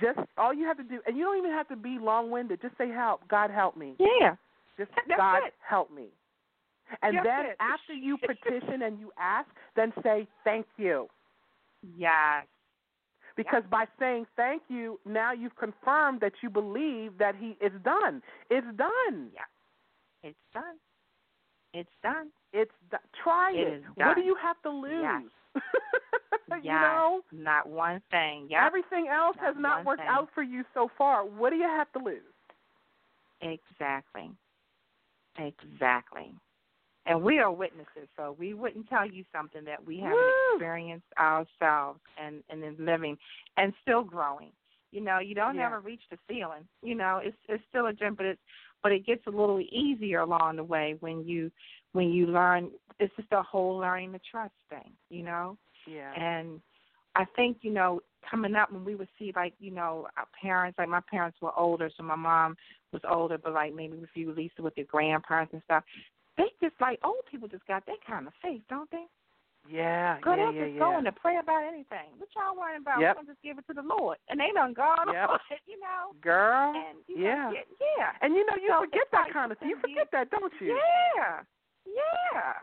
just 0.00 0.20
all 0.38 0.54
you 0.54 0.64
have 0.64 0.76
to 0.76 0.84
do, 0.84 1.00
and 1.08 1.16
you 1.16 1.24
don't 1.24 1.38
even 1.38 1.50
have 1.50 1.66
to 1.68 1.76
be 1.76 1.98
long-winded. 2.00 2.62
Just 2.62 2.78
say 2.78 2.88
help. 2.88 3.26
God 3.26 3.50
help 3.50 3.76
me. 3.76 3.96
Yeah. 3.98 4.36
Just 4.78 4.92
That's 5.08 5.18
God 5.18 5.38
it. 5.44 5.54
help 5.68 5.90
me. 5.90 6.06
And 7.02 7.16
That's 7.16 7.26
then 7.26 7.46
it. 7.46 7.56
after 7.58 7.94
you 7.94 8.16
petition 8.16 8.82
and 8.82 9.00
you 9.00 9.10
ask, 9.18 9.48
then 9.74 9.92
say 10.04 10.28
thank 10.44 10.66
you. 10.76 11.08
Yes. 11.98 12.46
Because 13.36 13.62
by 13.70 13.86
saying 13.98 14.26
thank 14.36 14.62
you, 14.68 15.00
now 15.06 15.32
you've 15.32 15.56
confirmed 15.56 16.20
that 16.20 16.32
you 16.42 16.50
believe 16.50 17.18
that 17.18 17.34
he 17.36 17.56
is 17.64 17.72
done. 17.84 18.22
It's 18.50 18.66
done. 18.76 19.30
Yeah. 19.34 19.42
It's 20.22 20.38
done. 20.52 20.76
It's 21.74 21.90
done. 22.02 22.28
It's 22.52 22.70
do- 22.90 22.98
try 23.22 23.52
It 23.54 23.66
it. 23.66 23.82
What 23.96 24.14
do 24.16 24.22
you 24.22 24.36
have 24.40 24.60
to 24.62 24.70
lose? 24.70 25.02
Yes. 25.02 25.22
you 26.62 26.70
know, 26.70 27.20
Not 27.32 27.68
one 27.68 28.02
thing. 28.10 28.46
Yep. 28.50 28.60
everything 28.66 29.08
else 29.08 29.36
Not 29.36 29.46
has 29.46 29.54
not 29.58 29.84
worked 29.84 30.00
thing. 30.00 30.08
out 30.10 30.28
for 30.34 30.42
you 30.42 30.64
so 30.74 30.90
far. 30.98 31.24
What 31.24 31.50
do 31.50 31.56
you 31.56 31.64
have 31.68 31.90
to 31.92 31.98
lose? 31.98 32.20
Exactly. 33.40 34.30
Exactly. 35.38 36.34
And 37.06 37.22
we 37.22 37.40
are 37.40 37.50
witnesses, 37.50 38.08
so 38.16 38.36
we 38.38 38.54
wouldn't 38.54 38.88
tell 38.88 39.06
you 39.06 39.24
something 39.32 39.64
that 39.64 39.84
we 39.84 39.98
haven't 39.98 40.18
Woo! 40.18 40.54
experienced 40.54 41.06
ourselves 41.18 42.00
and 42.22 42.44
and 42.48 42.62
in 42.62 42.76
living 42.84 43.18
and 43.56 43.72
still 43.82 44.02
growing. 44.04 44.52
You 44.92 45.00
know, 45.00 45.18
you 45.18 45.34
don't 45.34 45.56
Yeah. 45.56 45.66
ever 45.66 45.80
reach 45.80 46.02
the 46.10 46.18
ceiling. 46.28 46.68
You 46.82 46.94
know, 46.94 47.20
it's 47.22 47.36
it's 47.48 47.64
still 47.70 47.86
a 47.86 47.92
jump, 47.92 48.18
but 48.18 48.26
it's 48.26 48.40
but 48.82 48.92
it 48.92 49.04
gets 49.06 49.26
a 49.26 49.30
little 49.30 49.60
easier 49.60 50.20
along 50.20 50.56
the 50.56 50.64
way 50.64 50.96
when 51.00 51.26
you 51.26 51.50
when 51.92 52.10
you 52.10 52.26
learn. 52.26 52.70
It's 53.00 53.14
just 53.16 53.32
a 53.32 53.42
whole 53.42 53.78
learning 53.78 54.12
the 54.12 54.20
trust 54.30 54.54
thing. 54.70 54.92
You 55.10 55.24
know, 55.24 55.58
Yeah. 55.86 56.12
and 56.14 56.60
I 57.16 57.24
think 57.36 57.58
you 57.62 57.72
know 57.72 58.00
coming 58.30 58.54
up 58.54 58.70
when 58.70 58.84
we 58.84 58.94
would 58.94 59.08
see 59.18 59.32
like 59.34 59.54
you 59.58 59.72
know 59.72 60.06
our 60.16 60.26
parents 60.40 60.78
like 60.78 60.88
my 60.88 61.02
parents 61.10 61.38
were 61.40 61.58
older, 61.58 61.90
so 61.96 62.04
my 62.04 62.16
mom 62.16 62.56
was 62.92 63.02
older, 63.08 63.38
but 63.38 63.54
like 63.54 63.74
maybe 63.74 63.96
if 63.98 64.10
you 64.14 64.32
Lisa 64.32 64.62
with 64.62 64.76
your 64.76 64.86
grandparents 64.86 65.52
and 65.52 65.62
stuff, 65.64 65.82
they 66.42 66.50
just 66.66 66.74
like 66.80 66.98
old 67.06 67.22
people 67.30 67.46
just 67.46 67.64
got 67.70 67.86
that 67.86 68.02
kind 68.06 68.26
of 68.26 68.32
faith, 68.42 68.62
don't 68.68 68.90
they? 68.90 69.06
yeah. 69.70 70.18
Girl, 70.26 70.34
yeah. 70.36 70.50
they'll 70.50 70.54
Yeah. 70.58 70.64
just 70.66 70.74
Yeah. 70.74 70.98
go 70.98 71.02
to 71.06 71.12
pray 71.12 71.36
about 71.38 71.62
anything. 71.62 72.10
What 72.18 72.28
y'all 72.34 72.58
worrying 72.58 72.82
about? 72.82 72.98
Yep. 72.98 73.16
We're 73.16 73.30
just 73.30 73.42
give 73.46 73.58
it 73.62 73.66
to 73.68 73.74
the 73.74 73.82
Lord, 73.86 74.18
and 74.28 74.40
they 74.42 74.50
done 74.50 74.72
gone 74.74 75.06
Yep. 75.06 75.30
on 75.30 75.38
it, 75.54 75.60
you 75.70 75.78
know. 75.78 76.12
Girl. 76.20 76.74
And 76.74 76.98
you 77.06 77.22
yeah. 77.22 77.50
know, 77.50 77.62
yeah, 77.96 78.10
And 78.22 78.34
you 78.34 78.42
know 78.46 78.56
you 78.58 78.68
So 78.74 78.80
forget 78.82 79.06
that 79.12 79.30
like 79.30 79.32
kind 79.32 79.52
of 79.52 79.58
thing. 79.58 79.68
You 79.70 79.76
forget 79.78 80.10
that, 80.10 80.30
don't 80.30 80.52
you? 80.60 80.74
yeah, 81.14 81.42
yeah. 81.86 82.54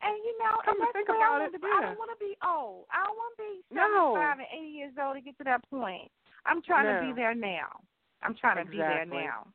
And 0.00 0.14
you 0.22 0.36
know, 0.38 0.60
Come 0.64 0.76
and 0.76 0.82
that's 0.86 0.92
think 0.92 1.08
about 1.08 1.22
I 1.22 1.36
it, 1.36 1.40
want 1.40 1.52
to 1.54 1.58
be. 1.58 1.66
yeah. 1.66 1.74
I 1.74 1.80
don't 1.80 1.98
want 1.98 2.10
to 2.12 2.20
be 2.24 2.36
old. 2.46 2.84
I 2.92 3.04
don't 3.04 3.16
want 3.16 3.32
to 3.36 3.42
be 3.42 3.52
No. 3.74 4.14
seventy-five 4.14 4.38
and 4.38 4.48
eighty 4.52 4.70
years 4.76 4.92
old 5.00 5.16
to 5.16 5.20
get 5.22 5.36
to 5.38 5.44
that 5.44 5.64
point. 5.70 6.12
I'm 6.46 6.60
trying 6.62 6.86
to 6.86 7.06
be 7.06 7.12
there 7.16 7.34
now. 7.34 7.80
I'm 8.22 8.34
trying 8.34 8.62
to 8.64 8.70
be 8.70 8.76
there 8.78 9.04
now. 9.06 9.46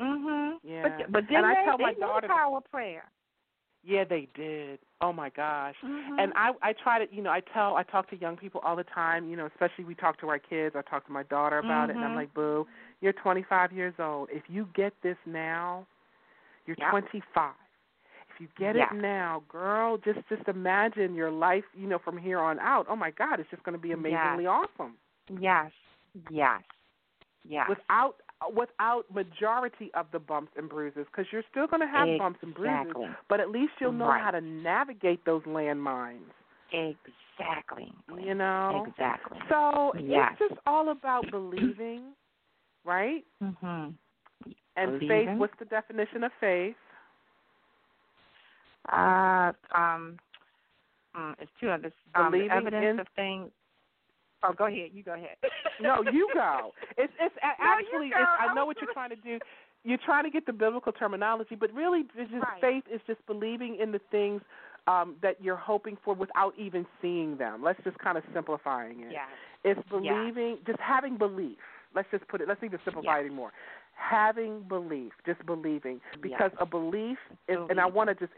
Mhm. 0.00 0.58
Yeah. 0.62 0.82
But 0.98 1.12
but 1.12 1.24
then 1.28 1.38
And 1.38 1.46
I 1.46 1.54
they, 1.54 1.64
tell 1.64 1.78
they 1.78 1.84
my 1.84 1.94
daughter- 1.94 2.28
power 2.28 2.60
prayer. 2.60 3.04
Yeah, 3.82 4.04
they 4.04 4.28
did. 4.34 4.78
Oh 5.00 5.12
my 5.12 5.30
gosh. 5.30 5.74
Mhm. 5.82 6.20
And 6.22 6.32
I 6.36 6.52
I 6.62 6.72
try 6.74 7.04
to 7.04 7.14
you 7.14 7.22
know 7.22 7.30
I 7.30 7.40
tell 7.40 7.76
I 7.76 7.82
talk 7.82 8.08
to 8.10 8.16
young 8.16 8.36
people 8.36 8.60
all 8.62 8.76
the 8.76 8.84
time 8.84 9.28
you 9.30 9.36
know 9.36 9.46
especially 9.46 9.84
we 9.84 9.94
talk 9.94 10.18
to 10.20 10.28
our 10.28 10.38
kids 10.38 10.76
I 10.76 10.82
talk 10.82 11.06
to 11.06 11.12
my 11.12 11.22
daughter 11.24 11.58
about 11.58 11.88
it 11.90 11.96
and 11.96 12.04
I'm 12.04 12.12
Mhm. 12.12 12.16
like 12.16 12.34
boo 12.34 12.66
you're 13.00 13.14
25 13.14 13.72
years 13.72 13.94
old 13.98 14.28
if 14.30 14.42
you 14.50 14.66
get 14.74 14.92
this 15.02 15.16
now 15.24 15.86
you're 16.66 16.76
Yep. 16.78 16.90
25 16.90 17.54
if 18.28 18.38
you 18.40 18.48
get 18.58 18.76
Yes. 18.76 18.92
it 18.92 18.96
now 18.96 19.42
girl 19.48 19.96
just 19.96 20.20
just 20.28 20.46
imagine 20.46 21.14
your 21.14 21.30
life 21.30 21.64
you 21.74 21.86
know 21.88 21.98
from 21.98 22.18
here 22.18 22.38
on 22.38 22.58
out 22.58 22.84
oh 22.90 22.96
my 22.96 23.10
god 23.10 23.40
it's 23.40 23.48
just 23.50 23.62
going 23.62 23.72
to 23.74 23.78
be 23.80 23.92
amazingly 23.92 24.44
awesome 24.46 24.98
yes, 25.38 25.72
yes, 26.28 26.62
yes. 27.48 27.66
without 27.66 28.16
without 28.54 29.04
majority 29.12 29.90
of 29.94 30.06
the 30.12 30.18
bumps 30.18 30.52
and 30.56 30.68
bruises 30.68 31.06
because 31.10 31.26
you're 31.30 31.44
still 31.50 31.66
going 31.66 31.80
to 31.80 31.86
have 31.86 32.08
bumps 32.18 32.38
and 32.42 32.54
bruises 32.54 32.92
but 33.28 33.38
at 33.40 33.50
least 33.50 33.72
you'll 33.80 33.92
know 33.92 34.08
Right. 34.08 34.22
how 34.22 34.30
to 34.30 34.40
navigate 34.40 35.24
those 35.24 35.42
landmines 35.42 36.20
Exactly. 36.72 37.92
you 38.18 38.34
know 38.34 38.84
Exactly. 38.86 39.38
So 39.48 39.92
Yes. 39.98 40.36
it's 40.40 40.50
just 40.50 40.60
all 40.66 40.90
about 40.90 41.30
believing, 41.30 42.14
right? 42.84 43.24
Mhm. 43.42 43.94
And 44.76 44.98
faith. 45.00 45.28
What's 45.36 45.56
the 45.58 45.64
definition 45.66 46.24
of 46.24 46.32
faith? 46.40 46.76
Uh, 48.88 49.52
um, 49.72 50.18
mm, 51.14 51.34
it's 51.38 51.50
two 51.60 51.70
others. 51.70 51.92
Um, 52.14 52.34
evidence 52.34 52.84
in- 52.84 53.00
of 53.00 53.08
things. 53.10 53.50
Oh, 54.42 54.52
go 54.52 54.66
ahead. 54.66 54.90
You 54.94 55.02
go 55.02 55.14
ahead. 55.14 55.36
No, 55.82 56.02
you 56.12 56.28
go. 56.34 56.72
It's 56.98 57.12
it's 57.18 57.34
a- 57.42 57.62
No, 57.62 57.70
you 57.70 57.84
actually. 57.86 58.06
It's, 58.08 58.30
I 58.38 58.52
know 58.54 58.66
what 58.66 58.76
you're 58.82 58.92
trying 58.92 59.10
to 59.10 59.16
do. 59.16 59.38
You're 59.82 59.98
trying 60.04 60.24
to 60.24 60.30
get 60.30 60.44
the 60.44 60.52
biblical 60.52 60.92
terminology, 60.92 61.54
but 61.54 61.72
really, 61.72 62.00
it's 62.14 62.30
just 62.30 62.42
Right. 62.42 62.60
faith 62.60 62.84
is 62.92 63.00
just 63.06 63.24
believing 63.26 63.76
in 63.80 63.90
the 63.92 64.00
things 64.10 64.42
um, 64.86 65.16
that 65.22 65.42
you're 65.42 65.56
hoping 65.56 65.96
for 66.04 66.14
without 66.14 66.52
even 66.58 66.84
seeing 67.00 67.38
them. 67.38 67.62
Let's 67.62 67.82
just 67.82 67.98
kind 67.98 68.18
of 68.18 68.24
simplifying 68.34 69.00
it. 69.00 69.12
Yes. 69.12 69.28
It's 69.64 69.88
believing, 69.88 70.58
just 70.66 70.80
having 70.80 71.16
belief. 71.16 71.56
Let's 71.94 72.08
just 72.10 72.28
put 72.28 72.42
it. 72.42 72.48
Let's 72.48 72.62
even 72.62 72.78
simplify 72.84 73.20
Yes. 73.20 73.30
it 73.30 73.34
more. 73.34 73.52
Having 73.94 74.62
belief, 74.68 75.12
just 75.24 75.44
believing, 75.46 76.00
because 76.22 76.50
a 76.58 76.66
belief 76.66 77.18
is, 77.48 77.58
and 77.68 77.78
I 77.80 77.86
want 77.86 78.08
to 78.08 78.14
just, 78.14 78.32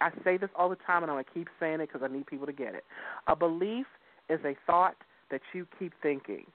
I 0.00 0.10
say 0.24 0.36
this 0.38 0.50
all 0.56 0.68
the 0.68 0.76
time, 0.76 1.02
and 1.02 1.10
I'm 1.10 1.16
gonna 1.16 1.24
keep 1.32 1.48
saying 1.60 1.80
it 1.80 1.88
because 1.92 2.02
I 2.02 2.12
need 2.12 2.26
people 2.26 2.46
to 2.46 2.52
get 2.52 2.74
it. 2.74 2.84
A 3.26 3.34
belief 3.36 3.86
is 4.28 4.40
a 4.44 4.54
thought 4.66 4.96
that 5.30 5.40
you 5.52 5.66
keep 5.78 5.92
thinking. 6.02 6.46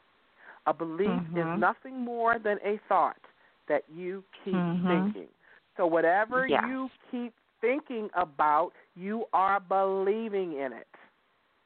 A 0.65 0.73
belief 0.73 1.09
Mhm. 1.09 1.55
is 1.55 1.59
nothing 1.59 1.99
more 1.99 2.39
than 2.39 2.57
a 2.63 2.79
thought 2.87 3.19
that 3.67 3.83
you 3.93 4.23
keep 4.43 4.53
Mhm. 4.53 4.87
thinking. 4.87 5.29
So 5.77 5.85
whatever 5.85 6.47
you 6.47 6.89
keep 7.09 7.33
thinking 7.61 8.09
about, 8.13 8.73
you 8.95 9.25
are 9.33 9.59
believing 9.59 10.53
in 10.53 10.73
it. 10.73 10.87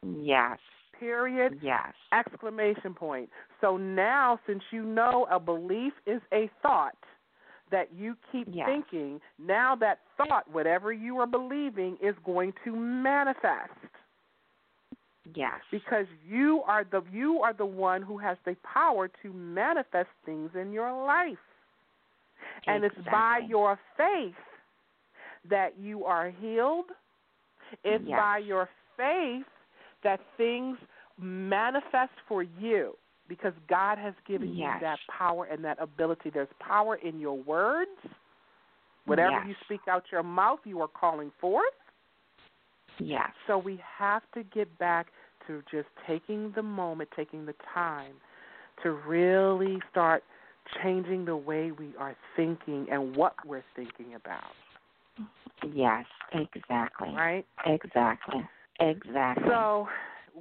Yes. 0.04 0.60
Period 1.00 1.54
Yes. 1.62 1.94
exclamation 2.12 2.94
point. 2.94 3.30
So 3.62 3.78
now, 3.78 4.40
since 4.48 4.64
you 4.72 4.84
know 4.84 5.28
a 5.30 5.40
belief 5.40 5.94
is 6.06 6.22
a 6.32 6.50
thought 6.62 6.98
that 7.72 7.94
you 7.94 8.16
keep 8.32 8.48
Yes. 8.48 8.66
thinking, 8.66 9.20
now 9.38 9.76
that 9.76 10.00
thought, 10.16 10.50
whatever 10.50 10.94
you 10.94 11.20
are 11.20 11.28
believing, 11.28 11.98
is 12.02 12.16
going 12.24 12.54
to 12.64 12.76
manifest 12.76 13.74
Yes. 15.36 15.62
because 15.72 16.06
you 16.28 16.62
are 16.68 16.84
the 16.84 17.02
you 17.12 17.42
are 17.42 17.54
the 17.54 17.66
one 17.66 18.02
who 18.02 18.18
has 18.18 18.38
the 18.46 18.56
power 18.64 19.10
to 19.22 19.34
manifest 19.34 20.10
things 20.26 20.52
in 20.60 20.72
your 20.72 20.92
life. 21.06 21.38
And 22.66 22.84
it's 22.84 22.96
by 23.12 23.40
your 23.48 23.80
faith 23.96 24.36
that 25.50 25.78
you 25.78 26.06
are 26.06 26.30
healed. 26.30 26.86
It's 27.84 28.04
Yes. 28.06 28.18
by 28.18 28.38
your 28.40 28.70
faith 28.96 29.46
that 30.04 30.20
things 30.38 30.78
manifest 31.18 32.14
for 32.28 32.44
you 32.44 32.98
because 33.28 33.54
God 33.68 33.98
has 33.98 34.14
given 34.26 34.54
Yes. 34.54 34.76
you 34.76 34.80
that 34.82 35.00
power 35.10 35.46
and 35.46 35.64
that 35.66 35.78
ability. 35.80 36.30
There's 36.30 36.52
power 36.60 36.96
in 36.96 37.20
your 37.20 37.38
words. 37.38 38.00
Whatever 39.06 39.32
Yes. 39.32 39.48
you 39.48 39.56
speak 39.66 39.88
out 39.88 40.12
your 40.12 40.24
mouth, 40.24 40.60
you 40.66 40.82
are 40.82 40.88
calling 40.88 41.32
forth. 41.32 41.74
Yes. 43.00 43.30
So 43.46 43.58
we 43.58 43.80
have 43.98 44.24
to 44.34 44.44
get 44.44 44.78
back 44.80 45.08
to 45.48 45.62
just 45.72 45.88
taking 46.06 46.52
the 46.56 46.64
moment, 46.64 47.10
taking 47.16 47.46
the 47.46 47.56
time 47.74 48.14
to 48.84 48.92
really 48.92 49.80
start 49.92 50.24
changing 50.84 51.26
the 51.26 51.36
way 51.36 51.72
we 51.72 51.94
are 51.98 52.16
thinking 52.36 52.88
and 52.92 53.16
what 53.16 53.34
we're 53.46 53.64
thinking 53.76 54.16
about, 54.16 54.52
Yes. 55.74 56.06
Exactly. 56.34 57.10
right? 57.16 57.46
Exactly. 57.66 58.48
Exactly. 58.80 59.48
So 59.48 59.88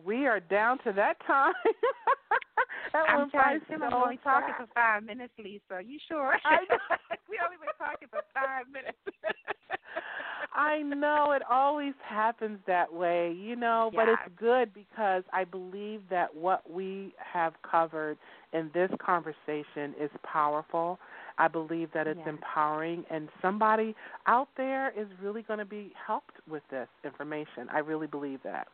we 0.04 0.26
are 0.26 0.40
down 0.40 0.78
to 0.84 0.92
that 0.92 1.16
time. 1.26 1.54
that 2.92 3.08
I'm 3.08 3.30
trying 3.30 3.60
to. 3.60 3.74
I'm 3.74 3.94
only 3.94 4.18
talking 4.22 4.54
for 4.58 4.66
five 4.74 5.04
minutes, 5.04 5.32
Lisa. 5.38 5.62
Are 5.70 5.80
You 5.80 5.98
sure? 6.08 6.36
I 6.44 6.56
know. 6.68 6.78
we 7.30 7.38
only 7.42 7.56
been 7.56 7.72
talking 7.78 8.08
for 8.10 8.20
five 8.34 8.66
minutes. 8.70 8.98
I 10.54 10.82
know 10.82 11.32
it 11.32 11.42
always 11.50 11.94
happens 12.02 12.58
that 12.66 12.92
way, 12.92 13.32
you 13.32 13.56
know, 13.56 13.90
but 13.94 14.08
it's 14.08 14.34
good 14.38 14.72
because 14.72 15.22
I 15.32 15.44
believe 15.44 16.02
that 16.10 16.34
what 16.34 16.68
we 16.70 17.14
have 17.18 17.54
covered 17.68 18.16
in 18.52 18.70
this 18.72 18.90
conversation 18.98 19.94
is 20.00 20.10
powerful. 20.22 20.98
I 21.38 21.48
believe 21.48 21.92
that 21.92 22.06
it's 22.06 22.18
Yes. 22.18 22.28
empowering 22.28 23.04
and 23.10 23.28
somebody 23.42 23.94
out 24.26 24.48
there 24.56 24.90
is 24.98 25.06
really 25.20 25.42
going 25.42 25.58
to 25.58 25.64
be 25.66 25.92
helped 25.94 26.36
with 26.48 26.62
this 26.70 26.88
information. 27.04 27.68
I 27.70 27.80
really 27.80 28.06
believe 28.06 28.42
that. 28.42 28.68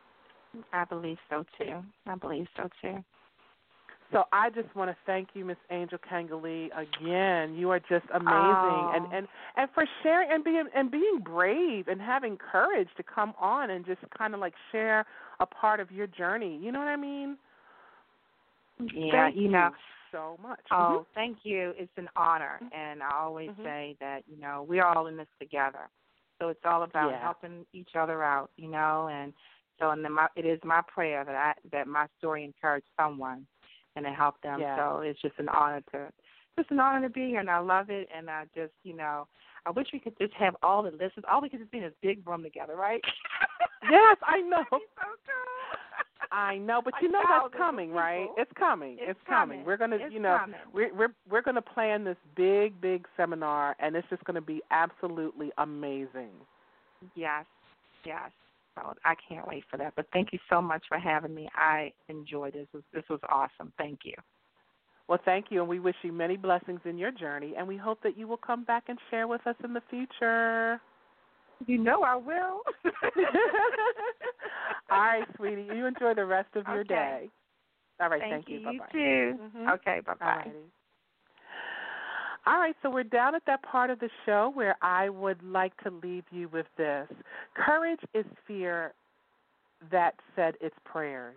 I 0.71 0.85
believe 0.85 1.17
so 1.29 1.45
too. 1.57 1.83
I 2.05 2.15
believe 2.15 2.47
so 2.55 2.69
too. 2.81 3.03
So 4.13 4.25
I 4.31 4.51
just 4.51 4.73
want 4.75 4.91
to 4.91 4.97
thank 5.07 5.29
you, 5.33 5.43
Miss 5.43 5.57
Angel 5.71 5.97
Kangali, 5.97 6.69
again. 6.77 7.55
You 7.55 7.71
are 7.71 7.79
just 7.79 8.05
amazing, 8.13 8.29
Oh. 8.31 8.91
and 8.93 9.13
and 9.13 9.27
and 9.57 9.69
for 9.73 9.85
sharing 10.03 10.31
and 10.31 10.43
being 10.43 10.65
and 10.75 10.91
being 10.91 11.19
brave 11.19 11.87
and 11.87 11.99
having 11.99 12.37
courage 12.37 12.89
to 12.97 13.03
come 13.03 13.33
on 13.39 13.71
and 13.71 13.83
just 13.85 14.01
kind 14.15 14.35
of 14.35 14.39
like 14.39 14.53
share 14.71 15.05
a 15.39 15.45
part 15.47 15.79
of 15.79 15.91
your 15.91 16.05
journey. 16.05 16.57
You 16.61 16.71
know 16.71 16.79
what 16.79 16.87
I 16.87 16.95
mean? 16.95 17.37
Yeah, 18.93 19.11
Thank 19.25 19.35
you 19.35 19.49
know. 19.49 19.71
so 20.11 20.37
much. 20.43 20.59
Oh, 20.69 21.07
thank 21.15 21.39
you. 21.41 21.73
It's 21.75 21.91
an 21.97 22.07
honor, 22.15 22.59
Mhm. 22.61 22.69
and 22.71 23.01
I 23.01 23.09
always 23.15 23.49
Mhm. 23.49 23.63
say 23.63 23.97
that 23.99 24.27
you 24.27 24.37
know 24.37 24.61
we're 24.61 24.85
all 24.85 25.07
in 25.07 25.17
this 25.17 25.27
together. 25.39 25.89
So 26.39 26.49
it's 26.49 26.63
all 26.65 26.83
about 26.83 27.09
Yeah. 27.09 27.19
helping 27.19 27.65
each 27.73 27.95
other 27.95 28.21
out, 28.23 28.51
you 28.57 28.67
know. 28.67 29.07
And 29.07 29.33
so, 29.79 29.89
and 29.89 30.05
then 30.05 30.11
my, 30.13 30.29
it 30.35 30.45
is 30.45 30.63
my 30.63 30.81
prayer 30.81 31.23
that 31.23 31.35
I 31.35 31.55
that 31.71 31.87
my 31.87 32.07
story 32.19 32.43
encourage 32.43 32.85
someone 32.95 33.47
and 33.95 34.05
to 34.05 34.11
help 34.11 34.41
them. 34.41 34.59
Yeah. 34.59 34.77
So 34.77 34.99
it's 34.99 35.21
just 35.21 35.35
an 35.37 35.49
honor 35.49 35.81
to, 35.91 36.11
just 36.57 36.71
an 36.71 36.79
honor 36.79 37.07
to 37.07 37.13
be 37.13 37.27
here, 37.27 37.39
and 37.39 37.49
I 37.49 37.59
love 37.59 37.89
it. 37.89 38.07
And 38.15 38.29
I 38.29 38.45
just, 38.55 38.73
you 38.83 38.95
know, 38.95 39.27
I 39.65 39.71
wish 39.71 39.87
we 39.93 39.99
could 39.99 40.17
just 40.19 40.33
have 40.33 40.55
all 40.61 40.83
the 40.83 40.91
listeners. 40.91 41.25
All 41.31 41.41
we 41.41 41.49
could 41.49 41.59
just 41.59 41.71
be 41.71 41.77
in 41.79 41.85
this 41.85 41.93
big 42.01 42.27
room 42.27 42.43
together, 42.43 42.75
right? 42.75 43.01
yes, 43.89 44.17
I 44.25 44.41
know. 44.41 44.63
so 44.71 44.77
cool. 44.77 45.79
I 46.31 46.57
know, 46.57 46.81
but 46.83 46.95
you 46.99 47.11
know 47.11 47.21
that's 47.29 47.53
coming, 47.55 47.91
right? 47.91 48.27
It's 48.37 48.51
coming. 48.57 48.97
It's 48.99 49.19
coming. 49.27 49.57
coming. 49.59 49.65
We're 49.65 49.77
gonna, 49.77 49.97
It's 49.97 50.11
you 50.11 50.19
know, 50.19 50.37
coming. 50.39 50.55
we're 50.73 50.93
we're 50.93 51.13
we're 51.29 51.41
gonna 51.43 51.61
plan 51.61 52.03
this 52.03 52.17
big, 52.35 52.79
big 52.81 53.05
seminar, 53.15 53.75
and 53.79 53.95
it's 53.95 54.07
just 54.09 54.23
gonna 54.23 54.41
be 54.41 54.61
absolutely 54.71 55.51
amazing. 55.59 56.31
Yes, 57.15 57.45
yes. 58.03 58.31
So 58.75 58.93
I 59.05 59.15
can't 59.27 59.47
wait 59.47 59.63
for 59.69 59.77
that. 59.77 59.93
But 59.95 60.07
thank 60.13 60.33
you 60.33 60.39
so 60.49 60.61
much 60.61 60.83
for 60.87 60.97
having 60.97 61.33
me. 61.33 61.49
I 61.55 61.91
enjoyed 62.09 62.53
this. 62.53 62.67
This 62.73 62.73
was, 62.73 62.83
this 62.93 63.03
was 63.09 63.19
awesome. 63.29 63.71
Thank 63.77 63.99
you. 64.03 64.13
Well, 65.07 65.19
thank 65.25 65.47
you, 65.49 65.59
and 65.59 65.69
we 65.69 65.79
wish 65.79 65.95
you 66.01 66.13
many 66.13 66.37
blessings 66.37 66.79
in 66.85 66.97
your 66.97 67.11
journey, 67.11 67.55
and 67.57 67.67
we 67.67 67.75
hope 67.75 68.01
that 68.03 68.17
you 68.17 68.27
will 68.27 68.37
come 68.37 68.63
back 68.63 68.85
and 68.87 68.97
share 69.11 69.27
with 69.27 69.45
us 69.45 69.55
in 69.63 69.73
the 69.73 69.81
future. 69.89 70.79
You 71.67 71.77
know 71.77 72.03
I 72.03 72.15
will. 72.15 72.61
All 74.91 74.99
right, 75.01 75.27
sweetie. 75.35 75.67
You 75.73 75.85
enjoy 75.85 76.13
the 76.13 76.25
rest 76.25 76.49
of 76.55 76.65
your 76.67 76.81
Okay. 76.81 76.87
day. 76.93 77.29
All 77.99 78.09
right, 78.09 78.21
Thank, 78.21 78.47
thank, 78.47 78.49
you. 78.49 78.71
You 78.71 78.79
bye. 78.79 78.85
too. 78.91 79.39
Mhm. 79.57 79.73
Okay. 79.75 79.99
Bye 80.05 80.13
bye. 80.19 80.25
Alrighty. 80.45 80.69
All 82.45 82.57
right, 82.59 82.75
so 82.81 82.89
we're 82.89 83.03
down 83.03 83.35
at 83.35 83.43
that 83.47 83.63
part 83.63 83.89
of 83.89 83.99
the 83.99 84.09
show 84.25 84.51
where 84.53 84.75
I 84.81 85.07
would 85.07 85.41
like 85.43 85.75
to 85.83 85.89
leave 85.89 86.25
you 86.29 86.49
with 86.49 86.65
this. 86.77 87.07
Courage 87.55 88.01
is 88.13 88.25
fear 88.45 88.93
that 89.91 90.15
said 90.35 90.55
its 90.59 90.75
prayers. 90.83 91.35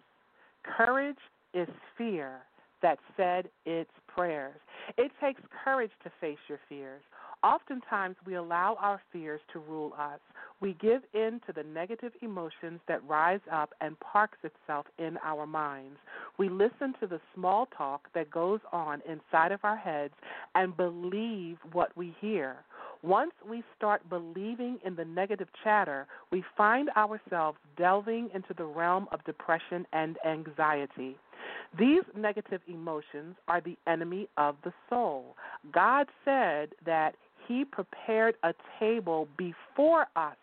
Courage 0.64 1.16
is 1.54 1.68
fear 1.96 2.38
that 2.82 2.98
said 3.16 3.48
its 3.64 3.90
prayers. 4.08 4.56
It 4.98 5.12
takes 5.20 5.40
courage 5.64 5.92
to 6.02 6.10
face 6.20 6.38
your 6.48 6.58
fears. 6.68 7.02
Oftentimes, 7.44 8.16
we 8.26 8.34
allow 8.34 8.76
our 8.80 9.00
fears 9.12 9.40
to 9.52 9.60
rule 9.60 9.92
us. 9.98 10.20
We 10.60 10.74
give 10.80 11.02
in 11.12 11.40
to 11.46 11.52
the 11.52 11.62
negative 11.62 12.12
emotions 12.22 12.80
that 12.88 13.06
rise 13.06 13.40
up 13.52 13.74
and 13.80 13.98
parks 14.00 14.38
itself 14.42 14.86
in 14.98 15.18
our 15.22 15.46
minds. 15.46 15.98
We 16.38 16.48
listen 16.48 16.94
to 17.00 17.06
the 17.06 17.20
small 17.34 17.68
talk 17.76 18.08
that 18.14 18.30
goes 18.30 18.60
on 18.72 19.02
inside 19.06 19.52
of 19.52 19.60
our 19.64 19.76
heads 19.76 20.14
and 20.54 20.76
believe 20.76 21.58
what 21.72 21.94
we 21.96 22.14
hear. 22.20 22.56
Once 23.02 23.32
we 23.48 23.62
start 23.76 24.08
believing 24.08 24.78
in 24.84 24.96
the 24.96 25.04
negative 25.04 25.48
chatter, 25.62 26.06
we 26.32 26.42
find 26.56 26.88
ourselves 26.96 27.58
delving 27.76 28.30
into 28.34 28.54
the 28.56 28.64
realm 28.64 29.06
of 29.12 29.22
depression 29.24 29.86
and 29.92 30.16
anxiety. 30.26 31.16
These 31.78 32.02
negative 32.16 32.62
emotions 32.66 33.36
are 33.46 33.60
the 33.60 33.76
enemy 33.86 34.28
of 34.38 34.56
the 34.64 34.72
soul. 34.88 35.36
God 35.72 36.06
said 36.24 36.70
that 36.86 37.14
He 37.46 37.64
prepared 37.64 38.36
a 38.42 38.54
table 38.80 39.28
before 39.36 40.06
us 40.16 40.36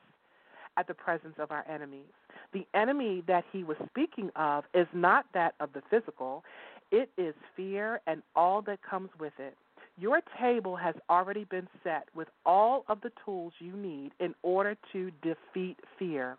at 0.77 0.87
the 0.87 0.93
presence 0.93 1.35
of 1.39 1.51
our 1.51 1.65
enemies. 1.69 2.11
The 2.53 2.65
enemy 2.73 3.23
that 3.27 3.43
He 3.51 3.63
was 3.63 3.77
speaking 3.89 4.29
of 4.35 4.63
is 4.73 4.87
not 4.93 5.25
that 5.33 5.55
of 5.59 5.69
the 5.73 5.81
physical, 5.89 6.43
it 6.91 7.09
is 7.17 7.33
fear 7.55 8.01
and 8.05 8.21
all 8.35 8.61
that 8.63 8.79
comes 8.87 9.09
with 9.19 9.33
it. 9.39 9.55
Your 9.97 10.21
table 10.39 10.75
has 10.75 10.95
already 11.09 11.43
been 11.45 11.67
set 11.83 12.07
with 12.15 12.27
all 12.45 12.83
of 12.87 13.01
the 13.01 13.11
tools 13.23 13.53
you 13.59 13.73
need 13.73 14.11
in 14.19 14.33
order 14.41 14.75
to 14.91 15.11
defeat 15.21 15.77
fear. 15.99 16.37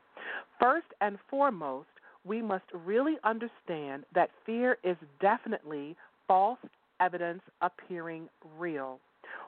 First 0.61 0.87
and 1.01 1.19
foremost, 1.31 1.89
we 2.25 2.43
must 2.43 2.65
really 2.73 3.17
understand 3.23 4.05
that 4.15 4.31
fear 4.45 4.79
is 4.83 4.97
definitely 5.21 5.97
false 6.27 6.59
evidence 7.01 7.43
appearing 7.61 8.29
real. 8.59 8.99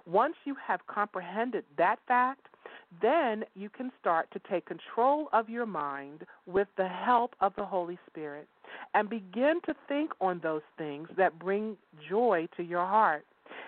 Once 0.06 0.34
you 0.44 0.54
have 0.64 0.86
comprehended 0.86 1.64
that 1.76 1.98
fact, 2.06 2.46
then 3.02 3.44
you 3.54 3.68
can 3.68 3.90
start 4.00 4.28
to 4.32 4.40
take 4.50 4.66
control 4.66 5.28
of 5.32 5.48
your 5.48 5.66
mind 5.66 6.24
with 6.46 6.68
the 6.76 6.88
help 6.88 7.34
of 7.40 7.52
the 7.56 7.64
Holy 7.64 7.98
Spirit 8.08 8.48
and 8.94 9.10
begin 9.10 9.60
to 9.66 9.74
think 9.88 10.12
on 10.20 10.40
those 10.42 10.62
things 10.78 11.08
that 11.16 11.38
bring 11.38 11.76
joy 12.08 12.48
to 12.56 12.62
your 12.62 12.86
heart. 12.86 13.24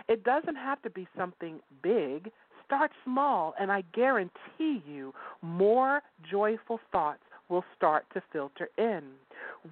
It 0.09 0.25
doesn't 0.25 0.57
have 0.57 0.81
to 0.83 0.91
be 0.91 1.07
something 1.17 1.61
big. 1.83 2.31
Start 2.65 2.91
small, 3.05 3.55
and 3.59 3.71
I 3.73 3.83
guarantee 3.95 4.83
you 4.87 5.15
more 5.43 6.03
joyful 6.31 6.81
thoughts 6.93 7.23
will 7.49 7.65
start 7.77 8.05
to 8.15 8.23
filter 8.33 8.69
in. 8.77 9.03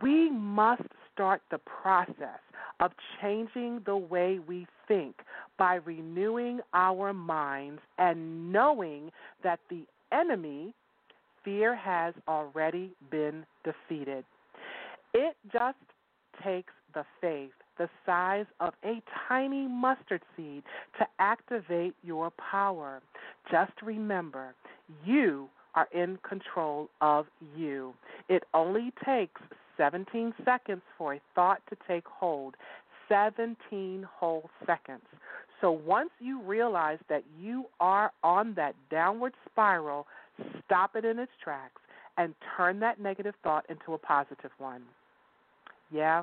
We 0.03 0.31
must 0.31 0.83
start 1.13 1.43
the 1.51 1.59
process 1.59 2.41
of 2.81 2.93
changing 3.21 3.81
the 3.87 3.97
way 3.97 4.39
we 4.47 4.67
think 4.89 5.17
by 5.59 5.77
renewing 5.77 6.61
our 6.75 7.13
minds 7.13 7.81
and 7.99 8.53
knowing 8.53 9.11
that 9.43 9.61
the 9.71 9.85
enemy, 10.13 10.75
fear, 11.45 11.75
has 11.75 12.15
already 12.29 12.91
been 13.11 13.45
defeated. 13.65 14.25
It 15.15 15.37
just 15.53 15.79
takes 16.43 16.73
the 16.95 17.05
faith 17.21 17.53
the 17.79 17.89
size 18.05 18.47
of 18.61 18.73
a 18.85 19.03
tiny 19.29 19.67
mustard 19.69 20.23
seed 20.37 20.63
to 20.99 21.07
activate 21.19 21.95
your 22.03 22.31
power. 22.51 23.01
Just 23.51 23.73
remember, 23.83 24.55
you 25.05 25.49
are 25.75 25.89
in 25.95 26.19
control 26.27 26.89
of 27.01 27.27
you. 27.57 27.95
It 28.29 28.45
only 28.55 28.93
takes 29.05 29.41
17 29.77 30.33
seconds 30.45 30.83
for 30.97 31.15
a 31.15 31.21
thought 31.35 31.61
to 31.69 31.77
take 31.87 32.07
hold. 32.07 32.55
17 33.09 34.07
whole 34.11 34.49
seconds. 34.67 35.05
So 35.61 35.71
once 35.71 36.11
you 36.21 36.41
realize 36.43 36.99
that 37.09 37.25
you 37.41 37.67
are 37.81 38.13
on 38.23 38.55
that 38.55 38.75
downward 38.91 39.33
spiral, 39.51 40.07
stop 40.65 40.97
it 40.97 41.05
in 41.05 41.19
its 41.19 41.33
tracks 41.43 41.81
and 42.19 42.35
turn 42.57 42.81
that 42.81 43.01
negative 43.01 43.35
thought 43.43 43.65
into 43.69 43.95
a 43.95 43.99
positive 43.99 44.51
one. 44.59 44.83
Yeah, 45.91 46.23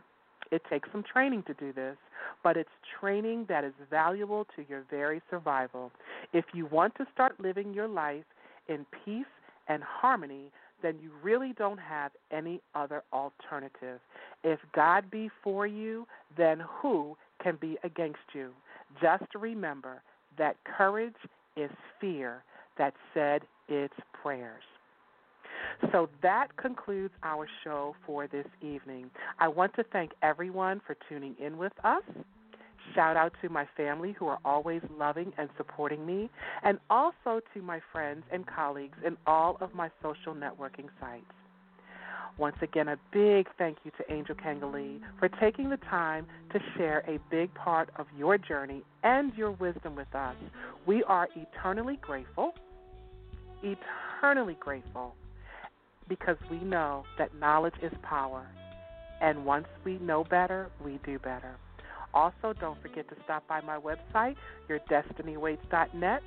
it 0.52 0.62
takes 0.70 0.90
some 0.92 1.04
training 1.04 1.44
to 1.48 1.54
do 1.54 1.74
this, 1.74 1.98
but 2.44 2.58
it's 2.58 2.70
training 3.00 3.46
that 3.50 3.64
is 3.64 3.74
valuable 3.90 4.46
to 4.56 4.66
your 4.68 4.84
very 4.90 5.22
survival. 5.30 5.92
If 6.34 6.46
you 6.54 6.66
want 6.68 6.96
to 6.96 7.06
start 7.14 7.40
living 7.40 7.74
your 7.74 7.88
life 7.88 8.26
in 8.68 8.86
peace 9.06 9.26
and 9.68 9.82
harmony, 9.84 10.52
then 10.82 10.96
you 11.02 11.12
really 11.24 11.54
don't 11.58 11.80
have 11.80 12.12
any 12.32 12.62
other 12.76 13.04
alternative. 13.14 14.00
If 14.44 14.60
God 14.76 15.10
be 15.10 15.30
for 15.44 15.66
you, 15.66 16.06
then 16.38 16.62
who 16.82 17.16
can 17.42 17.58
be 17.60 17.78
against 17.84 18.20
you? 18.34 18.52
Just 19.02 19.26
remember 19.36 20.02
that 20.38 20.56
courage 20.66 21.16
is 21.56 21.70
fear 22.00 22.44
that 22.78 22.94
said 23.14 23.42
its 23.68 23.94
prayers. 24.22 24.64
So 25.92 26.10
that 26.22 26.56
concludes 26.58 27.14
our 27.24 27.48
show 27.64 27.96
for 28.06 28.28
this 28.28 28.48
evening. 28.62 29.10
I 29.40 29.48
want 29.48 29.74
to 29.76 29.84
thank 29.92 30.12
everyone 30.22 30.82
for 30.86 30.96
tuning 31.08 31.36
in 31.40 31.58
with 31.58 31.74
us. 31.84 32.04
Shout 32.94 33.16
out 33.16 33.34
to 33.42 33.50
my 33.50 33.68
family 33.78 34.14
who 34.18 34.28
are 34.28 34.40
always 34.44 34.82
loving 34.98 35.32
and 35.38 35.50
supporting 35.58 36.06
me, 36.06 36.30
and 36.64 36.80
also 36.90 37.40
to 37.54 37.62
my 37.62 37.80
friends 37.92 38.24
and 38.32 38.46
colleagues 38.46 38.98
in 39.06 39.18
all 39.26 39.58
of 39.62 39.74
my 39.74 39.90
social 40.02 40.34
networking 40.34 40.90
sites. 41.00 41.26
Once 42.38 42.56
again, 42.62 42.88
a 42.88 42.98
big 43.12 43.48
thank 43.58 43.78
you 43.84 43.92
to 43.98 44.12
Angel 44.12 44.36
Kangalee 44.36 45.00
for 45.20 45.30
taking 45.30 45.70
the 45.70 45.78
time 45.78 46.26
to 46.52 46.60
share 46.76 47.04
a 47.08 47.20
big 47.30 47.54
part 47.54 47.90
of 47.98 48.08
your 48.18 48.38
journey 48.38 48.82
and 49.04 49.34
your 49.36 49.52
wisdom 49.52 49.96
with 49.96 50.14
us. 50.16 50.36
We 50.88 51.04
are 51.04 51.28
eternally 51.36 52.00
grateful, 52.02 52.54
eternally 53.62 54.58
grateful, 54.60 55.16
because 56.10 56.38
we 56.50 56.60
know 56.60 57.04
that 57.20 57.36
knowledge 57.40 57.76
is 57.84 57.94
power. 58.02 58.48
And 59.22 59.46
once 59.46 59.68
we 59.86 60.00
know 60.00 60.24
better, 60.24 60.70
we 60.84 61.00
do 61.06 61.20
better. 61.20 61.56
Also, 62.16 62.54
don't 62.60 62.82
forget 62.82 63.08
to 63.10 63.16
stop 63.24 63.48
by 63.48 63.62
my 63.62 63.78
website, 63.78 64.36
yourdestinyawaits.net, 64.70 66.22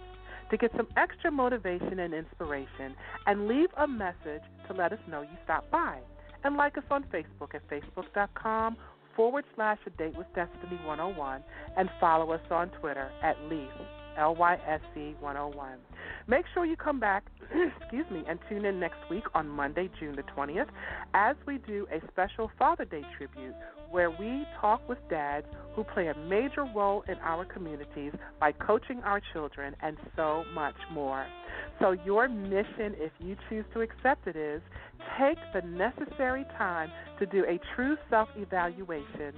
to 0.51 0.57
get 0.57 0.71
some 0.77 0.87
extra 0.97 1.31
motivation 1.31 1.99
and 1.99 2.15
inspiration 2.15 2.95
and 3.27 3.49
leave 3.49 3.69
a 3.77 3.87
message 3.87 4.43
to 4.69 4.75
let 4.75 4.93
us 4.93 4.99
know 5.09 5.23
you 5.23 5.37
stopped 5.45 5.71
by. 5.71 5.99
And 6.45 6.57
like 6.57 6.79
us 6.79 6.85
on 6.91 7.05
Facebook 7.05 7.55
at 7.55 7.63
facebook.com 7.69 8.77
forward 9.17 9.45
slash 9.55 9.79
a 9.87 9.91
date 9.91 10.17
with 10.17 10.27
destiny 10.35 10.79
101 10.85 11.43
and 11.77 11.89
follow 11.99 12.33
us 12.33 12.43
on 12.51 12.69
Twitter 12.81 13.11
at 13.23 13.37
Lyse 13.49 14.06
LYSC 14.19 15.19
101. 15.21 15.79
Make 16.27 16.45
sure 16.55 16.65
you 16.65 16.77
come 16.77 16.99
back, 16.99 17.25
excuse 17.81 18.07
me, 18.11 18.25
and 18.29 18.39
tune 18.49 18.65
in 18.65 18.81
next 18.81 18.99
week 19.11 19.25
on 19.35 19.49
Monday, 19.49 19.89
June 20.01 20.17
the 20.17 20.23
20th, 20.23 20.69
as 21.15 21.37
we 21.47 21.59
do 21.59 21.87
a 21.93 22.01
special 22.09 22.51
Father 22.59 22.85
Day 22.85 23.03
tribute 23.17 23.55
where 23.91 24.11
we 24.11 24.45
talk 24.61 24.87
with 24.89 24.99
dads 25.09 25.47
who 25.75 25.85
play 25.85 26.09
a 26.09 26.15
major 26.29 26.65
role 26.75 27.05
in 27.09 27.15
our 27.19 27.45
communities 27.45 28.13
by 28.41 28.53
coaching 28.53 29.01
our 29.05 29.21
children 29.33 29.77
and 29.83 29.97
so 30.17 30.45
much 30.55 30.75
more. 30.93 31.27
So, 31.81 31.93
your 31.93 32.29
mission, 32.29 32.95
if 32.97 33.13
you 33.19 33.37
choose 33.49 33.65
to 33.75 33.81
accept 33.83 34.27
it, 34.27 34.37
is 34.37 34.63
take 35.19 35.39
the 35.55 35.63
necessary 35.69 36.45
time 36.59 36.91
to 37.19 37.27
do 37.27 37.45
a 37.45 37.61
true 37.75 37.97
self 38.11 38.29
evaluation, 38.37 39.33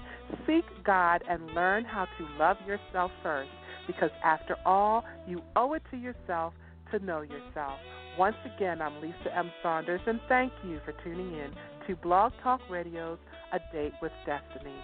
seek 0.46 0.64
God, 0.84 1.22
and 1.28 1.46
learn 1.54 1.84
how 1.84 2.06
to 2.18 2.38
love 2.38 2.56
yourself 2.66 3.10
first 3.22 3.50
because 3.88 4.10
after 4.22 4.54
all, 4.64 5.02
you 5.26 5.42
owe 5.56 5.72
it 5.72 5.82
to 5.90 5.96
yourself 5.96 6.52
to 6.92 7.00
know 7.00 7.22
yourself. 7.22 7.80
Once 8.16 8.36
again, 8.56 8.80
I'm 8.80 9.00
Lisa 9.00 9.36
M. 9.36 9.50
Saunders, 9.62 10.00
and 10.06 10.20
thank 10.28 10.52
you 10.64 10.78
for 10.84 10.92
tuning 11.02 11.32
in 11.32 11.50
to 11.88 11.96
Blog 11.96 12.32
Talk 12.42 12.60
Radio's 12.70 13.18
A 13.52 13.58
Date 13.72 13.92
with 14.00 14.12
Destiny. 14.24 14.76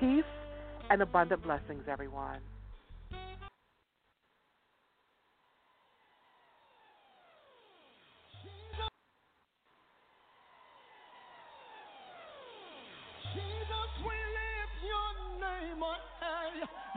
Peace 0.00 0.24
and 0.88 1.02
abundant 1.02 1.42
blessings, 1.42 1.82
everyone. 1.88 2.38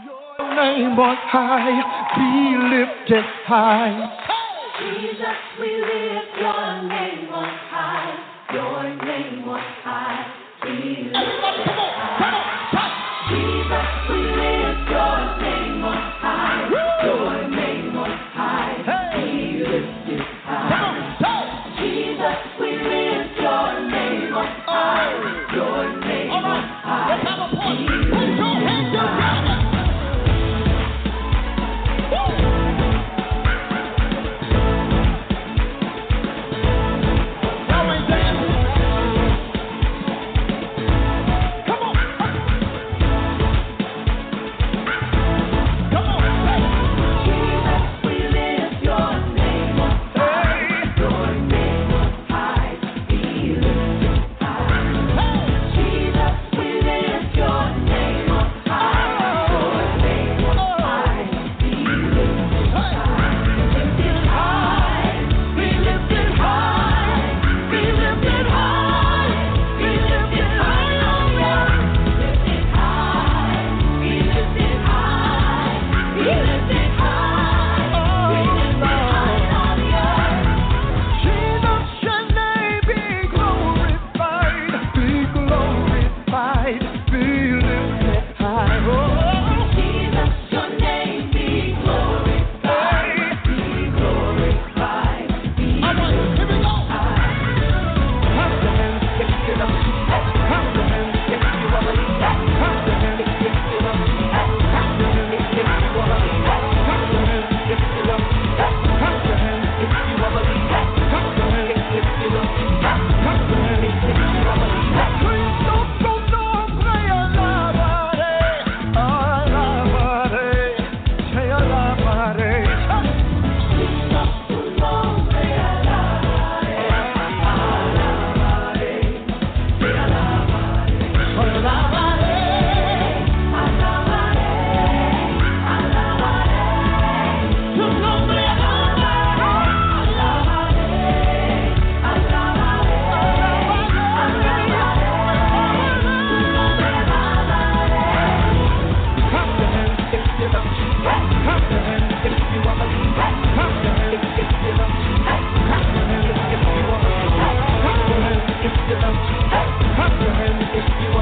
Your 0.03 0.55
name 0.55 0.97
was 0.97 1.17
high, 1.31 1.79
be 2.17 2.57
lifted 2.75 3.23
high. 3.45 3.95
Jesus, 4.79 5.39
we 5.59 5.67
lift 5.77 6.37
your 6.37 6.83
name 6.83 7.33
on 7.33 7.49
high. 7.71 8.11
Your 8.53 8.83
name 9.05 9.45
was 9.45 9.63
high, 9.83 10.33
be 10.63 11.03
lifted 11.03 11.13
high. 11.13 11.86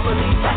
believe 0.06 0.55